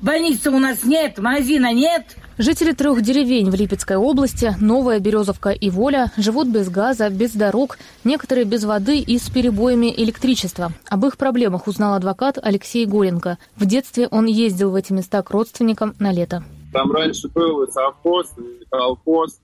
Больницы 0.00 0.50
у 0.50 0.58
нас 0.58 0.84
нет, 0.84 1.18
магазина 1.18 1.72
нет– 1.72 2.16
Жители 2.36 2.72
трех 2.72 3.00
деревень 3.00 3.48
в 3.48 3.54
Липецкой 3.54 3.96
области, 3.96 4.56
Новая 4.60 4.98
Березовка 4.98 5.50
и 5.50 5.70
Воля, 5.70 6.10
живут 6.16 6.48
без 6.48 6.68
газа, 6.68 7.08
без 7.08 7.30
дорог, 7.30 7.78
некоторые 8.02 8.44
без 8.44 8.64
воды 8.64 8.98
и 8.98 9.18
с 9.18 9.30
перебоями 9.30 9.94
электричества. 9.96 10.72
Об 10.88 11.06
их 11.06 11.16
проблемах 11.16 11.68
узнал 11.68 11.94
адвокат 11.94 12.36
Алексей 12.42 12.86
Горенко. 12.86 13.38
В 13.54 13.66
детстве 13.66 14.08
он 14.10 14.26
ездил 14.26 14.72
в 14.72 14.74
эти 14.74 14.92
места 14.92 15.22
к 15.22 15.30
родственникам 15.30 15.94
на 16.00 16.12
лето. 16.12 16.42
Там 16.72 16.90
раньше 16.90 17.28
был 17.28 17.62
и 17.62 17.70
совхоз, 17.70 18.26
и 18.36 18.64
колхоз, 18.68 19.38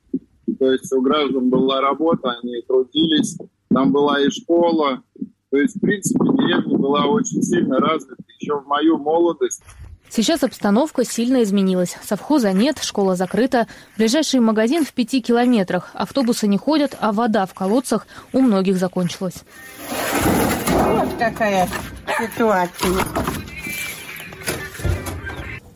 то 0.58 0.72
есть 0.72 0.92
у 0.92 1.00
граждан 1.00 1.48
была 1.48 1.80
работа, 1.80 2.34
они 2.42 2.60
трудились, 2.66 3.38
там 3.72 3.92
была 3.92 4.20
и 4.20 4.28
школа. 4.30 5.00
То 5.50 5.58
есть, 5.58 5.76
в 5.76 5.80
принципе, 5.80 6.24
деревня 6.24 6.76
была 6.76 7.06
очень 7.06 7.40
сильно 7.40 7.78
развита 7.78 8.24
еще 8.40 8.60
в 8.60 8.66
мою 8.66 8.98
молодость. 8.98 9.62
Сейчас 10.10 10.42
обстановка 10.42 11.04
сильно 11.04 11.44
изменилась. 11.44 11.96
Совхоза 12.04 12.52
нет, 12.52 12.78
школа 12.82 13.14
закрыта. 13.14 13.68
Ближайший 13.96 14.40
магазин 14.40 14.84
в 14.84 14.92
пяти 14.92 15.22
километрах. 15.22 15.90
Автобусы 15.94 16.48
не 16.48 16.58
ходят, 16.58 16.96
а 17.00 17.12
вода 17.12 17.46
в 17.46 17.54
колодцах 17.54 18.08
у 18.32 18.40
многих 18.40 18.76
закончилась. 18.76 19.44
Вот 19.88 21.08
какая 21.16 21.68
ситуация. 22.18 22.90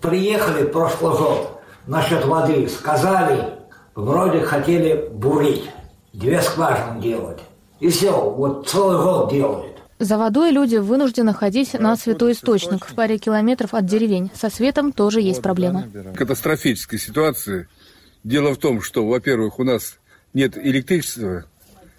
Приехали 0.00 0.64
прошлый 0.64 1.16
год 1.16 1.60
насчет 1.86 2.24
воды. 2.24 2.68
Сказали, 2.68 3.54
вроде 3.94 4.40
хотели 4.40 5.08
бурить, 5.12 5.70
две 6.12 6.42
скважины 6.42 7.00
делать. 7.00 7.38
И 7.78 7.88
все, 7.88 8.10
вот 8.10 8.68
целый 8.68 9.00
год 9.00 9.30
делают. 9.30 9.73
За 9.98 10.18
водой 10.18 10.50
люди 10.50 10.76
вынуждены 10.76 11.32
ходить 11.32 11.74
на 11.74 11.96
святой 11.96 12.32
источник 12.32 12.84
в 12.84 12.94
паре 12.94 13.18
километров 13.18 13.74
от 13.74 13.86
деревень. 13.86 14.30
Со 14.34 14.50
светом 14.50 14.92
тоже 14.92 15.20
есть 15.20 15.42
проблема. 15.42 15.88
Катастрофическая 16.16 16.98
ситуация. 16.98 17.68
Дело 18.24 18.54
в 18.54 18.58
том, 18.58 18.80
что, 18.80 19.06
во-первых, 19.06 19.58
у 19.58 19.64
нас 19.64 19.98
нет 20.32 20.56
электричества, 20.56 21.44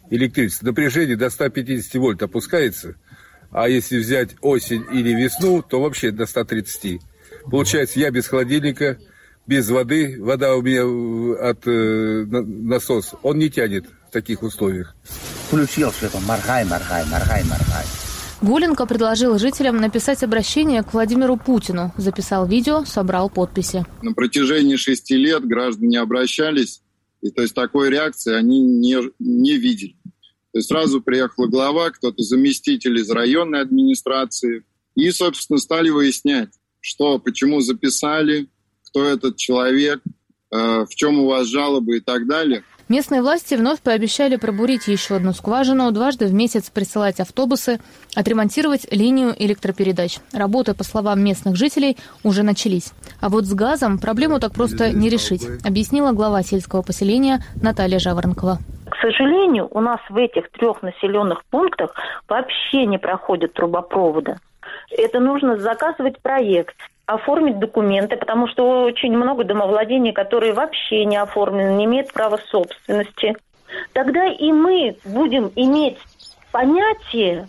электричество, 0.09 0.65
напряжение 0.65 1.15
до 1.15 1.29
150 1.29 1.95
вольт 1.95 2.21
опускается, 2.21 2.95
а 3.51 3.69
если 3.69 3.97
взять 3.97 4.31
осень 4.41 4.83
или 4.91 5.13
весну, 5.13 5.61
то 5.61 5.81
вообще 5.81 6.11
до 6.11 6.25
130. 6.25 7.01
Получается, 7.49 7.99
я 7.99 8.09
без 8.11 8.27
холодильника, 8.27 8.97
без 9.47 9.69
воды, 9.69 10.17
вода 10.19 10.55
у 10.55 10.61
меня 10.61 10.83
от 11.49 11.67
э, 11.67 12.25
насос, 12.25 13.13
он 13.21 13.37
не 13.37 13.49
тянет 13.49 13.85
в 14.09 14.11
таких 14.11 14.41
условиях 14.41 14.95
включил 15.47 15.91
все 15.91 16.07
это, 16.07 16.19
моргай, 16.21 16.65
моргай, 16.65 17.05
моргай, 17.05 17.43
моргай. 17.43 17.85
Гуленко 18.41 18.85
предложил 18.85 19.37
жителям 19.39 19.77
написать 19.77 20.21
обращение 20.23 20.83
к 20.83 20.93
Владимиру 20.93 21.37
Путину. 21.37 21.93
Записал 21.97 22.45
видео, 22.45 22.83
собрал 22.85 23.29
подписи. 23.29 23.85
На 24.01 24.13
протяжении 24.13 24.75
шести 24.75 25.15
лет 25.15 25.45
граждане 25.45 25.99
обращались, 25.99 26.81
и 27.21 27.31
то 27.31 27.41
есть 27.41 27.55
такой 27.55 27.89
реакции 27.89 28.33
они 28.33 28.61
не, 28.61 28.97
не 29.19 29.57
видели. 29.57 29.95
То 30.51 30.59
есть 30.59 30.67
сразу 30.67 31.01
приехала 31.01 31.47
глава, 31.47 31.89
кто-то 31.91 32.21
заместитель 32.23 32.99
из 32.99 33.09
районной 33.09 33.61
администрации. 33.61 34.63
И, 34.95 35.09
собственно, 35.11 35.59
стали 35.59 35.89
выяснять, 35.89 36.49
что, 36.79 37.19
почему 37.19 37.61
записали, 37.61 38.47
кто 38.83 39.05
этот 39.05 39.37
человек, 39.37 40.01
э, 40.51 40.85
в 40.85 40.95
чем 40.95 41.19
у 41.19 41.27
вас 41.27 41.47
жалобы 41.47 41.97
и 41.97 41.99
так 41.99 42.27
далее. 42.27 42.63
Местные 42.87 43.23
власти 43.23 43.55
вновь 43.55 43.81
пообещали 43.81 44.35
пробурить 44.35 44.87
еще 44.87 45.15
одну 45.15 45.33
скважину, 45.33 45.91
дважды 45.91 46.27
в 46.27 46.33
месяц 46.33 46.69
присылать 46.69 47.19
автобусы, 47.19 47.79
отремонтировать 48.15 48.85
линию 48.91 49.33
электропередач. 49.35 50.19
Работы, 50.31 50.75
по 50.75 50.83
словам 50.83 51.23
местных 51.23 51.55
жителей, 51.55 51.97
уже 52.23 52.43
начались. 52.43 52.93
А 53.21 53.29
вот 53.29 53.45
с 53.45 53.53
газом 53.55 53.97
проблему 53.97 54.39
так 54.39 54.53
просто 54.53 54.91
не 54.91 55.09
решить, 55.09 55.47
объяснила 55.65 56.11
глава 56.11 56.43
сельского 56.43 56.83
поселения 56.83 57.39
Наталья 57.59 57.97
Жаворонкова. 57.97 58.59
К 58.91 58.95
сожалению, 59.01 59.67
у 59.71 59.81
нас 59.81 59.99
в 60.09 60.17
этих 60.17 60.51
трех 60.51 60.83
населенных 60.83 61.43
пунктах 61.45 61.95
вообще 62.29 62.85
не 62.85 62.99
проходят 62.99 63.53
трубопровода. 63.53 64.37
Это 64.91 65.19
нужно 65.19 65.57
заказывать 65.57 66.21
проект, 66.21 66.75
оформить 67.05 67.59
документы, 67.59 68.17
потому 68.17 68.47
что 68.47 68.83
очень 68.83 69.15
много 69.15 69.43
домовладений, 69.43 70.13
которые 70.13 70.53
вообще 70.53 71.05
не 71.05 71.17
оформлены, 71.17 71.75
не 71.77 71.85
имеют 71.85 72.11
права 72.11 72.39
собственности. 72.49 73.35
Тогда 73.93 74.27
и 74.27 74.51
мы 74.51 74.95
будем 75.05 75.51
иметь 75.55 75.97
понятие, 76.51 77.47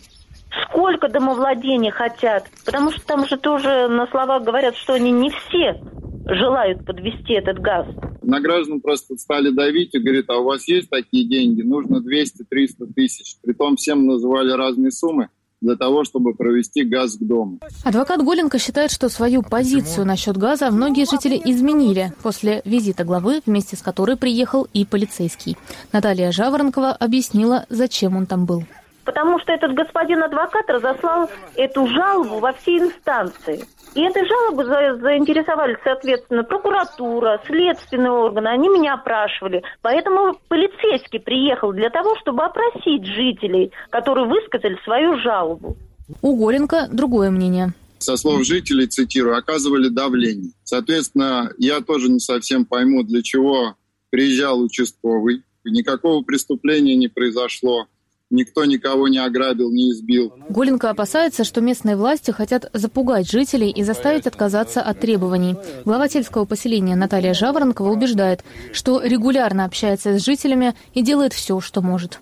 сколько 0.65 1.09
домовладений 1.09 1.91
хотят, 1.91 2.47
потому 2.65 2.91
что 2.91 3.07
там 3.07 3.27
же 3.27 3.37
тоже 3.37 3.89
на 3.89 4.07
словах 4.09 4.43
говорят, 4.43 4.77
что 4.77 4.95
они 4.95 5.11
не 5.11 5.31
все 5.31 5.81
желают 6.27 6.85
подвести 6.85 7.35
этот 7.35 7.59
газ. 7.61 7.87
На 8.23 8.41
граждан 8.41 8.81
просто 8.81 9.17
стали 9.17 9.51
давить 9.51 9.95
и 9.95 10.01
говорит, 10.01 10.29
а 10.29 10.39
у 10.39 10.45
вас 10.45 10.67
есть 10.67 10.91
такие 10.91 11.29
деньги? 11.29 11.63
Нужно 11.63 11.99
200-300 11.99 12.93
тысяч. 12.95 13.37
Притом 13.43 13.77
всем 13.77 14.05
называли 14.05 14.51
разные 14.51 14.91
суммы 14.91 15.29
для 15.61 15.77
того, 15.77 16.05
чтобы 16.05 16.35
провести 16.35 16.85
газ 16.85 17.17
к 17.17 17.21
дому. 17.21 17.59
Адвокат 17.85 18.23
Голенко 18.23 18.59
считает, 18.59 18.91
что 18.91 19.09
свою 19.09 19.43
позицию 19.43 20.07
насчет 20.07 20.37
газа 20.37 20.71
многие 20.71 21.07
жители 21.11 21.41
изменили 21.45 22.13
после 22.23 22.63
визита 22.65 23.05
главы, 23.05 23.41
вместе 23.47 23.77
с 23.77 23.83
которой 23.83 24.17
приехал 24.17 24.67
и 24.73 24.85
полицейский. 24.85 25.57
Наталья 25.93 26.33
Жаворонкова 26.33 26.93
объяснила, 26.93 27.67
зачем 27.71 28.17
он 28.17 28.27
там 28.27 28.47
был. 28.47 28.65
Потому 29.07 29.39
что 29.39 29.53
этот 29.53 29.73
господин 29.73 30.23
адвокат 30.25 30.69
разослал 30.69 31.31
эту 31.55 31.87
жалобу 31.87 32.41
во 32.41 32.53
все 32.53 32.79
инстанции. 32.79 33.65
И 33.95 34.03
этой 34.03 34.27
жалобы 34.29 34.65
за, 34.65 34.99
заинтересовались, 35.01 35.79
соответственно, 35.85 36.43
прокуратура, 36.43 37.41
следственные 37.47 38.11
органы. 38.11 38.49
Они 38.49 38.69
меня 38.69 38.95
опрашивали. 38.95 39.63
Поэтому 39.81 40.37
полицейский 40.49 41.21
приехал 41.21 41.73
для 41.73 41.89
того, 41.89 42.17
чтобы 42.21 42.45
опросить 42.45 43.07
жителей, 43.07 43.71
которые 43.91 44.27
высказали 44.27 44.77
свою 44.85 45.19
жалобу. 45.21 45.77
У 46.21 46.37
Голенко 46.37 46.89
другое 46.93 47.31
мнение. 47.31 47.73
Со 47.99 48.17
слов 48.17 48.45
жителей, 48.45 48.87
цитирую, 48.87 49.39
оказывали 49.39 49.89
давление. 49.89 50.51
Соответственно, 50.65 51.53
я 51.59 51.81
тоже 51.81 52.11
не 52.11 52.21
совсем 52.21 52.67
пойму, 52.67 53.05
для 53.05 53.23
чего 53.23 53.77
приезжал 54.11 54.61
участковый. 54.61 55.43
Никакого 55.65 56.23
преступления 56.23 56.97
не 56.97 57.09
произошло 57.09 57.87
никто 58.31 58.65
никого 58.65 59.09
не 59.09 59.19
ограбил, 59.19 59.71
не 59.71 59.93
избил. 59.93 60.33
Голенко 60.49 60.91
опасается, 60.91 61.45
что 61.45 61.61
местные 61.61 61.97
власти 61.97 62.31
хотят 62.31 62.71
запугать 62.73 63.31
жителей 63.31 63.71
и 63.71 63.83
заставить 63.83 64.27
отказаться 64.27 64.83
от 64.83 65.01
требований. 65.01 65.57
Глава 65.85 66.09
сельского 66.09 66.45
поселения 66.45 66.97
Наталья 66.97 67.35
Жаворонкова 67.35 67.91
убеждает, 67.91 68.45
что 68.73 69.03
регулярно 69.03 69.65
общается 69.65 70.19
с 70.19 70.25
жителями 70.25 70.75
и 70.95 71.03
делает 71.03 71.33
все, 71.33 71.61
что 71.61 71.83
может. 71.83 72.21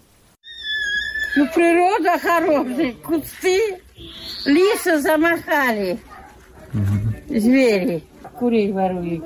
Ну, 1.37 1.49
природа 1.53 2.19
хорошая, 2.19 2.95
кусты, 3.03 3.81
лисы 4.45 5.01
замахали, 5.01 5.99
звери, 7.29 8.05
курей 8.39 8.71
воруют. 8.73 9.25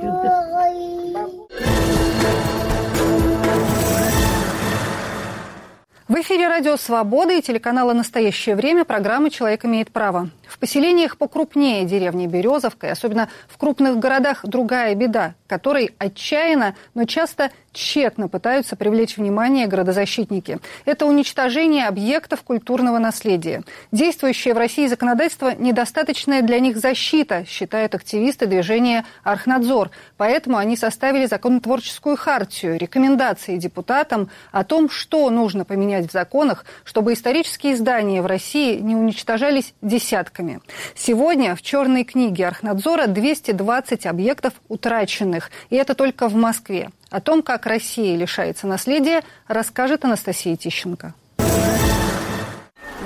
В 6.09 6.15
эфире 6.23 6.49
радио 6.49 6.79
«Свобода» 6.79 7.35
и 7.35 7.43
телеканала 7.43 7.93
«Настоящее 7.93 8.57
время» 8.57 8.87
программы 8.87 9.29
«Человек 9.29 9.67
имеет 9.67 9.93
право». 9.93 10.31
В 10.49 10.59
поселениях 10.59 11.19
покрупнее 11.19 11.85
деревни 11.85 12.27
Березовка, 12.27 12.87
и 12.87 12.91
особенно 12.91 13.29
в 13.47 13.59
крупных 13.59 13.99
городах, 13.99 14.41
другая 14.43 14.95
беда, 14.95 15.35
которой 15.47 15.95
отчаянно, 15.99 16.75
но 16.95 17.05
часто 17.05 17.51
тщетно 17.79 18.29
пытаются 18.29 18.75
привлечь 18.75 19.17
внимание 19.17 19.67
городозащитники. 19.67 20.59
Это 20.85 21.07
уничтожение 21.07 21.87
объектов 21.87 22.43
культурного 22.43 22.99
наследия. 22.99 23.63
Действующее 23.93 24.55
в 24.55 24.59
России 24.59 24.87
законодательство– 24.89 25.55
недостаточная 25.59 26.43
для 26.43 26.59
них 26.59 26.77
защита, 26.77 27.45
считают 27.47 27.95
активисты 27.95 28.47
движения 28.47 29.05
«Архнадзор». 29.23 29.91
Поэтому 30.17 30.57
они 30.57 30.77
составили 30.77 31.27
законотворческую 31.27 32.17
хартию, 32.17 32.79
рекомендации 32.79 33.57
депутатам 33.57 34.29
о 34.51 34.65
том, 34.65 34.91
что 34.91 35.31
нужно 35.31 35.65
поменять 35.65 36.09
в 36.09 36.13
законах, 36.13 36.65
чтобы 36.85 37.13
исторические 37.13 37.77
здания 37.77 38.23
в 38.23 38.27
России 38.27 38.79
не 38.79 38.97
уничтожались 38.97 39.73
десятками. 39.83 40.61
Сегодня 40.97 41.55
в 41.55 41.63
черной 41.63 42.03
книге 42.03 42.49
Архнадзора 42.49 43.07
220 43.07 44.07
объектов 44.07 44.55
утраченных. 44.69 45.51
И 45.71 45.77
это 45.77 45.95
только 45.95 46.29
в 46.29 46.35
Москве. 46.35 46.91
О 47.11 47.21
том, 47.21 47.43
как 47.43 47.65
Россия 47.65 48.17
лишается 48.17 48.67
наследия, 48.67 49.23
расскажет 49.47 50.05
Анастасия 50.05 50.57
Тищенко. 50.57 51.15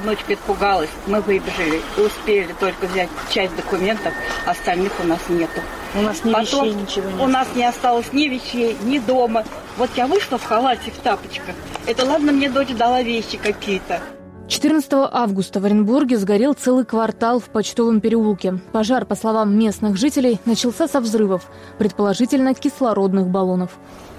Внучка 0.02 0.34
испугалась, 0.34 0.90
мы 1.06 1.20
выбежали 1.20 1.80
и 1.96 2.00
успели 2.00 2.52
только 2.58 2.86
взять 2.86 3.08
часть 3.30 3.54
документов, 3.54 4.12
остальных 4.44 4.92
у 5.00 5.06
нас 5.06 5.20
нету. 5.28 5.60
У 5.94 6.00
нас 6.00 6.24
ни 6.24 6.32
Потом 6.32 6.66
вещей, 6.66 6.80
ничего 6.80 7.10
нет. 7.10 7.20
У 7.20 7.26
нас 7.28 7.48
не 7.54 7.64
осталось 7.64 8.12
ни 8.12 8.26
вещей, 8.26 8.76
ни 8.82 8.98
дома. 8.98 9.44
Вот 9.76 9.90
я 9.94 10.08
вышла 10.08 10.38
в 10.38 10.44
халате, 10.44 10.90
в 10.90 10.98
тапочках. 10.98 11.54
Это 11.86 12.04
ладно, 12.04 12.32
мне 12.32 12.48
дочь 12.48 12.70
дала 12.70 13.02
вещи 13.02 13.36
какие-то. 13.36 14.00
14 14.48 14.92
августа 14.92 15.60
в 15.60 15.64
Оренбурге 15.64 16.18
сгорел 16.18 16.52
целый 16.52 16.84
квартал 16.84 17.40
в 17.40 17.44
Почтовом 17.44 18.00
переулке. 18.00 18.58
Пожар, 18.72 19.06
по 19.06 19.14
словам 19.14 19.56
местных 19.56 19.96
жителей, 19.96 20.40
начался 20.44 20.88
со 20.88 21.00
взрывов, 21.00 21.42
предположительно 21.78 22.52
кислородных 22.54 23.28
баллонов. 23.28 23.70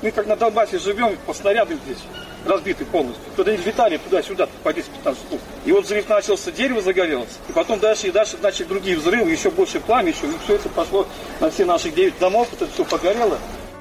Мы 0.02 0.12
как 0.12 0.26
на 0.28 0.36
Донбассе 0.36 0.80
живем, 0.80 1.18
по 1.26 1.34
снарядам 1.34 1.78
здесь 1.86 2.00
разбиты 2.46 2.86
полностью. 2.86 3.24
Туда 3.36 3.52
летали 3.52 3.98
туда-сюда, 3.98 4.48
по 4.64 4.70
10-15 4.70 5.16
штук. 5.16 5.40
И 5.66 5.72
вот 5.72 5.86
взрыв 5.86 6.10
начался, 6.10 6.52
дерево 6.52 6.82
загорелось. 6.82 7.40
И 7.48 7.54
потом 7.54 7.80
дальше 7.80 8.08
и 8.08 8.12
дальше 8.12 8.38
начали 8.42 8.66
другие 8.66 8.98
взрывы, 8.98 9.30
еще 9.30 9.52
больше 9.52 9.80
пламя, 9.80 10.10
еще. 10.10 10.28
И 10.28 10.38
все 10.44 10.56
это 10.56 10.70
пошло 10.70 11.08
на 11.40 11.50
все 11.50 11.66
наши 11.66 11.90
9 11.90 12.18
домов, 12.20 12.48
это 12.54 12.68
все 12.68 12.84
погорело. 12.84 13.38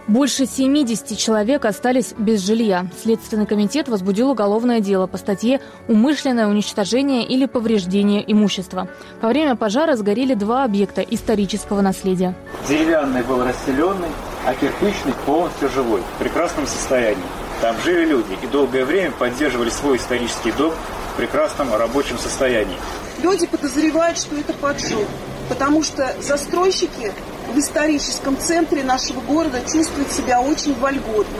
Больше 0.08 0.46
70 0.46 1.16
человек 1.16 1.64
остались 1.64 2.12
без 2.18 2.44
жилья. 2.44 2.86
Следственный 3.00 3.46
комитет 3.46 3.88
возбудил 3.88 4.30
уголовное 4.30 4.80
дело 4.80 5.06
по 5.06 5.16
статье 5.16 5.60
«Умышленное 5.86 6.48
уничтожение 6.48 7.24
или 7.24 7.46
повреждение 7.46 8.22
имущества». 8.30 8.88
Во 9.20 9.28
время 9.28 9.54
пожара 9.54 9.94
сгорели 9.94 10.34
два 10.34 10.64
объекта 10.64 11.02
исторического 11.02 11.82
наследия. 11.82 12.34
Деревянный 12.68 13.22
был 13.22 13.44
расселенный, 13.44 14.08
а 14.44 14.54
кирпичный 14.54 15.14
полностью 15.24 15.68
живой, 15.68 16.00
в 16.16 16.18
прекрасном 16.18 16.66
состоянии. 16.66 17.22
Там 17.60 17.76
жили 17.84 18.04
люди 18.06 18.36
и 18.42 18.46
долгое 18.48 18.84
время 18.84 19.12
поддерживали 19.12 19.70
свой 19.70 19.98
исторический 19.98 20.50
дом 20.50 20.72
в 21.12 21.16
прекрасном 21.16 21.72
рабочем 21.72 22.18
состоянии. 22.18 22.76
Люди 23.22 23.46
подозревают, 23.46 24.18
что 24.18 24.34
это 24.34 24.52
поджог, 24.54 25.06
потому 25.48 25.84
что 25.84 26.12
застройщики 26.20 27.12
в 27.52 27.58
историческом 27.58 28.38
центре 28.38 28.82
нашего 28.82 29.20
города 29.20 29.60
чувствуют 29.60 30.10
себя 30.10 30.40
очень 30.40 30.74
вольготно. 30.74 31.38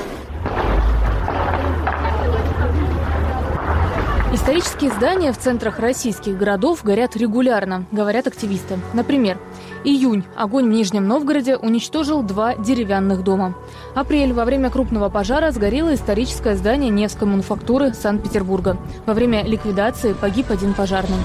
Исторические 4.35 4.91
здания 4.91 5.33
в 5.33 5.39
центрах 5.39 5.79
российских 5.79 6.37
городов 6.37 6.83
горят 6.83 7.17
регулярно, 7.17 7.87
говорят 7.93 8.27
активисты. 8.27 8.79
Например, 8.93 9.39
июнь. 9.85 10.25
Огонь 10.37 10.67
в 10.67 10.71
Нижнем 10.71 11.07
Новгороде 11.07 11.57
уничтожил 11.57 12.23
два 12.23 12.57
деревянных 12.57 13.23
дома. 13.23 13.55
Апрель. 13.95 14.33
Во 14.33 14.45
время 14.45 14.71
крупного 14.71 15.09
пожара 15.11 15.51
сгорело 15.51 15.95
историческое 15.95 16.57
здание 16.57 16.91
Невской 16.91 17.29
мануфактуры 17.29 17.95
Санкт-Петербурга. 17.95 18.77
Во 19.07 19.15
время 19.15 19.45
ликвидации 19.45 20.15
погиб 20.15 20.51
один 20.51 20.75
пожарный. 20.75 21.19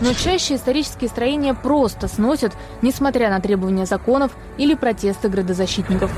Но 0.00 0.14
чаще 0.14 0.54
исторические 0.54 1.08
строения 1.10 1.54
просто 1.54 2.08
сносят, 2.08 2.52
несмотря 2.82 3.30
на 3.30 3.40
требования 3.40 3.86
законов 3.86 4.32
или 4.56 4.74
протесты 4.74 5.28
градозащитников. 5.28 6.10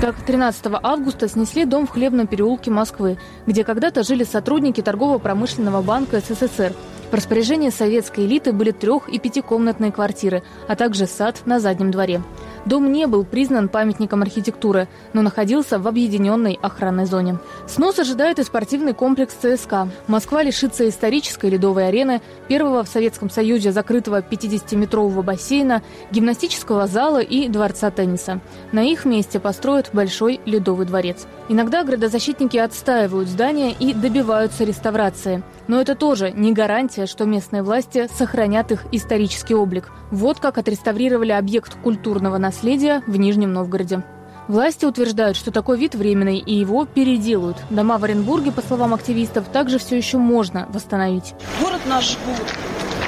Так, 0.00 0.16
13 0.16 0.66
августа 0.82 1.28
снесли 1.28 1.64
дом 1.64 1.86
в 1.86 1.90
Хлебном 1.90 2.26
переулке 2.26 2.70
Москвы, 2.70 3.16
где 3.46 3.64
когда-то 3.64 4.02
жили 4.02 4.24
сотрудники 4.24 4.82
торгово-промышленного 4.82 5.82
банка 5.82 6.20
СССР. 6.20 6.74
В 7.10 7.14
распоряжении 7.14 7.70
советской 7.70 8.26
элиты 8.26 8.52
были 8.52 8.70
трех- 8.72 9.08
и 9.08 9.18
пятикомнатные 9.18 9.92
квартиры, 9.92 10.42
а 10.66 10.76
также 10.76 11.06
сад 11.06 11.42
на 11.46 11.60
заднем 11.60 11.90
дворе. 11.90 12.22
Дом 12.66 12.90
не 12.92 13.06
был 13.06 13.24
признан 13.24 13.68
памятником 13.68 14.22
архитектуры, 14.22 14.88
но 15.12 15.20
находился 15.20 15.78
в 15.78 15.86
объединенной 15.86 16.58
охранной 16.62 17.04
зоне. 17.04 17.38
Снос 17.66 17.98
ожидает 17.98 18.38
и 18.38 18.42
спортивный 18.42 18.94
комплекс 18.94 19.34
ЦСКА. 19.34 19.88
Москва 20.06 20.42
лишится 20.42 20.88
исторической 20.88 21.50
ледовой 21.50 21.88
арены, 21.88 22.22
первого 22.48 22.82
в 22.82 22.88
Советском 22.88 23.28
Союзе 23.28 23.70
закрытого 23.70 24.22
50-метрового 24.22 25.22
бассейна, 25.22 25.82
гимнастического 26.10 26.86
зала 26.86 27.20
и 27.20 27.48
дворца 27.48 27.90
тенниса. 27.90 28.40
На 28.72 28.82
их 28.82 29.04
месте 29.04 29.38
построят 29.40 29.90
большой 29.92 30.40
ледовый 30.46 30.86
дворец. 30.86 31.26
Иногда 31.50 31.84
градозащитники 31.84 32.56
отстаивают 32.56 33.28
здания 33.28 33.72
и 33.72 33.92
добиваются 33.92 34.64
реставрации. 34.64 35.42
Но 35.68 35.80
это 35.80 35.94
тоже 35.94 36.30
не 36.30 36.52
гарантия, 36.52 37.04
что 37.06 37.24
местные 37.26 37.62
власти 37.62 38.08
сохранят 38.16 38.72
их 38.72 38.86
исторический 38.92 39.54
облик. 39.54 39.90
Вот 40.10 40.38
как 40.38 40.56
отреставрировали 40.56 41.32
объект 41.32 41.74
культурного 41.82 42.38
наследия 42.38 42.53
в 42.62 43.16
Нижнем 43.16 43.52
Новгороде. 43.52 44.02
Власти 44.48 44.84
утверждают, 44.84 45.36
что 45.36 45.50
такой 45.50 45.78
вид 45.78 45.94
временный 45.94 46.38
и 46.38 46.54
его 46.54 46.84
переделают. 46.84 47.56
Дома 47.70 47.96
в 47.98 48.04
Оренбурге, 48.04 48.52
по 48.52 48.60
словам 48.60 48.92
активистов, 48.92 49.46
также 49.48 49.78
все 49.78 49.96
еще 49.96 50.18
можно 50.18 50.66
восстановить. 50.70 51.34
Город 51.62 51.80
наш 51.86 52.12
жгут, 52.12 52.54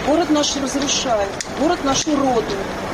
город 0.07 0.31
наш 0.31 0.57
разрушают, 0.57 1.31
город 1.61 1.79
наш 1.85 2.07
уродуют 2.07 2.47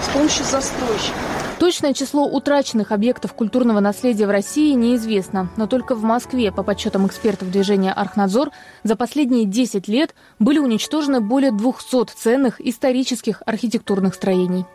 с 0.03 0.09
помощью 0.13 0.45
застройщиков. 0.45 1.43
Точное 1.61 1.93
число 1.93 2.27
утраченных 2.27 2.91
объектов 2.91 3.35
культурного 3.35 3.79
наследия 3.79 4.27
в 4.27 4.31
России 4.31 4.73
неизвестно, 4.73 5.49
но 5.57 5.69
только 5.69 5.95
в 5.95 6.03
Москве, 6.03 6.51
по 6.51 6.65
подсчетам 6.65 7.07
экспертов 7.07 7.53
движения 7.53 7.93
«Архнадзор», 7.93 8.51
за 8.83 8.97
последние 8.97 9.45
10 9.45 9.87
лет 9.87 10.17
были 10.41 10.59
уничтожены 10.59 11.21
более 11.21 11.53
200 11.53 12.07
ценных 12.17 12.61
исторических 12.61 13.45
архитектурных 13.47 14.17
строений. 14.17 14.67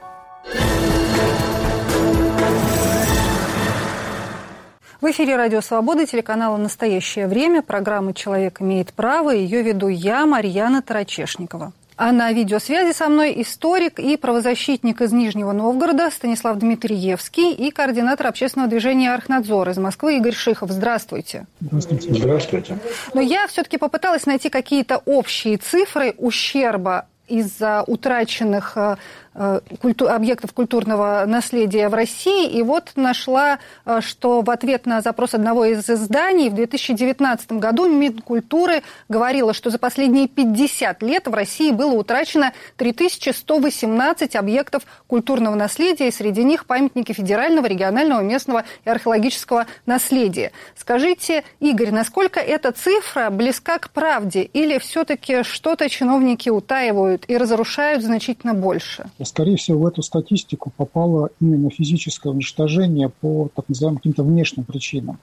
В 4.99 5.11
эфире 5.11 5.35
«Радио 5.35 5.61
Свобода», 5.61 6.07
телеканала 6.07 6.57
«Настоящее 6.57 7.27
время», 7.27 7.61
программа 7.61 8.15
«Человек 8.15 8.61
имеет 8.61 8.93
право». 8.93 9.29
Ее 9.29 9.61
веду 9.61 9.89
я, 9.89 10.25
Марьяна 10.25 10.81
Тарачешникова. 10.81 11.71
А 11.97 12.11
на 12.11 12.31
видеосвязи 12.31 12.93
со 12.93 13.07
мной 13.07 13.39
историк 13.41 13.99
и 13.99 14.17
правозащитник 14.17 15.01
из 15.01 15.11
Нижнего 15.11 15.51
Новгорода 15.51 16.09
Станислав 16.09 16.57
Дмитриевский 16.57 17.53
и 17.53 17.69
координатор 17.69 18.25
общественного 18.25 18.71
движения 18.71 19.13
«Архнадзор» 19.13 19.69
из 19.69 19.77
Москвы 19.77 20.17
Игорь 20.17 20.33
Шихов. 20.33 20.71
Здравствуйте. 20.71 21.45
Здравствуйте. 21.59 22.13
Здравствуйте. 22.15 22.79
Но 23.13 23.21
я 23.21 23.45
все-таки 23.45 23.77
попыталась 23.77 24.25
найти 24.25 24.49
какие-то 24.49 24.97
общие 25.05 25.57
цифры 25.57 26.15
ущерба 26.17 27.05
из-за 27.27 27.83
утраченных 27.85 28.73
э, 28.75 28.95
Э, 29.39 29.59
культу, 29.79 30.09
объектов 30.09 30.51
культурного 30.51 31.23
наследия 31.27 31.89
в 31.89 31.93
России. 31.93 32.49
И 32.49 32.63
вот 32.63 32.93
нашла, 32.95 33.59
э, 33.85 34.01
что 34.01 34.41
в 34.41 34.49
ответ 34.49 34.87
на 34.87 35.01
запрос 35.01 35.35
одного 35.35 35.65
из 35.65 35.87
изданий 35.87 36.49
в 36.49 36.55
2019 36.55 37.51
году 37.51 37.87
Минкультуры 37.87 38.81
говорила, 39.09 39.53
что 39.53 39.69
за 39.69 39.77
последние 39.77 40.27
50 40.27 41.03
лет 41.03 41.27
в 41.27 41.35
России 41.35 41.69
было 41.69 41.91
утрачено 41.91 42.51
3118 42.77 44.35
объектов 44.35 44.81
культурного 45.05 45.53
наследия, 45.53 46.07
и 46.07 46.11
среди 46.11 46.43
них 46.43 46.65
памятники 46.65 47.11
федерального, 47.11 47.67
регионального, 47.67 48.21
местного 48.21 48.63
и 48.85 48.89
археологического 48.89 49.67
наследия. 49.85 50.51
Скажите, 50.75 51.43
Игорь, 51.59 51.91
насколько 51.91 52.39
эта 52.39 52.71
цифра 52.71 53.29
близка 53.29 53.77
к 53.77 53.91
правде 53.91 54.41
или 54.41 54.79
все-таки 54.79 55.43
что-то 55.43 55.89
чиновники 55.89 56.49
утаивают 56.49 57.16
и 57.27 57.37
разрушают 57.37 58.03
значительно 58.03 58.53
больше? 58.53 59.05
скорее 59.23 59.57
всего, 59.57 59.79
в 59.79 59.85
эту 59.87 60.01
статистику 60.01 60.71
попало 60.75 61.29
именно 61.39 61.69
физическое 61.69 62.29
уничтожение 62.29 63.09
по 63.09 63.49
так 63.55 63.69
называемым 63.69 63.97
каким-то 63.97 64.23
внешним 64.23 64.65
причинам. 64.65 65.19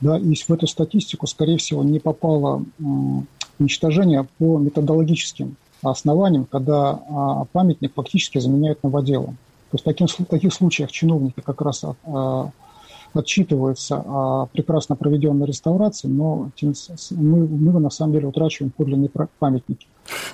Да, 0.00 0.18
и 0.18 0.34
в 0.34 0.50
эту 0.50 0.66
статистику, 0.66 1.26
скорее 1.26 1.58
всего, 1.58 1.82
не 1.82 1.98
попало 1.98 2.64
уничтожение 3.58 4.26
по 4.38 4.58
методологическим 4.58 5.56
основаниям, 5.82 6.46
когда 6.46 7.00
а, 7.08 7.44
памятник 7.52 7.94
фактически 7.94 8.38
заменяют 8.38 8.82
новоделом. 8.82 9.36
То 9.70 9.74
есть 9.74 9.84
в 9.84 9.88
таких, 9.88 10.10
в 10.10 10.24
таких 10.24 10.54
случаях 10.54 10.90
чиновники 10.90 11.40
как 11.40 11.60
раз 11.60 11.84
а, 11.84 12.50
отчитываются 13.12 14.02
о 14.06 14.46
прекрасно 14.52 14.96
проведенной 14.96 15.46
реставрации, 15.46 16.08
но 16.08 16.50
мы, 17.10 17.46
мы 17.46 17.80
на 17.80 17.90
самом 17.90 18.12
деле 18.12 18.28
утрачиваем 18.28 18.72
подлинные 18.76 19.10
памятники. 19.38 19.86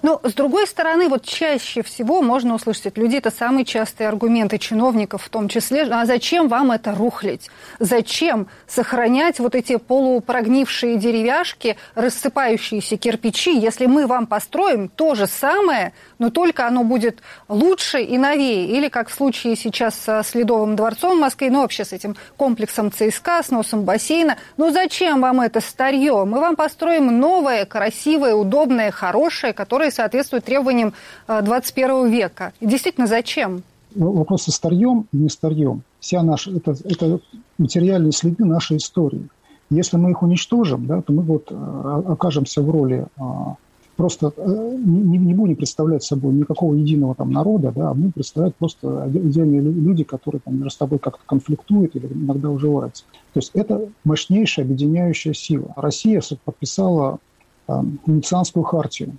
Но, 0.03 0.21
с 0.23 0.33
другой 0.33 0.67
стороны, 0.67 1.09
вот 1.09 1.25
чаще 1.25 1.83
всего 1.83 2.23
можно 2.23 2.55
услышать 2.55 2.87
от 2.87 2.99
людей, 2.99 3.19
это 3.19 3.31
самые 3.31 3.65
частые 3.65 4.09
аргументы 4.09 4.59
чиновников 4.59 5.23
в 5.25 5.29
том 5.29 5.49
числе, 5.49 5.83
а 5.83 6.05
зачем 6.07 6.49
вам 6.49 6.73
это 6.73 6.95
рухлить? 6.95 7.51
Зачем 7.79 8.49
сохранять 8.67 9.39
вот 9.39 9.55
эти 9.55 9.77
полупрогнившие 9.77 10.97
деревяшки, 10.97 11.77
рассыпающиеся 11.95 12.97
кирпичи, 12.97 13.59
если 13.59 13.87
мы 13.87 14.07
вам 14.07 14.27
построим 14.27 14.89
то 14.89 15.15
же 15.15 15.27
самое, 15.27 15.93
но 16.19 16.31
только 16.31 16.67
оно 16.67 16.85
будет 16.85 17.21
лучше 17.49 18.03
и 18.03 18.19
новее? 18.19 18.67
Или, 18.67 18.89
как 18.89 19.09
в 19.09 19.15
случае 19.15 19.57
сейчас 19.57 20.09
с 20.09 20.35
Ледовым 20.35 20.77
дворцом 20.77 21.19
в 21.19 21.21
Москве, 21.21 21.51
ну, 21.51 21.61
вообще 21.61 21.85
с 21.85 21.93
этим 21.93 22.17
комплексом 22.37 22.93
ЦСКА, 22.93 23.43
с 23.43 23.51
носом 23.51 23.83
бассейна. 23.83 24.37
Ну, 24.57 24.71
зачем 24.71 25.21
вам 25.21 25.41
это 25.41 25.61
старье? 25.61 26.25
Мы 26.25 26.41
вам 26.41 26.57
построим 26.57 27.19
новое, 27.19 27.65
красивое, 27.65 28.35
удобное, 28.35 28.91
хорошее, 28.91 29.53
которые 29.67 29.91
соответствуют 29.91 30.45
требованиям 30.45 30.93
21 31.27 31.91
э, 31.91 32.09
века. 32.09 32.53
Действительно, 32.61 33.09
зачем? 33.09 33.65
Ну, 33.97 34.13
вопрос 34.13 34.45
со 34.45 34.53
старьем 34.53 35.07
и 35.13 35.17
не 35.17 35.29
старьем. 35.29 35.83
Вся 35.99 36.23
наша, 36.23 36.53
это, 36.53 36.77
это 36.85 37.19
материальные 37.59 38.13
следы 38.13 38.45
нашей 38.45 38.77
истории. 38.77 39.27
Если 39.69 39.97
мы 39.97 40.13
их 40.13 40.23
уничтожим, 40.23 40.87
да, 40.87 41.03
то 41.03 41.13
мы 41.13 41.23
вот 41.23 41.51
э, 41.51 42.03
окажемся 42.07 42.63
в 42.63 42.71
роли 42.71 43.07
а, 43.19 43.57
просто 43.97 44.33
э, 44.37 44.77
не, 44.79 45.19
не 45.19 45.35
будем 45.35 45.57
представлять 45.57 46.05
собой 46.05 46.33
никакого 46.35 46.75
единого 46.75 47.17
там 47.17 47.33
народа, 47.33 47.73
да, 47.75 47.91
а 47.91 47.95
будем 47.95 48.13
представлять 48.13 48.55
просто 48.55 49.03
отдельные 49.03 49.61
люди, 49.61 50.05
которые 50.05 50.41
там 50.45 50.55
между 50.55 50.71
собой 50.71 51.01
как-то 51.01 51.25
конфликтуют 51.27 51.97
или 51.97 52.07
иногда 52.07 52.51
уживаются. 52.51 53.03
То 53.33 53.41
есть 53.41 53.51
это 53.55 53.89
мощнейшая 54.05 54.65
объединяющая 54.65 55.33
сила. 55.33 55.73
Россия 55.75 56.23
подписала 56.45 57.19
Венецианскую 57.67 58.63
хартию, 58.63 59.17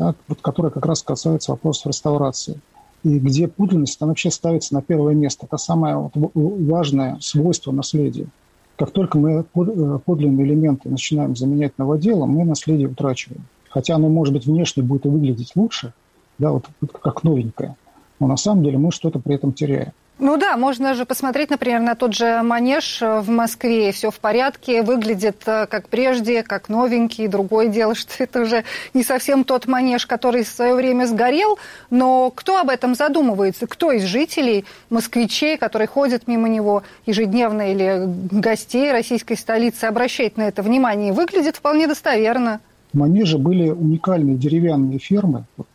да, 0.00 0.14
вот, 0.28 0.40
которая 0.40 0.72
как 0.72 0.86
раз 0.86 1.02
касается 1.02 1.52
вопросов 1.52 1.88
реставрации. 1.88 2.58
И 3.02 3.18
где 3.18 3.48
подлинность, 3.48 3.98
она 4.00 4.08
вообще 4.08 4.30
ставится 4.30 4.72
на 4.74 4.80
первое 4.80 5.14
место. 5.14 5.46
Это 5.46 5.58
самое 5.58 5.96
вот 5.96 6.12
важное 6.34 7.18
свойство 7.20 7.70
наследия. 7.70 8.26
Как 8.76 8.92
только 8.92 9.18
мы 9.18 9.40
э, 9.40 9.98
подлинные 10.04 10.46
элементы 10.46 10.88
начинаем 10.88 11.36
заменять 11.36 11.76
новоделом, 11.76 12.30
мы 12.30 12.46
наследие 12.46 12.88
утрачиваем. 12.88 13.44
Хотя 13.68 13.96
оно, 13.96 14.08
может 14.08 14.32
быть, 14.32 14.46
внешне 14.46 14.82
будет 14.82 15.04
выглядеть 15.04 15.52
лучше, 15.54 15.92
да, 16.38 16.50
вот, 16.50 16.64
как 17.02 17.22
новенькое, 17.22 17.76
но 18.18 18.26
на 18.26 18.38
самом 18.38 18.64
деле 18.64 18.78
мы 18.78 18.92
что-то 18.92 19.18
при 19.18 19.34
этом 19.34 19.52
теряем. 19.52 19.92
Ну 20.20 20.36
да, 20.36 20.58
можно 20.58 20.92
же 20.92 21.06
посмотреть, 21.06 21.48
например, 21.48 21.80
на 21.80 21.94
тот 21.94 22.14
же 22.14 22.42
манеж 22.42 23.00
в 23.00 23.30
Москве. 23.30 23.90
Все 23.90 24.10
в 24.10 24.20
порядке, 24.20 24.82
выглядит 24.82 25.42
э, 25.46 25.66
как 25.66 25.88
прежде, 25.88 26.42
как 26.42 26.68
новенький. 26.68 27.26
Другое 27.26 27.68
дело, 27.68 27.94
что 27.96 28.22
это 28.22 28.42
уже 28.42 28.64
не 28.92 29.02
совсем 29.02 29.44
тот 29.44 29.66
манеж, 29.66 30.06
который 30.06 30.44
в 30.44 30.48
свое 30.48 30.74
время 30.74 31.06
сгорел. 31.06 31.58
Но 31.88 32.30
кто 32.30 32.58
об 32.58 32.68
этом 32.68 32.94
задумывается? 32.94 33.66
Кто 33.66 33.92
из 33.92 34.04
жителей, 34.04 34.66
москвичей, 34.90 35.56
которые 35.56 35.88
ходят 35.88 36.28
мимо 36.28 36.50
него 36.50 36.82
ежедневно 37.06 37.72
или 37.72 38.02
гостей 38.06 38.92
российской 38.92 39.38
столицы, 39.38 39.86
обращает 39.86 40.36
на 40.36 40.42
это 40.42 40.62
внимание? 40.62 41.14
Выглядит 41.14 41.56
вполне 41.56 41.86
достоверно. 41.86 42.60
В 42.92 42.98
манеже 42.98 43.38
были 43.38 43.70
уникальные 43.70 44.36
деревянные 44.36 44.98
фермы. 44.98 45.44
Вот 45.56 45.66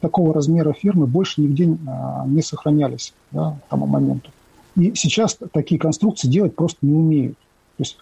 такого 0.00 0.34
размера 0.34 0.72
фермы 0.72 1.06
больше 1.06 1.40
нигде 1.40 1.76
а, 1.86 2.24
не 2.26 2.42
сохранялись 2.42 3.14
да, 3.30 3.58
к 3.66 3.70
тому 3.70 3.86
моменту. 3.86 4.30
И 4.76 4.92
сейчас 4.94 5.38
такие 5.52 5.78
конструкции 5.80 6.28
делать 6.28 6.54
просто 6.54 6.78
не 6.82 6.92
умеют. 6.92 7.38
То 7.76 7.82
есть 7.82 7.96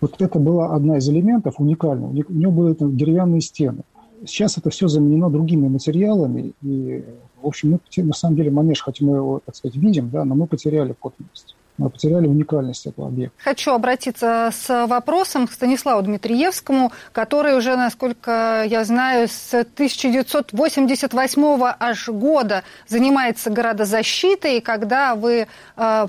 вот 0.00 0.20
это 0.20 0.38
была 0.38 0.74
одна 0.74 0.98
из 0.98 1.08
элементов 1.08 1.56
уникального. 1.58 2.10
У 2.10 2.32
него 2.32 2.52
были 2.52 2.76
деревянные 2.78 3.40
стены. 3.40 3.82
Сейчас 4.26 4.58
это 4.58 4.70
все 4.70 4.88
заменено 4.88 5.30
другими 5.30 5.68
материалами. 5.68 6.52
И, 6.62 7.04
в 7.40 7.46
общем, 7.46 7.70
мы, 7.70 8.04
на 8.04 8.12
самом 8.12 8.36
деле 8.36 8.50
манеж, 8.50 8.82
хоть 8.82 9.00
мы 9.00 9.16
его, 9.16 9.40
так 9.44 9.56
сказать, 9.56 9.76
видим, 9.76 10.10
да, 10.10 10.24
но 10.24 10.34
мы 10.34 10.46
потеряли 10.46 10.92
подлинность 10.92 11.56
потеряли 11.88 12.26
уникальность 12.26 12.86
этого 12.86 13.08
объекта. 13.08 13.42
Хочу 13.42 13.72
обратиться 13.72 14.50
с 14.52 14.86
вопросом 14.86 15.46
к 15.46 15.52
Станиславу 15.52 16.02
Дмитриевскому, 16.02 16.92
который 17.12 17.56
уже, 17.56 17.76
насколько 17.76 18.64
я 18.66 18.84
знаю, 18.84 19.28
с 19.28 19.54
1988 19.54 21.74
аж 21.78 22.08
года 22.08 22.64
занимается 22.86 23.50
городозащитой, 23.50 24.58
и 24.58 24.60
когда 24.60 25.14
вы 25.14 25.46
э, 25.76 26.06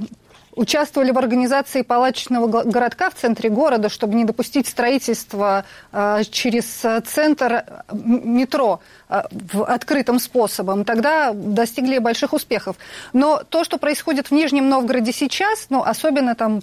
участвовали 0.55 1.11
в 1.11 1.17
организации 1.17 1.81
палаточного 1.81 2.63
городка 2.63 3.09
в 3.09 3.15
центре 3.15 3.49
города, 3.49 3.89
чтобы 3.89 4.15
не 4.15 4.25
допустить 4.25 4.67
строительства 4.67 5.65
э, 5.91 6.23
через 6.29 6.65
центр 7.07 7.63
метро 7.91 8.81
э, 9.09 9.21
в 9.31 9.63
открытым 9.63 10.19
способом. 10.19 10.83
Тогда 10.83 11.31
достигли 11.33 11.99
больших 11.99 12.33
успехов. 12.33 12.75
Но 13.13 13.41
то, 13.47 13.63
что 13.63 13.77
происходит 13.77 14.27
в 14.27 14.31
Нижнем 14.31 14.67
Новгороде 14.69 15.13
сейчас, 15.13 15.67
ну, 15.69 15.83
особенно 15.83 16.35
там 16.35 16.61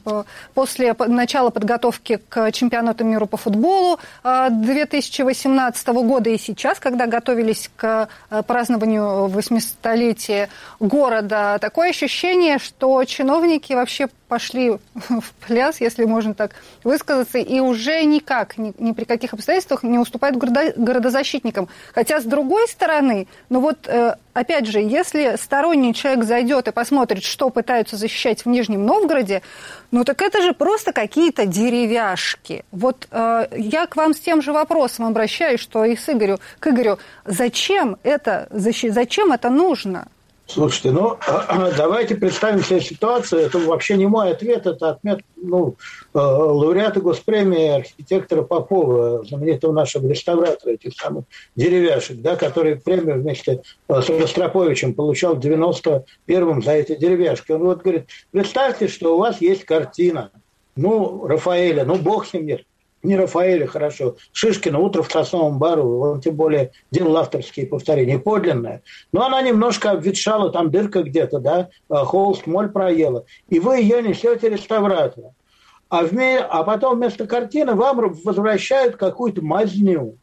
после 0.54 0.94
начала 0.98 1.50
подготовки 1.50 2.20
к 2.28 2.52
чемпионату 2.52 3.04
мира 3.04 3.26
по 3.26 3.36
футболу 3.36 3.98
2018 4.22 5.88
года 5.88 6.30
и 6.30 6.38
сейчас, 6.38 6.78
когда 6.78 7.06
готовились 7.06 7.70
к 7.76 8.08
празднованию 8.46 9.28
800-летия 9.28 10.48
города, 10.80 11.58
такое 11.60 11.90
ощущение, 11.90 12.58
что 12.58 13.02
чиновники 13.04 13.72
вообще 13.78 14.08
пошли 14.28 14.70
в 14.94 15.32
пляс, 15.46 15.80
если 15.80 16.04
можно 16.04 16.34
так 16.34 16.52
высказаться, 16.84 17.38
и 17.38 17.60
уже 17.60 18.04
никак, 18.04 18.58
ни, 18.58 18.72
ни 18.78 18.92
при 18.92 19.04
каких 19.04 19.32
обстоятельствах 19.32 19.82
не 19.82 19.98
уступают 19.98 20.36
города, 20.36 20.72
городозащитникам. 20.76 21.68
Хотя, 21.94 22.20
с 22.20 22.24
другой 22.24 22.68
стороны, 22.68 23.26
ну 23.48 23.60
вот, 23.60 23.86
э, 23.86 24.14
опять 24.34 24.66
же, 24.66 24.80
если 24.80 25.36
сторонний 25.36 25.94
человек 25.94 26.24
зайдет 26.24 26.68
и 26.68 26.72
посмотрит, 26.72 27.24
что 27.24 27.50
пытаются 27.50 27.96
защищать 27.96 28.44
в 28.44 28.48
Нижнем 28.48 28.84
Новгороде, 28.84 29.42
ну 29.90 30.04
так 30.04 30.20
это 30.22 30.42
же 30.42 30.52
просто 30.52 30.92
какие-то 30.92 31.46
деревяшки. 31.46 32.64
Вот 32.70 33.08
э, 33.10 33.46
я 33.56 33.86
к 33.86 33.96
вам 33.96 34.14
с 34.14 34.20
тем 34.20 34.42
же 34.42 34.52
вопросом 34.52 35.06
обращаюсь, 35.06 35.60
что 35.60 35.84
и 35.84 35.96
с 35.96 36.08
Игорю, 36.08 36.38
к 36.60 36.66
Игорю. 36.68 36.98
Зачем 37.24 37.96
это, 38.02 38.48
зачем 38.50 39.32
это 39.32 39.50
нужно? 39.50 40.08
Слушайте, 40.50 40.92
ну 40.92 41.18
давайте 41.76 42.14
представим 42.14 42.64
себе 42.64 42.80
ситуацию. 42.80 43.42
Это 43.42 43.58
вообще 43.58 43.98
не 43.98 44.06
мой 44.06 44.30
ответ, 44.30 44.66
это 44.66 44.90
ответ 44.90 45.20
ну, 45.36 45.76
э, 46.14 46.18
лауреата 46.18 47.02
госпремии 47.02 47.68
архитектора 47.68 48.42
Попова, 48.42 49.22
знаменитого 49.26 49.72
нашего 49.72 50.08
реставратора 50.08 50.72
этих 50.72 50.94
самых 50.94 51.24
деревяшек, 51.54 52.22
да, 52.22 52.36
который 52.36 52.76
премию 52.76 53.20
вместе 53.20 53.60
э, 53.88 54.00
с 54.00 54.08
Ростроповичем 54.08 54.94
получал 54.94 55.34
в 55.34 55.40
91-м 55.40 56.62
за 56.62 56.72
эти 56.72 56.96
деревяшки. 56.96 57.52
Он 57.52 57.64
вот 57.64 57.82
говорит, 57.82 58.06
представьте, 58.30 58.88
что 58.88 59.16
у 59.16 59.18
вас 59.18 59.42
есть 59.42 59.66
картина, 59.66 60.30
ну, 60.76 61.26
Рафаэля, 61.26 61.84
ну, 61.84 61.96
бог 61.96 62.26
с 62.26 62.32
ним 62.32 62.46
нет, 62.46 62.62
не 63.02 63.16
Рафаэля, 63.16 63.66
хорошо. 63.66 64.16
Шишкина 64.32 64.78
«Утро 64.78 65.02
в 65.02 65.10
Сосновом 65.10 65.58
бару», 65.58 66.00
он 66.00 66.20
тем 66.20 66.36
более 66.36 66.72
делал 66.90 67.16
авторские 67.16 67.66
повторения, 67.66 68.18
подлинная. 68.18 68.82
Но 69.12 69.24
она 69.24 69.40
немножко 69.42 69.92
обветшала, 69.92 70.50
там 70.50 70.70
дырка 70.70 71.02
где-то, 71.02 71.38
да, 71.38 71.68
а, 71.88 72.04
холст, 72.04 72.46
моль 72.46 72.70
проела. 72.70 73.24
И 73.48 73.60
вы 73.60 73.78
ее 73.78 74.02
несете 74.02 74.48
реставратору. 74.48 75.34
А, 75.88 76.02
вме... 76.02 76.38
а 76.38 76.64
потом 76.64 76.96
вместо 76.96 77.26
картины 77.26 77.74
вам 77.74 78.14
возвращают 78.24 78.96
какую-то 78.96 79.42
мазню. 79.42 80.16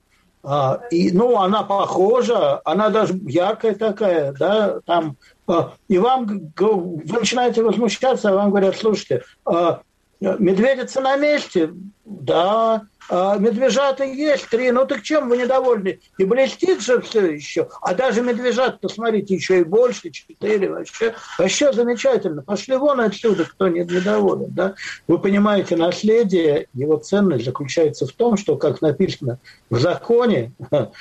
А, 0.43 0.81
и, 0.91 1.11
ну, 1.11 1.39
она 1.39 1.63
похожа, 1.63 2.61
она 2.65 2.89
даже 2.89 3.19
яркая 3.25 3.73
такая, 3.73 4.31
да, 4.33 4.79
там, 4.85 5.17
а, 5.47 5.73
и 5.87 5.97
вам, 5.97 6.51
вы 6.55 7.19
начинаете 7.19 7.63
возмущаться, 7.63 8.29
а 8.29 8.35
вам 8.35 8.51
говорят, 8.51 8.75
слушайте, 8.75 9.23
а, 9.43 9.81
Медведица 10.21 11.01
на 11.01 11.17
месте, 11.17 11.73
да, 12.05 12.83
а 13.09 13.37
медвежата 13.37 14.03
есть 14.03 14.47
три, 14.49 14.71
ну 14.71 14.85
так 14.85 15.03
чем 15.03 15.29
вы 15.29 15.37
недовольны? 15.37 15.99
И 16.17 16.23
блестит 16.23 16.81
же 16.81 17.01
все 17.01 17.25
еще. 17.25 17.67
А 17.81 17.93
даже 17.93 18.21
медвежат, 18.21 18.79
посмотрите, 18.79 19.35
еще 19.35 19.59
и 19.59 19.63
больше, 19.63 20.09
четыре 20.09 20.69
вообще. 20.69 21.13
Вообще 21.37 21.71
замечательно. 21.73 22.41
Пошли 22.41 22.77
вон 22.77 23.01
отсюда, 23.01 23.45
кто 23.45 23.67
не 23.67 23.81
недоволен. 23.81 24.51
Да? 24.51 24.75
Вы 25.07 25.19
понимаете, 25.19 25.75
наследие, 25.75 26.67
его 26.73 26.97
ценность 26.97 27.45
заключается 27.45 28.07
в 28.07 28.11
том, 28.13 28.37
что, 28.37 28.55
как 28.55 28.81
написано 28.81 29.39
в 29.69 29.79
законе, 29.79 30.51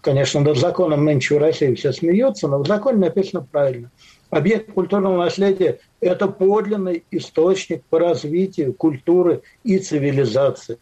конечно, 0.00 0.40
над 0.40 0.58
законом 0.58 1.04
нынче 1.04 1.34
в 1.34 1.38
России 1.38 1.74
все 1.74 1.92
смеются, 1.92 2.46
но 2.46 2.58
в 2.58 2.66
законе 2.66 2.98
написано 2.98 3.46
правильно– 3.50 3.90
Объект 4.30 4.72
культурного 4.72 5.16
наследия– 5.16 5.78
это 6.00 6.28
подлинный 6.28 7.04
источник 7.10 7.82
по 7.88 7.98
развитию 7.98 8.74
культуры 8.74 9.40
и 9.64 9.78
цивилизации. 9.78 10.78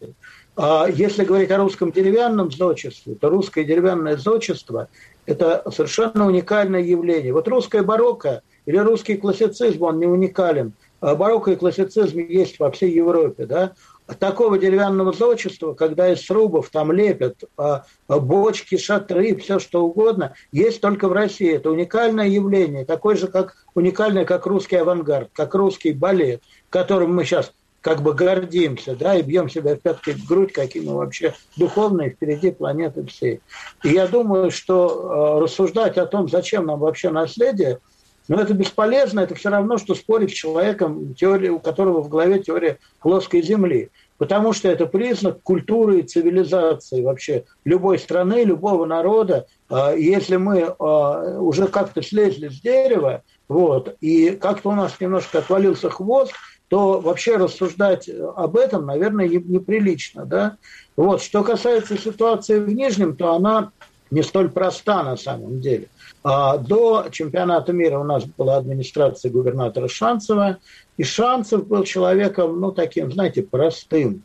А 0.57 0.87
если 0.89 1.23
говорить 1.23 1.51
о 1.51 1.57
русском 1.57 1.91
деревянном 1.91 2.51
зодчестве, 2.51 3.15
то 3.15 3.29
русское 3.29 3.63
деревянное 3.63 4.17
зодчество– 4.17 4.89
это 5.25 5.63
совершенно 5.71 6.25
уникальное 6.25 6.81
явление. 6.81 7.31
Вот 7.31 7.47
русское 7.47 7.83
барокко 7.83 8.41
или 8.65 8.77
русский 8.77 9.15
классицизм, 9.15 9.83
он 9.83 9.99
не 9.99 10.07
уникален. 10.07 10.73
А 10.99 11.15
барокко 11.15 11.51
и 11.51 11.55
классицизм 11.55 12.19
есть 12.19 12.59
во 12.59 12.69
всей 12.71 12.91
Европе. 12.91 13.45
Да? 13.45 13.73
Такого 14.15 14.57
деревянного 14.57 15.13
зодчества, 15.13 15.73
когда 15.73 16.11
из 16.11 16.25
срубов 16.25 16.69
там 16.69 16.91
лепят 16.91 17.43
а, 17.57 17.85
а, 18.07 18.19
бочки, 18.19 18.77
шатры, 18.77 19.35
все 19.35 19.59
что 19.59 19.83
угодно, 19.83 20.33
есть 20.51 20.81
только 20.81 21.07
в 21.07 21.13
России. 21.13 21.53
Это 21.53 21.69
уникальное 21.71 22.27
явление, 22.27 22.85
такое 22.85 23.15
же, 23.15 23.27
как 23.27 23.55
уникальное, 23.75 24.25
как 24.25 24.45
русский 24.45 24.77
авангард, 24.77 25.29
как 25.33 25.53
русский 25.55 25.91
балет, 25.91 26.41
которым 26.69 27.15
мы 27.15 27.25
сейчас 27.25 27.51
как 27.81 28.01
бы 28.01 28.13
гордимся, 28.13 28.95
да, 28.95 29.15
и 29.15 29.21
бьем 29.21 29.49
себя 29.49 29.75
в 29.75 29.79
пятки 29.79 30.11
в 30.11 30.25
грудь, 30.25 30.51
какие 30.51 30.83
мы 30.83 30.95
вообще 30.95 31.33
духовные 31.55 32.09
впереди 32.09 32.51
планеты 32.51 33.05
всей. 33.05 33.41
И 33.83 33.89
я 33.89 34.07
думаю, 34.07 34.51
что 34.51 35.37
э, 35.39 35.43
рассуждать 35.43 35.97
о 35.97 36.05
том, 36.05 36.27
зачем 36.27 36.65
нам 36.65 36.79
вообще 36.79 37.09
наследие– 37.09 37.79
но 38.27 38.41
это 38.41 38.53
бесполезно, 38.53 39.21
это 39.21 39.35
все 39.35 39.49
равно, 39.49 39.77
что 39.77 39.95
спорить 39.95 40.31
с 40.31 40.33
человеком, 40.33 41.13
теория, 41.15 41.51
у 41.51 41.59
которого 41.59 42.01
в 42.01 42.09
голове 42.09 42.39
теория 42.39 42.77
плоской 42.99 43.41
земли. 43.41 43.89
Потому 44.17 44.51
что 44.53 44.67
это 44.67 44.87
признак 44.87 45.41
культуры 45.43 45.99
и 45.99 46.03
цивилизации 46.03 47.01
вообще 47.01 47.45
любой 47.63 47.99
страны, 47.99 48.43
любого 48.43 48.85
народа. 48.85 49.45
А, 49.69 49.93
если 49.93 50.37
мы 50.37 50.75
а, 50.79 51.39
уже 51.39 51.67
как-то 51.67 52.01
слезли 52.01 52.49
с 52.49 52.59
дерева, 52.59 53.23
вот, 53.47 53.95
и 54.01 54.31
как-то 54.31 54.69
у 54.69 54.73
нас 54.73 54.99
немножко 54.99 55.39
отвалился 55.39 55.89
хвост, 55.89 56.33
то 56.67 56.99
вообще 56.99 57.37
рассуждать 57.37 58.09
об 58.09 58.57
этом, 58.57 58.85
наверное, 58.85 59.27
неприлично. 59.27 60.25
Да? 60.25 60.57
Вот. 60.97 61.21
Что 61.21 61.43
касается 61.43 61.97
ситуации 61.97 62.59
в 62.59 62.67
Нижнем, 62.67 63.15
то 63.15 63.33
она 63.33 63.71
не 64.11 64.21
столь 64.21 64.49
проста 64.49 65.03
на 65.03 65.15
самом 65.15 65.61
деле. 65.61 65.87
А 66.29 66.57
до 66.57 67.05
чемпионата 67.09 67.71
мира 67.71 67.99
у 67.99 68.03
нас 68.03 68.25
была 68.25 68.57
администрация 68.57 69.31
губернатора 69.31 69.87
Шанцева, 69.87 70.57
и 70.97 71.03
Шанцев 71.03 71.65
был 71.65 71.85
человеком, 71.85 72.59
ну, 72.59 72.73
таким, 72.73 73.13
знаете, 73.13 73.43
простым 73.43 74.23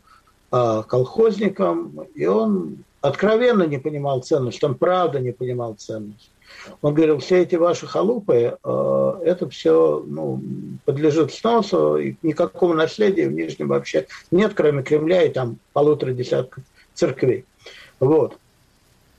а, 0.51 0.83
колхозником, 0.83 2.01
и 2.17 2.27
он 2.27 2.79
откровенно 3.03 3.63
не 3.63 3.79
понимал 3.79 4.21
ценность, 4.21 4.65
он 4.65 4.75
правда 4.75 5.21
не 5.21 5.31
понимал 5.31 5.75
ценность. 5.75 6.33
Он 6.81 6.93
говорил, 6.93 7.19
все 7.19 7.43
эти 7.43 7.55
ваши 7.55 7.87
халупы, 7.87 8.59
э, 8.63 9.13
это 9.25 9.49
все 9.49 10.05
ну, 10.05 10.43
подлежит 10.85 11.33
сносу, 11.33 11.99
и 11.99 12.17
никакого 12.23 12.75
наследия 12.75 13.29
в 13.29 13.33
Нижнем 13.33 13.69
вообще 13.69 14.09
нет, 14.33 14.55
кроме 14.55 14.83
Кремля 14.83 15.23
и 15.23 15.29
там 15.29 15.59
полутора 15.73 16.11
десятков 16.13 16.65
церквей. 16.95 17.45
Вот. 18.01 18.37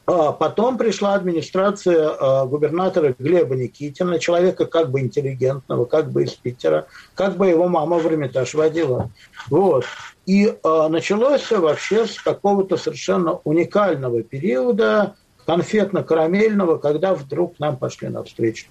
А 0.06 0.34
потом 0.34 0.78
пришла 0.78 1.14
администрация 1.14 2.10
а, 2.10 2.46
губернатора 2.46 3.16
Глеба 3.18 3.56
Никитина, 3.56 4.20
человека 4.20 4.66
как 4.66 4.92
бы 4.92 5.00
интеллигентного, 5.00 5.86
как 5.86 6.12
бы 6.12 6.24
из 6.24 6.34
Питера, 6.34 6.88
как 7.16 7.38
бы 7.38 7.48
его 7.48 7.70
мама 7.70 8.00
в 8.00 8.06
Эрмитаж 8.06 8.54
водила. 8.54 9.10
Вот. 9.50 9.86
И 10.26 10.54
а, 10.64 10.90
началось 10.90 11.50
вообще 11.52 12.06
с 12.06 12.20
какого-то 12.20 12.76
совершенно 12.76 13.40
уникального 13.46 14.24
периода, 14.24 15.16
конфетно-карамельного, 15.48 16.80
когда 16.80 17.16
вдруг 17.16 17.58
нам 17.60 17.78
пошли 17.78 18.10
навстречу. 18.10 18.68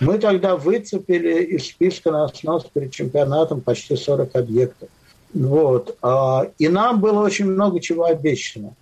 Мы 0.00 0.18
тогда 0.18 0.56
выцепили 0.56 1.42
из 1.42 1.68
списка 1.68 2.10
на 2.10 2.28
снос 2.28 2.66
перед 2.70 2.92
чемпионатом 2.92 3.62
почти 3.62 3.96
40 3.96 4.36
объектов. 4.36 4.90
Вот. 5.32 5.96
И 6.58 6.68
нам 6.68 7.00
было 7.00 7.20
очень 7.20 7.46
много 7.46 7.80
чего 7.80 8.04
обещано. 8.04 8.74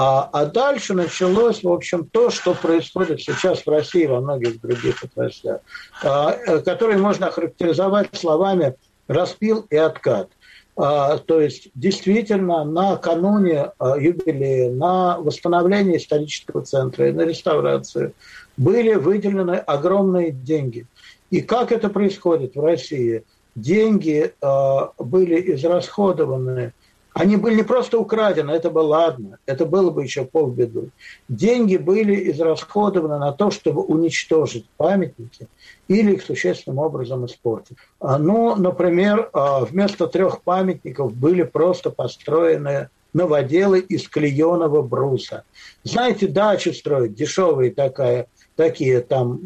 А, 0.00 0.30
а 0.32 0.46
дальше 0.46 0.94
началось, 0.94 1.64
в 1.64 1.68
общем, 1.68 2.08
то, 2.08 2.30
что 2.30 2.54
происходит 2.54 3.20
сейчас 3.20 3.66
в 3.66 3.68
России 3.68 4.06
во 4.06 4.20
многих 4.20 4.60
других 4.60 5.02
отраслях, 5.02 5.60
а, 6.04 6.30
э, 6.30 6.60
которые 6.60 6.98
можно 6.98 7.26
охарактеризовать 7.26 8.10
словами 8.12 8.76
«распил 9.08 9.66
и 9.70 9.76
откат». 9.76 10.28
А, 10.76 11.18
то 11.18 11.40
есть 11.40 11.70
действительно 11.74 12.62
накануне 12.62 13.72
а, 13.80 13.98
юбилея, 13.98 14.70
на 14.70 15.18
восстановление 15.18 15.96
исторического 15.96 16.62
центра 16.62 17.08
и 17.08 17.12
на 17.12 17.22
реставрацию 17.22 18.12
были 18.56 18.94
выделены 18.94 19.56
огромные 19.56 20.30
деньги. 20.30 20.86
И 21.30 21.40
как 21.40 21.72
это 21.72 21.88
происходит 21.88 22.54
в 22.54 22.60
России? 22.60 23.24
Деньги 23.56 24.32
а, 24.40 24.92
были 24.96 25.56
израсходованы 25.56 26.72
Они 27.18 27.34
были 27.34 27.56
не 27.56 27.62
просто 27.64 27.98
украдены, 27.98 28.52
это 28.52 28.70
было 28.70 28.86
ладно, 28.86 29.38
это 29.44 29.66
было 29.66 29.90
бы 29.90 30.04
еще 30.04 30.24
полбеды. 30.24 30.90
Деньги 31.28 31.76
были 31.76 32.30
израсходованы 32.30 33.18
на 33.18 33.32
то, 33.32 33.50
чтобы 33.50 33.82
уничтожить 33.82 34.66
памятники 34.76 35.48
или 35.88 36.12
их 36.12 36.22
существенным 36.22 36.78
образом 36.78 37.26
испортить. 37.26 37.76
А, 37.98 38.18
ну, 38.18 38.54
например, 38.54 39.30
а, 39.32 39.64
вместо 39.64 40.06
трех 40.06 40.42
памятников 40.42 41.12
были 41.12 41.42
просто 41.42 41.90
построены 41.90 42.88
новоделы 43.12 43.80
из 43.80 44.06
клееного 44.06 44.82
бруса. 44.82 45.42
Знаете, 45.82 46.28
дачи 46.28 46.68
строят, 46.68 47.14
дешевые 47.14 47.72
такая, 47.72 48.28
такие 48.58 49.02
там 49.02 49.40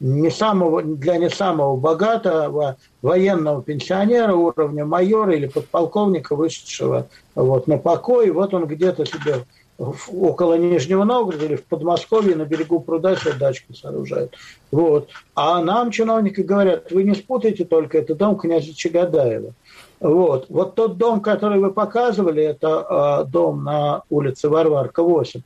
не 0.00 0.28
самого, 0.28 0.82
для 0.82 1.18
не 1.18 1.30
самого 1.30 1.76
богатого 1.76 2.76
военного 3.00 3.62
пенсионера 3.62 4.34
уровня 4.34 4.84
майора 4.84 5.36
или 5.36 5.46
подполковника, 5.46 6.34
вышедшего 6.34 7.06
вот, 7.36 7.68
на 7.68 7.78
покой. 7.78 8.32
Вот 8.32 8.52
он 8.54 8.66
где-то 8.66 9.06
себе 9.06 9.44
около 9.78 10.54
Нижнего 10.54 11.04
Новгорода 11.04 11.44
или 11.44 11.54
в 11.54 11.64
Подмосковье 11.64 12.34
на 12.34 12.44
берегу 12.44 12.80
пруда 12.80 13.14
себе 13.14 13.34
дачку 13.34 13.72
сооружает. 13.72 14.34
Вот. 14.72 15.10
А 15.36 15.62
нам 15.62 15.92
чиновники 15.92 16.40
говорят, 16.40 16.90
вы 16.90 17.04
не 17.04 17.14
спутайте 17.14 17.64
только, 17.64 17.98
это 17.98 18.16
дом 18.16 18.36
князя 18.36 18.74
Чагадаева. 18.74 19.52
Вот. 20.00 20.46
вот 20.48 20.74
тот 20.74 20.96
дом, 20.98 21.20
который 21.20 21.60
вы 21.60 21.70
показывали, 21.70 22.42
это 22.42 23.22
э, 23.24 23.30
дом 23.30 23.62
на 23.62 24.02
улице 24.10 24.48
Варварка, 24.48 25.02
8, 25.04 25.40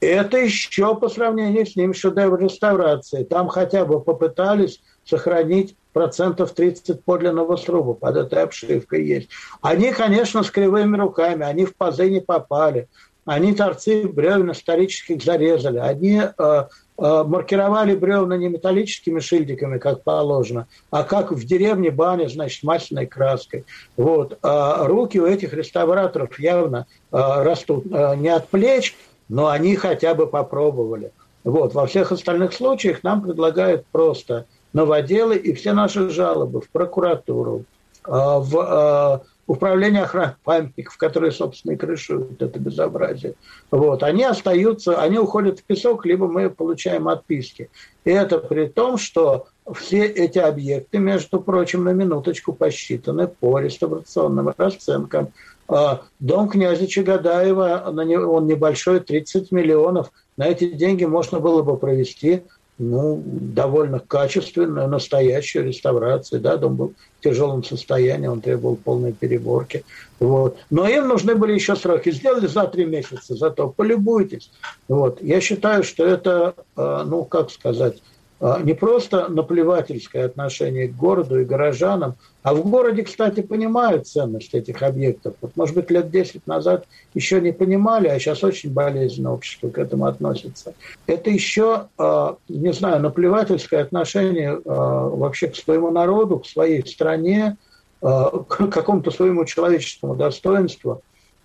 это 0.00 0.38
еще 0.38 0.94
по 0.94 1.08
сравнению 1.08 1.66
с 1.66 1.76
ним 1.76 1.94
шедевр 1.94 2.38
реставрации. 2.38 3.24
Там 3.24 3.48
хотя 3.48 3.84
бы 3.84 4.00
попытались 4.00 4.80
сохранить 5.04 5.76
процентов 5.92 6.52
30 6.52 7.02
подлинного 7.02 7.56
сруба 7.56 7.94
под 7.94 8.16
этой 8.16 8.42
обшивкой 8.42 9.04
есть. 9.04 9.28
Они, 9.62 9.90
конечно, 9.90 10.42
с 10.42 10.50
кривыми 10.50 10.96
руками, 10.96 11.44
они 11.44 11.64
в 11.64 11.74
пазы 11.74 12.08
не 12.10 12.20
попали. 12.20 12.88
Они 13.24 13.52
торцы 13.52 14.08
бревен 14.08 14.52
исторических 14.52 15.22
зарезали. 15.22 15.78
Они 15.78 16.18
э, 16.18 16.30
э, 16.38 16.64
маркировали 16.96 17.94
бревна 17.94 18.38
не 18.38 18.48
металлическими 18.48 19.20
шильдиками, 19.20 19.78
как 19.78 20.02
положено, 20.02 20.66
а 20.90 21.02
как 21.02 21.30
в 21.30 21.44
деревне 21.44 21.90
бане, 21.90 22.30
значит, 22.30 22.62
масляной 22.62 23.06
краской. 23.06 23.66
Вот. 23.98 24.38
А 24.42 24.86
руки 24.86 25.20
у 25.20 25.26
этих 25.26 25.52
реставраторов 25.52 26.38
явно 26.38 26.86
э, 27.12 27.16
растут 27.18 27.84
э, 27.90 28.16
не 28.16 28.30
от 28.30 28.48
плеч, 28.48 28.96
но 29.28 29.48
они 29.48 29.76
хотя 29.76 30.14
бы 30.14 30.26
попробовали. 30.26 31.12
Вот. 31.44 31.74
Во 31.74 31.86
всех 31.86 32.12
остальных 32.12 32.52
случаях 32.52 33.02
нам 33.02 33.22
предлагают 33.22 33.86
просто 33.86 34.46
новоделы 34.72 35.36
и 35.36 35.52
все 35.54 35.72
наши 35.72 36.10
жалобы 36.10 36.60
в 36.60 36.68
прокуратуру, 36.70 37.64
а, 38.04 38.38
в 38.38 38.58
а, 38.58 39.22
управление 39.46 40.02
охраны 40.02 40.36
памятников, 40.44 40.96
которые, 40.98 41.32
собственно, 41.32 41.72
и 41.72 41.76
крышуют 41.76 42.40
это 42.40 42.58
безобразие. 42.58 43.34
Вот. 43.70 44.02
Они 44.02 44.22
остаются, 44.24 45.00
они 45.00 45.18
уходят 45.18 45.60
в 45.60 45.64
песок, 45.64 46.04
либо 46.06 46.28
мы 46.28 46.50
получаем 46.50 47.08
отписки. 47.08 47.70
И 48.04 48.10
это 48.10 48.38
при 48.38 48.66
том, 48.66 48.98
что 48.98 49.48
все 49.74 50.04
эти 50.04 50.38
объекты, 50.38 50.98
между 50.98 51.40
прочим, 51.40 51.84
на 51.84 51.90
минуточку 51.90 52.52
посчитаны 52.52 53.26
по 53.26 53.58
реставрационным 53.58 54.52
расценкам. 54.56 55.32
А, 55.68 56.02
дом 56.18 56.48
князя 56.48 56.86
Чагадаева, 56.86 57.84
он 57.86 58.46
небольшой, 58.46 59.00
30 59.00 59.52
миллионов. 59.52 60.10
На 60.36 60.46
эти 60.46 60.70
деньги 60.70 61.04
можно 61.04 61.40
было 61.40 61.62
бы 61.62 61.76
провести 61.76 62.42
ну, 62.78 63.20
довольно 63.24 63.98
качественную, 63.98 64.88
настоящую 64.88 65.66
реставрацию. 65.66 66.40
Да, 66.40 66.56
дом 66.56 66.76
был 66.76 66.94
в 67.18 67.24
тяжелом 67.24 67.64
состоянии, 67.64 68.28
он 68.28 68.40
требовал 68.40 68.76
полной 68.76 69.12
переборки. 69.12 69.84
Вот. 70.20 70.56
Но 70.70 70.88
им 70.88 71.08
нужны 71.08 71.34
были 71.34 71.52
еще 71.54 71.76
сроки. 71.76 72.12
Сделали 72.12 72.46
за 72.46 72.66
три 72.66 72.84
месяца, 72.84 73.34
зато 73.34 73.68
полюбуйтесь. 73.68 74.50
Вот. 74.86 75.20
Я 75.20 75.40
считаю, 75.40 75.82
что 75.82 76.06
это, 76.06 76.54
а, 76.76 77.04
ну, 77.04 77.24
как 77.24 77.50
сказать, 77.50 78.00
не 78.40 78.72
просто 78.74 79.28
наплевательское 79.28 80.26
отношение 80.26 80.86
к 80.86 80.94
городу 80.94 81.40
и 81.40 81.44
горожанам, 81.44 82.14
а 82.44 82.54
в 82.54 82.64
городе, 82.68 83.02
кстати, 83.02 83.40
понимают 83.40 84.06
ценность 84.06 84.54
этих 84.54 84.82
объектов. 84.82 85.34
Вот, 85.40 85.56
может 85.56 85.74
быть, 85.74 85.90
лет 85.90 86.10
10 86.10 86.46
назад 86.46 86.86
еще 87.14 87.40
не 87.40 87.52
понимали, 87.52 88.06
а 88.06 88.18
сейчас 88.18 88.44
очень 88.44 88.72
болезненно 88.72 89.32
общество 89.32 89.70
к 89.70 89.78
этому 89.78 90.06
относится. 90.06 90.74
Это 91.06 91.30
еще, 91.30 91.88
а, 91.98 92.36
не 92.48 92.72
знаю, 92.72 93.00
наплевательское 93.00 93.82
отношение 93.82 94.52
а, 94.64 95.08
вообще 95.08 95.48
к 95.48 95.56
своему 95.56 95.90
народу, 95.90 96.38
к 96.38 96.46
своей 96.46 96.86
стране, 96.86 97.56
к 98.00 98.68
какому-то 98.70 99.10
своему 99.10 99.44
человеческому 99.44 100.14
достоинству. 100.14 101.02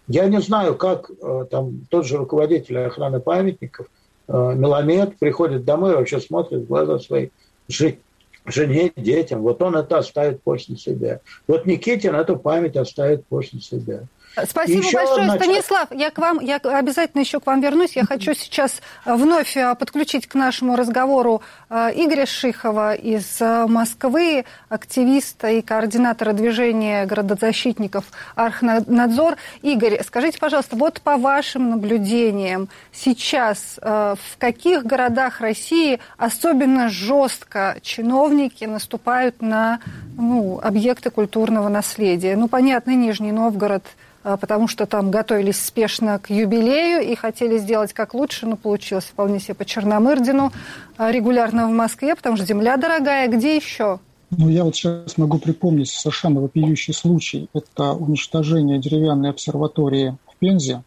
Я 0.07 0.27
не 0.27 0.39
знаю, 0.39 0.75
как 0.75 1.09
там 1.49 1.87
тот 1.89 2.05
же 2.05 2.17
руководитель 2.17 2.77
охраны 2.77 3.19
памятников– 3.19 3.87
Меломед 4.27 5.17
приходит 5.19 5.65
домой, 5.65 5.95
вообще 5.95 6.19
смотрит 6.19 6.61
в 6.61 6.67
глаза 6.67 6.99
своей 6.99 7.31
жене, 7.67 8.91
детям. 8.95 9.41
Вот 9.41 9.61
он 9.61 9.75
это 9.75 9.97
оставит 9.97 10.41
после 10.43 10.75
себя. 10.75 11.21
Вот 11.47 11.65
Никитин 11.65 12.15
эту 12.15 12.37
память 12.37 12.75
оставит 12.75 13.25
после 13.27 13.59
себя. 13.59 14.03
Спасибо 14.47 14.83
еще 14.83 14.97
большое, 14.97 15.27
начать... 15.27 15.43
Станислав. 15.43 15.87
Я 15.91 16.09
к 16.09 16.17
вам, 16.17 16.39
я 16.39 16.55
обязательно 16.57 17.21
еще 17.21 17.39
к 17.39 17.45
вам 17.45 17.61
вернусь. 17.61 17.95
Я 17.95 18.03
хочу 18.03 18.33
сейчас 18.33 18.81
вновь 19.05 19.55
э, 19.55 19.75
подключить 19.75 20.27
к 20.27 20.33
нашему 20.33 20.75
разговору 20.75 21.43
э, 21.69 21.91
Игоря 21.93 22.25
Шихова 22.25 22.95
из 22.95 23.39
э, 23.39 23.67
Москвы, 23.67 24.45
активиста 24.69 25.49
и 25.49 25.61
координатора 25.61 26.33
движения 26.33 27.05
городозащитников 27.05 28.05
Архнадзор. 28.35 29.35
Игорь, 29.61 30.01
скажите, 30.03 30.39
пожалуйста, 30.39 30.75
вот 30.77 31.01
по 31.01 31.17
вашим 31.17 31.69
наблюдениям, 31.69 32.69
сейчас 32.91 33.79
в 33.83 34.37
каких 34.37 34.85
городах 34.85 35.41
России 35.41 35.99
особенно 36.17 36.89
жестко 36.89 37.77
чиновники 37.81 38.65
наступают 38.65 39.41
на 39.41 39.79
ну, 40.17 40.59
объекты 40.61 41.09
культурного 41.09 41.69
наследия? 41.69 42.35
Ну, 42.35 42.47
понятно, 42.47 42.91
Нижний 42.91 43.31
Новгород– 43.31 43.83
а, 43.93 44.02
потому 44.23 44.67
что 44.67 44.85
там 44.85 45.11
готовились 45.11 45.59
спешно 45.61 46.17
к 46.19 46.29
юбилею 46.29 47.01
и 47.01 47.15
хотели 47.15 47.57
сделать 47.57 47.93
как 47.93 48.13
лучше, 48.13 48.45
но 48.45 48.55
получилось 48.55 49.05
вполне 49.05 49.39
себе 49.39 49.53
по 49.53 49.65
Черномырдину, 49.65 50.51
а, 50.97 51.11
регулярно 51.11 51.67
в 51.67 51.71
Москве, 51.71 52.15
потому 52.15 52.37
что 52.37 52.45
земля 52.45 52.77
дорогая. 52.77 53.27
Где 53.27 53.55
еще? 53.55 53.99
Ну, 54.37 54.49
я 54.49 54.63
вот 54.63 54.75
сейчас 54.75 55.17
могу 55.17 55.37
припомнить 55.37 55.89
совершенно 55.89 56.39
вопиющий 56.39 56.93
случай. 56.93 57.49
Это 57.53 57.93
уничтожение 57.93 58.79
деревянной 58.79 59.29
обсерватории 59.29 60.17
в 60.25 60.37
Пензе. 60.37 60.83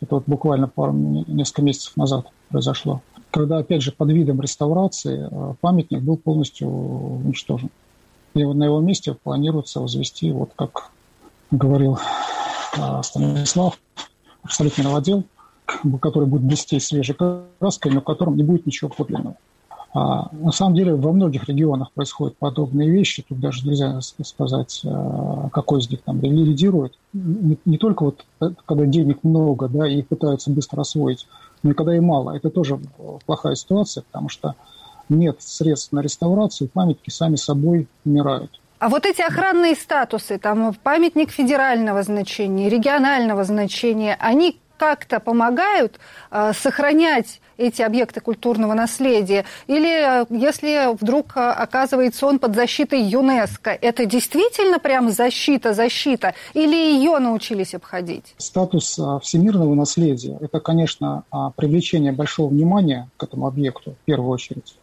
Это 0.00 0.16
вот 0.16 0.24
буквально 0.26 0.68
пару, 0.68 0.92
несколько 0.92 1.62
месяцев 1.62 1.96
назад 1.96 2.26
произошло. 2.48 3.02
Когда, 3.30 3.58
опять 3.58 3.82
же, 3.82 3.92
под 3.92 4.10
видом 4.10 4.40
реставрации 4.40 5.28
а, 5.30 5.54
памятник 5.60 6.00
был 6.00 6.16
полностью 6.16 6.68
уничтожен. 6.68 7.70
И 8.34 8.44
вот 8.44 8.54
на 8.54 8.64
его 8.64 8.80
месте 8.80 9.14
планируется 9.14 9.80
возвести, 9.80 10.30
вот 10.30 10.52
как 10.56 10.90
говорил 11.50 11.94
а, 11.94 12.00
Станислав, 13.02 13.78
абсолютно 14.42 14.84
новодел, 14.84 15.24
который 16.00 16.28
будет 16.28 16.42
блестеть 16.42 16.82
свежей 16.82 17.16
краской, 17.16 17.92
но 17.92 18.00
в 18.00 18.04
котором 18.04 18.36
не 18.36 18.42
будет 18.42 18.66
ничего 18.66 18.90
подлинного. 18.90 19.36
А, 19.94 20.28
на 20.32 20.52
самом 20.52 20.74
деле 20.74 20.94
во 20.94 21.10
многих 21.10 21.48
регионах 21.48 21.90
происходят 21.92 22.36
подобные 22.36 22.90
вещи. 22.90 23.24
Тут 23.26 23.40
даже 23.40 23.66
нельзя 23.66 23.98
сказать, 24.00 24.82
а, 24.84 25.48
какой 25.50 25.80
из 25.80 25.90
них 25.90 26.02
там 26.02 26.20
лидирует. 26.20 26.92
Не, 27.14 27.56
не 27.64 27.78
только 27.78 28.02
вот 28.04 28.26
э, 28.42 28.50
когда 28.66 28.84
денег 28.84 29.20
много, 29.22 29.68
да, 29.68 29.88
и 29.88 30.02
пытаются 30.02 30.50
быстро 30.50 30.82
освоить, 30.82 31.26
но 31.62 31.70
и 31.70 31.74
когда 31.74 31.96
и 31.96 32.00
мало. 32.00 32.36
Это 32.36 32.50
тоже 32.50 32.78
плохая 33.24 33.54
ситуация, 33.54 34.02
потому 34.02 34.28
что 34.28 34.54
нет 35.08 35.36
средств 35.40 35.92
на 35.92 36.00
реставрацию, 36.00 36.68
памятники 36.68 37.08
сами 37.08 37.36
собой 37.36 37.88
умирают. 38.04 38.60
А 38.78 38.88
вот 38.88 39.06
эти 39.06 39.22
охранные 39.22 39.74
статусы, 39.74 40.38
там 40.38 40.74
памятник 40.82 41.30
федерального 41.30 42.02
значения, 42.02 42.68
регионального 42.68 43.44
значения, 43.44 44.16
они 44.20 44.58
как-то 44.76 45.20
помогают 45.20 45.98
э, 46.30 46.52
сохранять 46.52 47.40
эти 47.56 47.80
объекты 47.80 48.20
культурного 48.20 48.74
наследия? 48.74 49.46
Или 49.66 50.22
э, 50.22 50.26
если 50.28 50.94
вдруг 50.94 51.36
э, 51.36 51.40
оказывается 51.40 52.26
он 52.26 52.38
под 52.38 52.54
защитой 52.54 53.00
ЮНЕСКО, 53.00 53.70
это 53.70 54.04
действительно 54.04 54.78
прям 54.78 55.10
защита, 55.10 55.72
защита? 55.72 56.34
Или 56.52 56.76
ее 56.76 57.18
научились 57.18 57.74
обходить? 57.74 58.34
Статус 58.36 58.98
э, 58.98 59.18
всемирного 59.22 59.74
наследия– 59.74 60.36
это, 60.40 60.60
конечно, 60.60 61.24
привлечение 61.56 62.12
большого 62.12 62.48
внимания 62.50 63.08
к 63.16 63.22
этому 63.22 63.46
объекту 63.46 63.92
в 63.92 64.04
первую 64.04 64.30
очередь. 64.30 64.76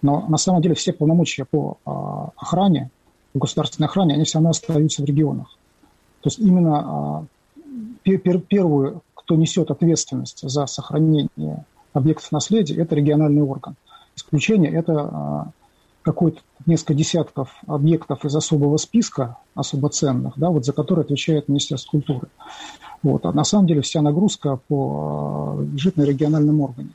Но 0.00 0.24
на 0.28 0.36
самом 0.36 0.62
деле 0.62 0.74
все 0.74 0.92
полномочия 0.92 1.44
по 1.44 1.78
охране 2.36 2.90
государственной 3.38 3.86
охране, 3.86 4.14
они 4.14 4.24
все 4.24 4.38
равно 4.38 4.50
остаются 4.50 5.02
в 5.02 5.04
регионах. 5.04 5.48
То 6.20 6.28
есть 6.28 6.38
именно 6.38 6.78
а, 6.78 7.24
первую, 8.04 9.02
кто 9.14 9.36
несет 9.36 9.70
ответственность 9.70 10.48
за 10.48 10.66
сохранение 10.66 11.64
объектов 11.92 12.30
наследия, 12.32 12.76
это 12.76 12.94
региональный 12.94 13.42
орган. 13.42 13.76
Исключение– 14.16 14.72
это 14.72 15.00
а, 15.00 15.50
какой-то 16.02 16.40
несколько 16.66 16.94
десятков 16.94 17.54
объектов 17.66 18.24
из 18.24 18.34
особого 18.34 18.76
списка, 18.76 19.38
особо 19.54 19.88
ценных, 19.88 20.34
да, 20.36 20.50
вот 20.50 20.64
за 20.64 20.72
которые 20.72 21.04
отвечает 21.04 21.48
Министерство 21.48 21.90
культуры. 21.92 22.28
Вот. 23.02 23.24
А 23.26 23.32
на 23.32 23.44
самом 23.44 23.66
деле 23.66 23.80
вся 23.82 24.02
нагрузка 24.02 24.58
по, 24.68 25.58
лежит 25.72 25.96
на 25.96 26.02
региональном 26.02 26.60
органе. 26.60 26.90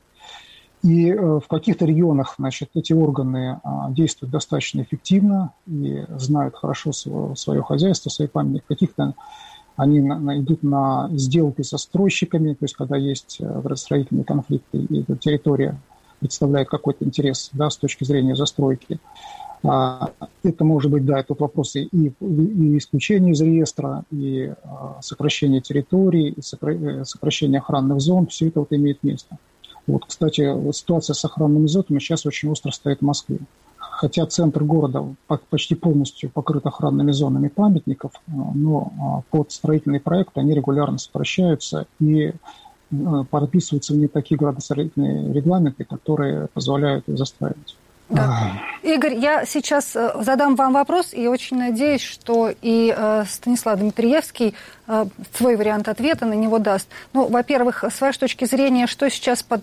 И 0.82 1.12
в 1.12 1.42
каких-то 1.48 1.84
регионах 1.84 2.36
значит, 2.38 2.70
эти 2.74 2.92
органы 2.92 3.60
действуют 3.90 4.30
достаточно 4.32 4.82
эффективно 4.82 5.52
и 5.66 6.04
знают 6.16 6.54
хорошо 6.54 6.92
свое, 6.92 7.62
хозяйство, 7.62 8.10
свои 8.10 8.28
памятники. 8.28 8.62
В 8.62 8.68
каких-то 8.68 9.14
они 9.76 9.98
идут 9.98 10.62
на 10.62 11.08
сделки 11.12 11.62
со 11.62 11.78
стройщиками, 11.78 12.52
то 12.52 12.64
есть 12.64 12.74
когда 12.74 12.96
есть 12.96 13.40
градостроительные 13.40 14.24
конфликты, 14.24 14.78
и 14.78 15.00
эта 15.00 15.16
территория 15.16 15.80
представляет 16.20 16.68
какой-то 16.68 17.04
интерес 17.04 17.50
да, 17.52 17.70
с 17.70 17.76
точки 17.76 18.04
зрения 18.04 18.36
застройки. 18.36 18.98
А, 19.64 20.10
это 20.42 20.64
может 20.64 20.90
быть, 20.90 21.04
да, 21.04 21.22
тут 21.22 21.40
вопросы 21.40 21.82
и, 21.82 22.12
и 22.20 22.78
исключение 22.78 23.32
из 23.32 23.40
реестра, 23.40 24.04
и 24.10 24.52
а, 24.62 24.98
сокращение 25.00 25.60
территорий, 25.60 26.28
и 26.28 26.40
э, 26.40 27.04
сокращение 27.04 27.58
охранных 27.58 28.00
зон, 28.00 28.28
все 28.28 28.48
это 28.48 28.60
вот 28.60 28.72
имеет 28.72 29.02
место. 29.02 29.36
Вот, 29.88 30.04
кстати, 30.06 30.72
ситуация 30.72 31.14
с 31.14 31.24
охранными 31.24 31.66
зонами 31.66 31.98
сейчас 31.98 32.26
очень 32.26 32.50
остро 32.50 32.70
стоит 32.70 32.98
в 32.98 33.04
Москве. 33.04 33.38
Хотя 33.78 34.26
центр 34.26 34.62
города 34.62 35.02
почти 35.50 35.74
полностью 35.74 36.30
покрыт 36.30 36.66
охранными 36.66 37.10
зонами 37.10 37.48
памятников, 37.48 38.12
а, 38.28 38.30
но 38.54 39.24
под 39.30 39.50
строительный 39.50 39.98
проект 39.98 40.36
они 40.38 40.54
регулярно 40.54 40.98
сокращаются 40.98 41.86
и 41.98 42.32
подписываются 43.30 43.94
в 43.94 43.96
них 43.96 44.12
такие 44.12 44.38
градостроительные 44.38 45.32
регламенты, 45.32 45.84
которые 45.84 46.48
позволяют 46.48 47.08
их 47.08 47.18
застраивать. 47.18 47.76
Да. 48.08 48.52
Игорь, 48.82 49.14
я 49.14 49.44
сейчас 49.44 49.94
э, 49.94 50.12
задам 50.20 50.54
вам 50.54 50.72
вопрос 50.72 51.12
и 51.12 51.26
очень 51.26 51.58
надеюсь, 51.58 52.02
что 52.02 52.50
и 52.62 52.94
э, 52.96 53.24
Станислав 53.28 53.78
Дмитриевский 53.78 54.54
э, 54.86 55.06
свой 55.36 55.56
вариант 55.56 55.88
ответа 55.88 56.24
на 56.24 56.32
него 56.32 56.58
даст. 56.58 56.88
Ну, 57.12 57.26
во-первых, 57.26 57.84
с 57.84 58.00
вашей 58.00 58.20
точки 58.20 58.46
зрения, 58.46 58.86
что 58.86 59.10
сейчас 59.10 59.42
под 59.42 59.62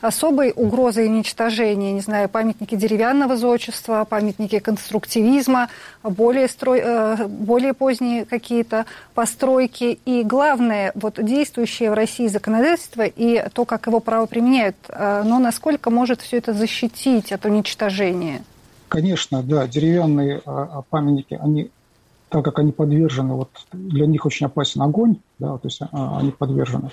особой 0.00 0.52
угрозой 0.54 1.06
уничтожения, 1.06 1.92
не 1.92 2.00
знаю, 2.00 2.28
памятники 2.28 2.76
деревянного 2.76 3.36
зодчества, 3.36 4.06
памятники 4.08 4.58
конструктивизма, 4.58 5.68
более, 6.02 6.48
строй, 6.48 6.82
более 7.26 7.72
поздние 7.72 8.24
какие-то 8.24 8.84
постройки 9.14 9.98
и, 10.04 10.22
главное, 10.22 10.92
вот 10.94 11.18
действующее 11.24 11.90
в 11.90 11.94
России 11.94 12.28
законодательство 12.28 13.02
и 13.02 13.48
то, 13.52 13.64
как 13.64 13.86
его 13.86 14.00
право 14.00 14.26
применяют, 14.26 14.76
но 14.88 15.38
насколько 15.38 15.90
может 15.90 16.20
все 16.20 16.36
это 16.36 16.52
защитить 16.52 17.32
от 17.32 17.44
уничтожения 17.46 17.55
уничтожения? 17.56 18.42
Конечно, 18.88 19.42
да, 19.42 19.66
деревянные 19.66 20.40
а, 20.46 20.68
а, 20.72 20.82
памятники, 20.82 21.34
они, 21.34 21.70
так 22.28 22.44
как 22.44 22.58
они 22.58 22.72
подвержены, 22.72 23.34
вот 23.34 23.50
для 23.72 24.06
них 24.06 24.24
очень 24.26 24.46
опасен 24.46 24.82
огонь, 24.82 25.16
да, 25.38 25.58
то 25.58 25.66
есть 25.66 25.80
а, 25.80 26.18
они 26.18 26.30
подвержены, 26.30 26.90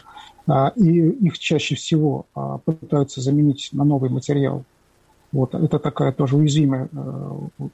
и 0.76 0.90
их 0.90 1.38
чаще 1.40 1.76
всего 1.76 2.26
пытаются 2.66 3.22
заменить 3.22 3.70
на 3.72 3.84
новый 3.84 4.10
материал. 4.10 4.64
Вот, 5.32 5.56
это 5.56 5.80
такая 5.80 6.12
тоже 6.12 6.36
уязвимая, 6.36 6.90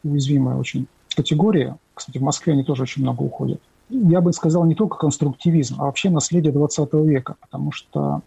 уязвимая 0.04 0.56
очень 0.56 0.88
категория. 1.16 1.78
Кстати, 1.94 2.18
в 2.18 2.22
Москве 2.22 2.54
они 2.54 2.64
тоже 2.64 2.84
очень 2.84 3.02
много 3.02 3.24
уходят. 3.24 3.60
Я 3.90 4.22
бы 4.22 4.32
сказал 4.34 4.66
не 4.66 4.76
только 4.76 4.98
конструктивизм, 4.98 5.82
а 5.82 5.86
вообще 5.86 6.10
наследие 6.10 6.54
20 6.54 6.94
века, 6.94 7.36
потому 7.42 7.72
что 7.72 8.22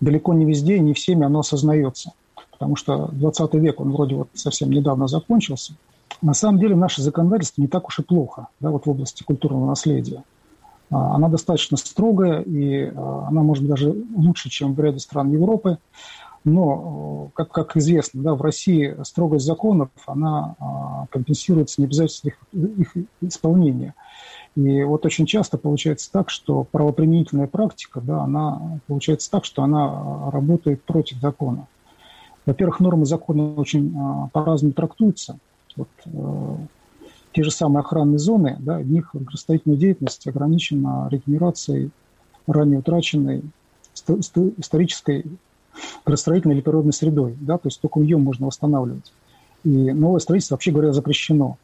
далеко 0.00 0.34
не 0.34 0.44
везде, 0.44 0.78
не 0.78 0.92
всеми 0.92 1.24
оно 1.24 1.40
осознается 1.40 2.12
потому 2.60 2.76
что 2.76 3.08
20 3.12 3.54
век, 3.54 3.80
он 3.80 3.90
вроде 3.90 4.16
вот 4.16 4.28
совсем 4.34 4.70
недавно 4.70 5.08
закончился. 5.08 5.72
На 6.20 6.34
самом 6.34 6.58
деле 6.58 6.76
наше 6.76 7.00
законодательство 7.00 7.62
не 7.62 7.68
так 7.68 7.88
уж 7.88 8.00
и 8.00 8.02
плохо 8.02 8.48
да, 8.60 8.68
вот 8.68 8.84
в 8.84 8.90
области 8.90 9.22
культурного 9.22 9.66
наследия. 9.66 10.24
А, 10.90 11.14
она 11.14 11.30
достаточно 11.30 11.78
строгая, 11.78 12.42
и 12.42 12.92
а, 12.94 13.28
она 13.28 13.42
может 13.42 13.64
быть 13.64 13.70
даже 13.70 13.94
лучше, 14.14 14.50
чем 14.50 14.74
в 14.74 14.80
ряде 14.80 14.98
стран 14.98 15.32
Европы. 15.32 15.78
Но, 16.44 17.30
как, 17.34 17.50
как 17.50 17.76
известно, 17.78 18.22
да, 18.22 18.34
в 18.34 18.42
России 18.42 18.94
строгость 19.04 19.46
законов, 19.46 19.88
она 20.06 20.54
а, 20.58 21.06
компенсируется 21.10 21.80
необязательством 21.80 22.32
их, 22.52 22.94
их 22.94 23.04
исполнения. 23.22 23.94
И 24.54 24.82
вот 24.82 25.06
очень 25.06 25.24
часто 25.24 25.56
получается 25.56 26.12
так, 26.12 26.28
что 26.28 26.64
правоприменительная 26.64 27.46
практика, 27.46 28.02
да, 28.02 28.22
она 28.22 28.80
получается 28.86 29.30
так, 29.30 29.46
что 29.46 29.62
она 29.62 30.30
работает 30.30 30.82
против 30.82 31.20
закона. 31.20 31.66
Во-первых, 32.50 32.80
нормы 32.80 33.06
закона 33.06 33.54
очень 33.54 33.94
а, 33.96 34.28
по-разному 34.32 34.72
трактуются. 34.72 35.38
Вот, 35.76 35.86
э, 36.04 36.56
те 37.32 37.44
же 37.44 37.52
самые 37.52 37.82
охранные 37.82 38.18
зоны, 38.18 38.56
да, 38.58 38.78
в 38.78 38.90
них 38.90 39.10
градостроительная 39.12 39.76
деятельность 39.76 40.26
ограничена 40.26 41.06
регенерацией 41.12 41.90
ранее 42.48 42.80
утраченной 42.80 43.44
исторической 43.94 45.26
градостроительной 46.04 46.56
или 46.56 46.60
природной 46.60 46.92
средой. 46.92 47.36
Да, 47.40 47.56
то 47.56 47.68
есть 47.68 47.80
только 47.80 48.00
ее 48.00 48.16
можно 48.16 48.48
восстанавливать. 48.48 49.12
И 49.62 49.92
новое 49.92 50.18
строительство, 50.18 50.56
вообще 50.56 50.72
говоря, 50.72 50.92
запрещено. 50.92 51.56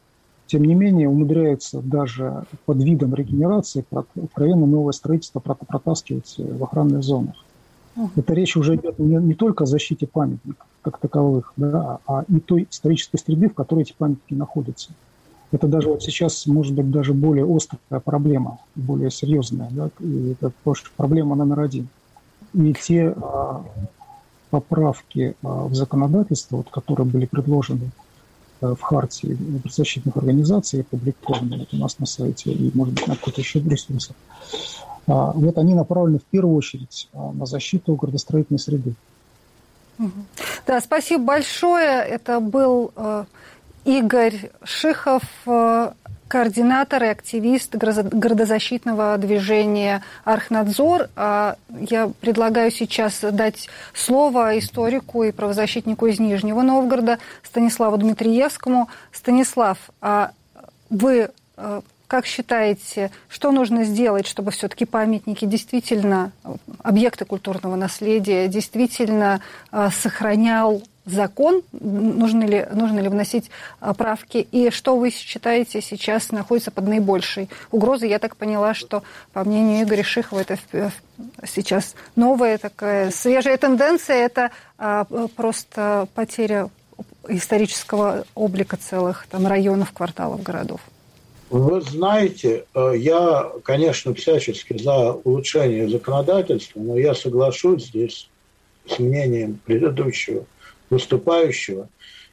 Тем 0.46 0.62
не 0.62 0.76
менее, 0.76 1.08
умудряются 1.08 1.80
даже 1.80 2.44
под 2.64 2.80
видом 2.84 3.12
регенерации 3.12 3.84
откровенно 3.90 4.66
новое 4.66 4.92
строительство 4.92 5.40
протаскивать 5.40 6.32
в 6.38 6.62
охранных 6.62 7.02
зонах. 7.02 7.34
Это 8.14 8.34
речь 8.34 8.56
уже 8.56 8.76
идет 8.76 9.00
не, 9.00 9.16
не 9.16 9.34
только 9.34 9.64
о 9.64 9.66
защите 9.66 10.06
памятников 10.06 10.68
как 10.86 10.98
таковых, 10.98 11.52
да, 11.56 11.98
а 12.06 12.24
и 12.28 12.38
той 12.38 12.68
исторической 12.70 13.18
среды, 13.18 13.48
в 13.48 13.54
которой 13.54 13.80
эти 13.80 13.92
памятники 13.92 14.34
находятся. 14.34 14.90
Это 15.50 15.66
даже 15.66 15.88
вот 15.88 16.00
сейчас 16.00 16.46
может 16.46 16.74
быть 16.74 16.92
даже 16.92 17.12
более 17.12 17.44
острая 17.44 18.00
проблема, 18.00 18.60
более 18.76 19.10
серьезная. 19.10 19.68
Да, 19.72 19.90
и 19.98 20.32
это 20.32 20.52
проблема 20.96 21.34
номер 21.34 21.60
один. 21.60 21.88
И 22.54 22.72
те 22.74 23.08
а, 23.08 23.64
поправки 24.50 25.34
а, 25.42 25.66
в 25.66 25.74
законодательство, 25.74 26.58
вот, 26.58 26.70
которые 26.70 27.08
были 27.08 27.26
предложены 27.26 27.90
а, 28.60 28.76
в 28.76 28.80
хартии 28.80 29.36
защитных 29.68 30.16
организаций, 30.16 30.82
опубликованы 30.82 31.58
вот 31.58 31.74
у 31.74 31.76
нас 31.78 31.98
на 31.98 32.06
сайте 32.06 32.52
и, 32.52 32.70
может 32.74 32.94
быть, 32.94 33.08
на 33.08 33.16
какой-то 33.16 33.40
еще 33.40 33.58
ресурсах, 33.58 34.14
а, 35.08 35.32
вот 35.32 35.58
они 35.58 35.74
направлены 35.74 36.20
в 36.20 36.24
первую 36.24 36.56
очередь 36.56 37.08
а, 37.12 37.32
на 37.32 37.46
защиту 37.46 37.96
градостроительной 37.96 38.60
среды. 38.60 38.94
Да, 40.66 40.80
спасибо 40.80 41.24
большое. 41.24 42.02
Это 42.02 42.40
был 42.40 42.92
э, 42.96 43.24
Игорь 43.84 44.50
Шихов, 44.64 45.22
э, 45.46 45.92
координатор 46.28 47.04
и 47.04 47.06
активист 47.06 47.74
городозащитного 47.74 49.16
движения 49.16 50.02
«Архнадзор». 50.24 51.08
А 51.16 51.56
я 51.68 52.10
предлагаю 52.20 52.70
сейчас 52.70 53.20
дать 53.20 53.68
слово 53.94 54.58
историку 54.58 55.22
и 55.22 55.32
правозащитнику 55.32 56.06
из 56.06 56.18
Нижнего 56.18 56.62
Новгорода 56.62 57.18
Станиславу 57.42 57.96
Дмитриевскому. 57.96 58.88
Станислав, 59.12 59.78
а 60.00 60.32
вы 60.90 61.30
э, 61.56 61.80
как 62.06 62.26
считаете, 62.26 63.10
что 63.28 63.52
нужно 63.52 63.84
сделать, 63.84 64.26
чтобы 64.26 64.50
все-таки 64.50 64.84
памятники 64.84 65.44
действительно, 65.44 66.32
объекты 66.82 67.24
культурного 67.24 67.76
наследия, 67.76 68.48
действительно 68.48 69.40
э, 69.72 69.88
сохранял 69.90 70.82
закон? 71.04 71.62
Нужно 71.72 72.44
ли, 72.44 72.66
нужно 72.72 73.00
ли 73.00 73.08
вносить 73.08 73.50
правки? 73.96 74.38
И 74.50 74.70
что 74.70 74.96
вы 74.96 75.10
считаете 75.10 75.80
сейчас 75.80 76.30
находится 76.32 76.70
под 76.70 76.86
наибольшей 76.88 77.48
угрозой? 77.70 78.10
Я 78.10 78.18
так 78.18 78.36
поняла, 78.36 78.74
что, 78.74 79.02
по 79.32 79.44
мнению 79.44 79.84
Игоря 79.84 80.02
Шихова, 80.02 80.40
это 80.40 80.58
сейчас 81.46 81.94
новая 82.16 82.58
такая 82.58 83.10
свежая 83.10 83.56
тенденция, 83.56 84.16
это 84.16 84.50
э, 84.78 85.04
просто 85.34 86.08
потеря 86.14 86.68
исторического 87.28 88.24
облика 88.34 88.76
целых 88.76 89.26
там, 89.28 89.46
районов, 89.46 89.92
кварталов, 89.92 90.42
городов. 90.42 90.80
Вы 91.48 91.80
знаете, 91.80 92.64
э, 92.74 92.94
я, 92.96 93.52
конечно, 93.62 94.14
всячески 94.14 94.76
за 94.76 95.12
улучшение 95.12 95.88
законодательства, 95.88 96.80
но 96.80 96.98
я 96.98 97.14
соглашусь 97.14 97.86
здесь 97.86 98.28
с 98.86 98.98
мнением 98.98 99.60
предыдущего 99.64 100.44
выступающего 100.90 101.88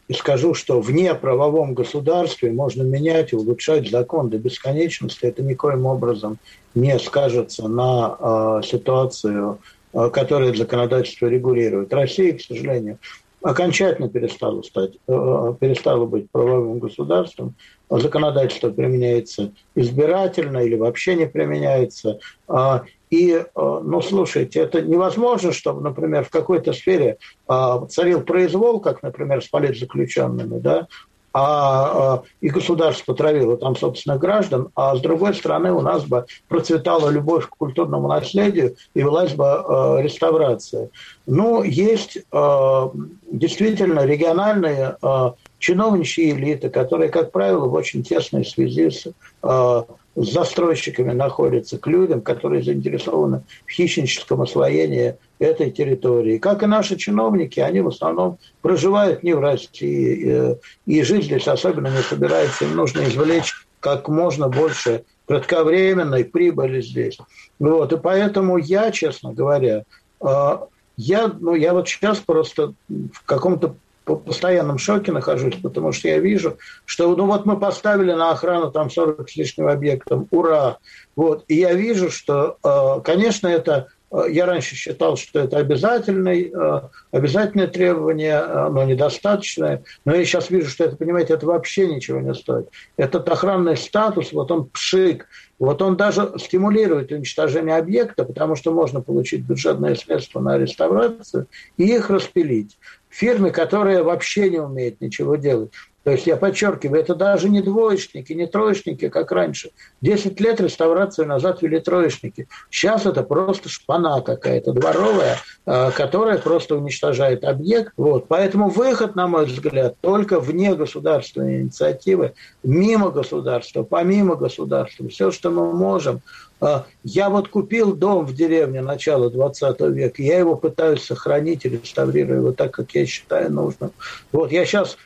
и 0.07 0.13
скажу, 0.13 0.53
что 0.55 0.81
вне 0.81 1.13
правовом 1.13 1.75
государстве 1.75 2.51
можно 2.51 2.81
менять 2.81 3.33
и 3.33 3.35
улучшать 3.35 3.89
закон 3.89 4.29
до 4.29 4.37
бесконечности. 4.37 5.25
Это 5.25 5.43
никоим 5.43 5.85
образом 5.85 6.39
не 6.73 6.97
скажется 6.97 7.67
на 7.67 8.17
э, 8.19 8.61
ситуацию, 8.65 9.59
э, 9.93 10.09
которую 10.11 10.55
законодательство 10.55 11.27
регулирует. 11.27 11.93
Россия, 11.93 12.33
к 12.33 12.41
сожалению, 12.41 12.97
окончательно 13.43 14.09
перестала, 14.09 14.61
стать, 14.61 14.93
э, 15.07 15.53
перестала 15.59 16.05
быть 16.05 16.31
правовым 16.31 16.79
государством, 16.79 17.55
законодательство 17.89 18.69
применяется 18.71 19.51
избирательно 19.75 20.59
или 20.59 20.75
вообще 20.75 21.15
не 21.15 21.27
применяется. 21.27 22.19
А, 22.47 22.83
и, 23.09 23.33
э, 23.33 23.45
ну, 23.55 24.01
слушайте, 24.01 24.61
это 24.61 24.81
невозможно, 24.81 25.51
чтобы, 25.51 25.81
например, 25.81 26.23
в 26.23 26.29
какой-то 26.29 26.73
сфере 26.73 27.17
а, 27.47 27.85
царил 27.85 28.21
произвол, 28.21 28.79
как, 28.79 29.03
например, 29.03 29.43
с 29.43 29.49
политзаключенными, 29.49 30.59
да, 30.59 30.87
а, 31.33 32.13
а, 32.13 32.23
и 32.41 32.49
государство 32.49 33.15
травило 33.15 33.57
там 33.57 33.75
собственных 33.75 34.19
граждан, 34.19 34.69
а 34.75 34.95
с 34.95 35.01
другой 35.01 35.33
стороны 35.33 35.73
у 35.73 35.81
нас 35.81 36.05
бы 36.05 36.25
процветала 36.47 37.09
любовь 37.09 37.47
к 37.47 37.57
культурному 37.57 38.07
наследию 38.07 38.75
и 38.93 38.99
велась 38.99 39.33
бы 39.33 39.45
э, 39.45 40.01
реставрация. 40.03 40.89
Ну, 41.25 41.63
есть 41.63 42.17
э, 42.17 42.89
действительно 43.31 44.05
региональные 44.05 44.97
э, 45.01 45.31
чиновничьи 45.63 46.31
элиты, 46.31 46.69
которые, 46.69 47.09
как 47.09 47.31
правило, 47.31 47.67
в 47.67 47.73
очень 47.73 48.03
тесной 48.03 48.43
связи 48.43 48.89
с 48.89 49.07
э, 49.07 49.83
с 50.15 50.31
застройщиками 50.31 51.13
находятся, 51.13 51.79
к 51.79 51.87
людям, 51.87 52.21
которые 52.21 52.61
заинтересованы 52.61 53.43
в 53.65 53.71
хищническом 53.71 54.41
освоении 54.41 55.15
этой 55.39 55.71
территории. 55.71 56.37
Как 56.37 56.61
и 56.61 56.67
наши 56.67 56.97
чиновники, 56.97 57.59
они 57.61 57.81
в 57.81 57.87
основном 57.87 58.37
проживают 58.61 59.23
не 59.23 59.33
в 59.33 59.39
России, 59.39 60.57
и 60.85 61.01
жизнь 61.01 61.23
здесь 61.23 61.47
особенно 61.47 61.87
не 61.87 62.03
собирается. 62.03 62.65
Им 62.65 62.75
нужно 62.75 63.05
извлечь 63.05 63.53
как 63.79 64.07
можно 64.07 64.49
больше 64.49 65.03
кратковременной 65.27 66.25
прибыли 66.25 66.81
здесь. 66.81 67.17
Вот. 67.57 67.91
И 67.91 67.97
поэтому 67.97 68.57
я, 68.57 68.91
честно 68.91 69.33
говоря, 69.33 69.83
э, 70.21 70.57
я, 70.97 71.27
ну, 71.27 71.55
я 71.55 71.73
вот 71.73 71.89
сейчас 71.89 72.19
просто 72.19 72.73
в 72.89 73.25
каком-то 73.25 73.75
по 74.05 74.15
постоянном 74.15 74.77
шоке 74.77 75.11
нахожусь, 75.11 75.55
потому 75.61 75.91
что 75.91 76.07
я 76.07 76.19
вижу, 76.19 76.57
что 76.85 77.15
ну 77.15 77.25
вот 77.25 77.45
мы 77.45 77.59
поставили 77.59 78.11
на 78.11 78.31
охрану 78.31 78.71
там 78.71 78.89
40 78.89 79.29
с 79.29 79.35
лишним 79.35 79.67
объектов, 79.67 80.25
ура! 80.31 80.77
Вот, 81.15 81.45
и 81.47 81.55
я 81.55 81.73
вижу, 81.73 82.09
что, 82.09 82.57
э, 82.63 83.01
конечно, 83.03 83.47
это 83.47 83.87
э, 84.11 84.25
я 84.29 84.45
раньше 84.45 84.75
считал, 84.75 85.15
что 85.15 85.39
это 85.39 85.57
обязательное, 85.57 86.49
э, 86.49 86.81
обязательное 87.11 87.67
требование, 87.67 88.43
но 88.69 88.83
недостаточное. 88.83 89.83
Но 90.05 90.15
я 90.15 90.25
сейчас 90.25 90.49
вижу, 90.49 90.69
что 90.69 90.85
это, 90.85 90.95
понимаете, 90.95 91.35
это 91.35 91.45
вообще 91.45 91.87
ничего 91.87 92.19
не 92.19 92.33
стоит. 92.33 92.69
Этот 92.97 93.29
охранный 93.29 93.77
статус, 93.77 94.33
вот 94.33 94.49
он 94.49 94.69
пшик, 94.69 95.27
вот 95.59 95.81
он 95.81 95.95
даже 95.95 96.33
стимулирует 96.39 97.11
уничтожение 97.11 97.77
объекта, 97.77 98.25
потому 98.25 98.55
что 98.55 98.73
можно 98.73 99.01
получить 99.01 99.45
бюджетные 99.45 99.95
средства 99.95 100.39
на 100.39 100.57
реставрацию 100.57 101.47
и 101.77 101.83
их 101.83 102.09
распилить 102.09 102.77
фирме, 103.13 103.51
которая 103.51 104.03
вообще 104.03 104.49
не 104.49 104.59
умеет 104.59 104.99
ничего 105.01 105.35
делать. 105.35 105.71
То 106.03 106.11
есть 106.11 106.27
я 106.27 106.35
подчеркиваю, 106.35 106.99
это 106.99 107.15
даже 107.15 107.49
не 107.49 107.61
двоечники, 107.61 108.33
не 108.33 108.45
троечники, 108.45 109.07
как 109.07 109.31
раньше. 109.31 109.71
Десять 110.01 110.39
лет 110.41 110.59
реставрацию 110.59 111.27
назад 111.27 111.61
вели 111.61 111.79
троечники. 111.79 112.47
Сейчас 112.69 113.05
это 113.05 113.23
просто 113.23 113.69
шпана 113.69 114.21
какая-то 114.21 114.73
дворовая, 114.73 115.37
а, 115.65 115.91
которая 115.91 116.37
просто 116.39 116.75
уничтожает 116.75 117.45
объект. 117.45 117.93
Вот. 117.95 118.27
Поэтому 118.27 118.69
выход, 118.69 119.15
на 119.15 119.27
мой 119.27 119.45
взгляд, 119.45 119.95
только 120.01 120.41
вне 120.41 120.75
государственной 120.75 121.61
инициативы, 121.61 122.33
мимо 122.63 123.09
государства, 123.09 123.83
помимо 123.83 124.35
государства. 124.35 125.07
Все, 125.07 125.31
что 125.31 125.51
мы 125.51 125.71
можем, 125.71 126.21
а, 126.59 126.85
я 127.03 127.29
вот 127.29 127.47
купил 127.47 127.93
дом 127.93 128.25
в 128.25 128.33
деревне 128.33 128.81
начала 128.81 129.29
20 129.29 129.79
века, 129.89 130.21
я 130.21 130.37
его 130.37 130.55
пытаюсь 130.55 131.03
сохранить 131.03 131.65
и 131.65 131.69
реставрировать 131.69 132.39
его 132.39 132.51
так, 132.51 132.71
как 132.71 132.91
я 132.91 133.05
считаю 133.05 133.51
нужным. 133.51 133.91
Вот 134.31 134.51
я 134.51 134.65
сейчас 134.65 134.97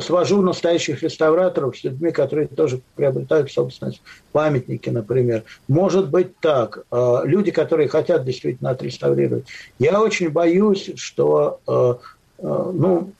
свожу 0.00 0.42
настоящих 0.42 1.02
реставраторов 1.02 1.76
с 1.76 1.84
людьми, 1.84 2.10
которые 2.10 2.48
тоже 2.48 2.80
приобретают 2.94 3.50
собственность, 3.50 4.00
памятники, 4.32 4.88
например. 4.88 5.44
Может 5.68 6.10
быть 6.10 6.38
так. 6.40 6.84
А, 6.90 7.22
люди, 7.24 7.50
которые 7.50 7.88
хотят 7.88 8.24
действительно 8.24 8.70
отреставрировать. 8.70 9.46
Я 9.78 10.00
очень 10.00 10.30
боюсь, 10.30 10.92
что 10.96 11.60
а, 11.66 11.98
ну, 12.38 13.12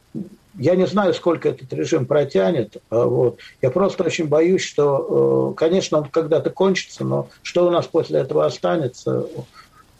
я 0.58 0.74
не 0.74 0.86
знаю, 0.86 1.12
сколько 1.12 1.50
этот 1.50 1.72
режим 1.72 2.06
протянет. 2.06 2.78
А, 2.90 3.04
вот. 3.04 3.38
Я 3.60 3.70
просто 3.70 4.04
очень 4.04 4.26
боюсь, 4.26 4.62
что, 4.62 5.52
конечно, 5.56 5.98
он 5.98 6.04
когда-то 6.08 6.50
кончится, 6.50 7.04
но 7.04 7.28
что 7.42 7.66
у 7.66 7.70
нас 7.70 7.86
после 7.86 8.20
этого 8.20 8.46
останется, 8.46 9.26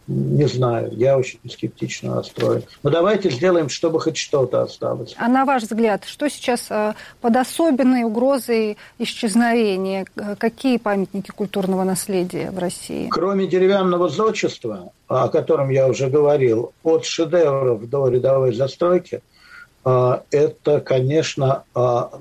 не 0.07 0.47
знаю. 0.47 0.91
Я 0.93 1.19
очень 1.19 1.39
скептично 1.49 2.15
настроен. 2.15 2.63
Но 2.83 2.91
давайте 2.91 3.31
сделаем, 3.31 3.69
чтобы 3.69 4.01
хоть 4.01 4.17
что-то 4.17 4.63
осталось. 4.63 5.15
А 5.19 5.29
на 5.29 5.45
ваш 5.45 5.65
взгляд, 5.65 6.05
что 6.05 6.29
сейчас 6.29 6.67
э, 6.71 6.95
под 7.21 7.37
особенной 7.37 8.05
угрозой 8.05 8.77
исчезновения? 8.99 10.07
Какие 10.39 10.79
памятники 10.79 11.31
культурного 11.31 11.85
наследия 11.85 12.51
в 12.51 12.59
России? 12.59 13.09
Кроме 13.11 13.47
деревянного 13.47 14.09
зодчества, 14.09 14.93
о 15.09 15.29
котором 15.29 15.71
я 15.71 15.89
уже 15.89 16.09
говорил, 16.09 16.73
от 16.83 17.05
шедевров 17.05 17.89
до 17.89 18.09
рядовой 18.09 18.55
застройки– 18.55 19.21
а, 19.89 20.25
это, 20.33 20.81
конечно, 20.81 21.63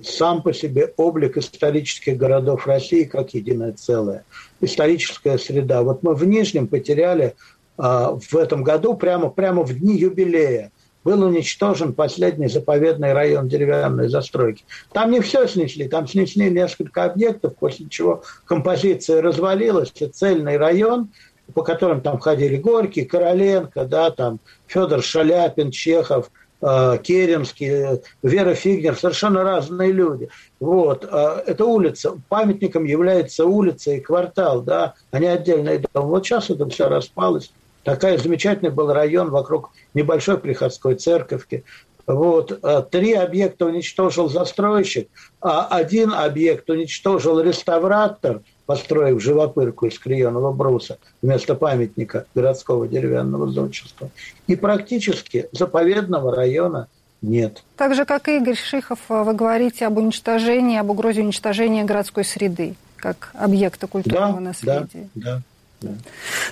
сам 0.04 0.44
по 0.44 0.54
себе 0.54 0.94
облик 0.98 1.36
исторических 1.36 2.16
городов 2.16 2.68
России 2.68 3.06
как 3.06 3.34
единое 3.34 3.72
целое. 3.72 4.24
Историческая 4.62 5.40
среда. 5.40 5.82
Вот 5.82 6.04
мы 6.04 6.14
в 6.14 6.24
Нижнем 6.28 6.68
потеряли 6.68 7.34
в 7.78 8.36
этом 8.36 8.64
году, 8.64 8.96
прямо, 8.96 9.30
прямо 9.30 9.64
в 9.64 9.74
дни 9.74 9.98
юбилея, 9.98 10.72
был 11.04 11.22
уничтожен 11.24 11.94
последний 11.94 12.48
заповедный 12.48 13.14
район 13.14 13.48
деревянной 13.48 14.08
застройки. 14.08 14.64
Там 14.92 15.12
не 15.12 15.20
все 15.20 15.48
снесли, 15.48 15.88
там 15.88 16.08
снесли 16.08 16.50
несколько 16.50 17.04
объектов, 17.04 17.56
после 17.60 17.88
чего 17.90 18.24
композиция 18.46 19.22
развалилась, 19.22 19.92
и 19.96 20.08
цельный 20.08 20.58
район, 20.58 21.10
по 21.54 21.62
которым 21.64 22.02
там 22.02 22.18
ходили 22.20 22.58
Горький, 22.58 23.06
Короленко, 23.06 23.86
да, 23.86 24.10
там 24.10 24.40
Федор 24.68 25.04
Шаляпин, 25.04 25.72
Чехов– 25.72 26.32
Э, 26.62 26.98
Керенский, 27.02 28.02
Вера 28.24 28.56
Фигнер, 28.56 28.96
совершенно 28.96 29.44
разные 29.44 29.92
люди. 29.92 30.30
Вот. 30.60 31.08
Э, 31.10 31.44
это 31.46 31.64
улица. 31.66 32.20
Памятником 32.30 32.86
является 32.86 33.46
улица 33.46 33.92
и 33.92 34.00
квартал, 34.00 34.62
да, 34.62 34.96
а 35.12 35.20
не 35.20 35.28
отдельный 35.28 35.84
дом. 35.94 36.08
Вот 36.08 36.26
сейчас 36.26 36.50
это 36.50 36.68
все 36.70 36.90
распалось. 36.90 37.52
Такая 37.86 38.18
замечательный 38.18 38.72
был 38.72 38.92
район 38.92 39.30
вокруг 39.30 39.72
небольшой 39.94 40.38
приходской 40.38 40.96
церковки. 40.96 41.64
Вот. 42.06 42.60
Э, 42.62 42.84
три 42.92 43.14
объекта 43.14 43.66
уничтожил 43.66 44.28
застройщик, 44.28 45.08
а 45.40 45.68
один 45.68 46.14
объект 46.14 46.70
уничтожил 46.70 47.40
реставратор– 47.40 48.42
построив 48.66 49.22
живопырку 49.22 49.86
из 49.86 50.00
клееного 50.00 50.52
бруса 50.52 50.98
вместо 51.22 51.56
памятника 51.56 52.26
городского 52.34 52.88
деревянного 52.88 53.50
зодчества. 53.50 54.10
И 54.48 54.56
практически 54.56 55.48
заповедного 55.52 56.36
района 56.36 56.88
нет. 57.22 57.64
Так 57.78 57.96
же, 57.96 58.06
как 58.06 58.28
и 58.28 58.38
Игорь 58.38 58.56
Шихов, 58.56 59.00
вы 59.08 59.34
говорите 59.34 59.86
об 59.86 59.98
уничтожении, 59.98 60.78
об 60.78 60.90
угрозе 60.90 61.22
уничтожения 61.22 61.84
городской 61.84 62.24
среды 62.24 62.76
как 62.96 63.32
объекта 63.34 63.88
культурного 63.88 64.34
да, 64.34 64.40
наследия. 64.40 65.10
Да, 65.14 65.36
да. 65.36 65.42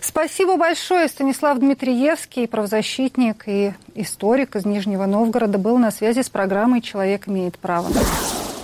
Спасибо 0.01 0.57
большое. 0.57 1.07
Станислав 1.07 1.57
Дмитриевский, 1.59 2.47
правозащитник 2.47 3.43
и 3.47 3.73
историк 3.95 4.55
из 4.55 4.65
Нижнего 4.65 5.05
Новгорода, 5.05 5.57
был 5.57 5.77
на 5.77 5.91
связи 5.91 6.21
с 6.21 6.29
программой 6.29 6.81
«Человек 6.81 7.27
имеет 7.27 7.57
право». 7.57 7.89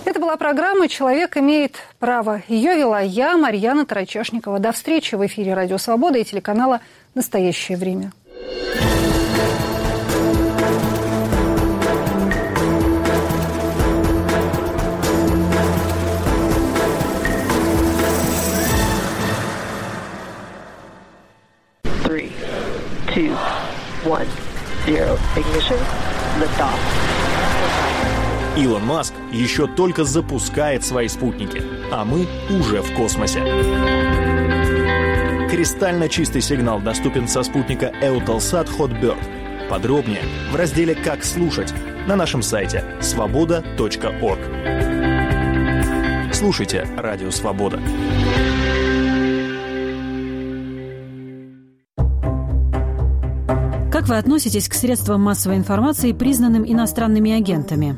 Это 0.06 0.20
была 0.20 0.38
программа 0.38 0.88
«Человек 0.88 1.38
имеет 1.38 1.78
право». 2.00 2.42
Ее 2.48 2.76
вела 2.76 3.00
я, 3.00 3.38
Марьяна 3.38 3.86
Тарачешникова. 3.86 4.60
До 4.60 4.72
встречи 4.72 5.16
в 5.16 5.26
эфире 5.26 5.54
«Радио 5.54 5.78
Свобода» 5.78 6.18
и 6.18 6.24
телеканала 6.24 6.82
«Настоящее 7.14 7.78
время». 7.78 8.12
Two, 23.20 23.36
one, 24.10 24.28
zero. 24.86 25.18
Ignition. 25.36 25.78
Liftoff. 26.40 26.80
Илон 28.56 28.86
Маск 28.86 29.14
еще 29.32 29.68
только 29.68 30.04
запускает 30.04 30.86
свои 30.86 31.08
спутники, 31.08 31.62
а 31.92 32.06
мы 32.06 32.28
уже 32.50 32.82
в 32.82 32.94
космосе. 32.96 33.42
Кристально 35.50 36.08
чистый 36.10 36.42
сигнал 36.42 36.80
доступен 36.80 37.28
со 37.28 37.44
спутника 37.44 37.92
Eutelsat 38.02 38.70
Hotbird. 38.78 39.70
Подробнее 39.70 40.24
в 40.52 40.56
разделе 40.56 40.96
«Как 40.96 41.24
слушать» 41.24 41.74
на 42.08 42.16
нашем 42.16 42.42
сайте 42.42 42.84
свобода.орг. 43.02 44.40
Слушайте 46.34 46.88
«Радио 46.98 47.32
Свобода». 47.32 47.80
Как 54.00 54.08
вы 54.08 54.16
относитесь 54.16 54.70
к 54.70 54.76
средствам 54.76 55.22
массовой 55.24 55.58
информации, 55.58 56.14
признанным 56.14 56.64
иностранными 56.66 57.34
агентами? 57.34 57.98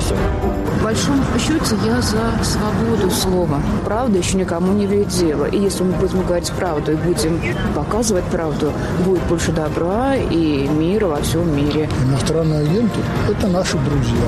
В 0.00 0.84
большом 0.84 1.20
счете 1.38 1.76
я 1.84 2.00
за 2.00 2.32
свободу 2.42 3.10
слова. 3.10 3.60
Правда 3.84 4.18
еще 4.18 4.36
никому 4.36 4.72
не 4.72 4.86
вредит 4.86 5.08
дело. 5.08 5.44
И 5.44 5.58
если 5.58 5.84
мы 5.84 5.92
будем 5.92 6.22
говорить 6.22 6.50
правду 6.52 6.92
и 6.92 6.96
будем 6.96 7.40
показывать 7.74 8.24
правду, 8.24 8.72
будет 9.04 9.22
больше 9.24 9.52
добра 9.52 10.16
и 10.16 10.68
мира 10.68 11.06
во 11.06 11.16
всем 11.20 11.54
мире. 11.54 11.88
Иностранные 12.04 12.60
агенты– 12.60 13.00
это 13.30 13.46
наши 13.48 13.78
друзья. 13.78 14.26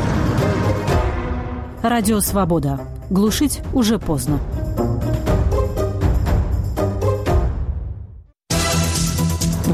Радио 1.83 2.21
«Свобода». 2.21 2.81
Глушить 3.11 3.61
уже 3.73 3.99
поздно. 3.99 4.39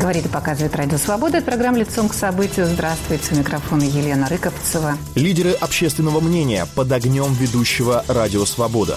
Говорит 0.01 0.24
и 0.24 0.28
показывает 0.28 0.74
Радио 0.74 0.96
Свобода. 0.96 1.36
Это 1.36 1.46
программа 1.46 1.76
«Лицом 1.76 2.09
к 2.09 2.14
событию». 2.14 2.64
Здравствуйте. 2.64 3.34
У 3.34 3.36
микрофона 3.36 3.82
Елена 3.82 4.30
Рыковцева. 4.30 4.96
Лидеры 5.14 5.51
общественного 5.53 6.20
мнения 6.20 6.66
под 6.74 6.90
огнем 6.90 7.34
ведущего 7.34 8.03
Радио 8.09 8.46
Свобода. 8.46 8.96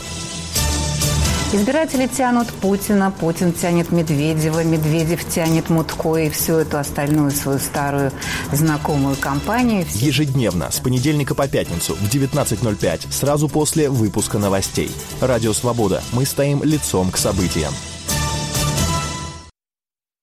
Избиратели 1.52 2.08
тянут 2.08 2.48
Путина, 2.48 3.12
Путин 3.12 3.52
тянет 3.52 3.92
Медведева, 3.92 4.64
Медведев 4.64 5.28
тянет 5.30 5.70
Мутко 5.70 6.16
и 6.16 6.30
всю 6.30 6.54
эту 6.54 6.78
остальную 6.78 7.32
свою 7.32 7.60
старую 7.60 8.14
знакомую 8.54 9.18
компанию. 9.18 9.86
Ежедневно, 9.96 10.72
с 10.72 10.80
понедельника 10.80 11.36
по 11.36 11.50
пятницу 11.50 11.96
в 11.96 12.04
19.05, 12.04 13.12
сразу 13.12 13.50
после 13.50 13.90
выпуска 13.90 14.40
новостей. 14.40 14.90
Радио 15.20 15.52
«Свобода». 15.52 16.02
Мы 16.14 16.26
стоим 16.26 16.64
лицом 16.64 17.12
к 17.12 17.18
событиям. 17.18 17.74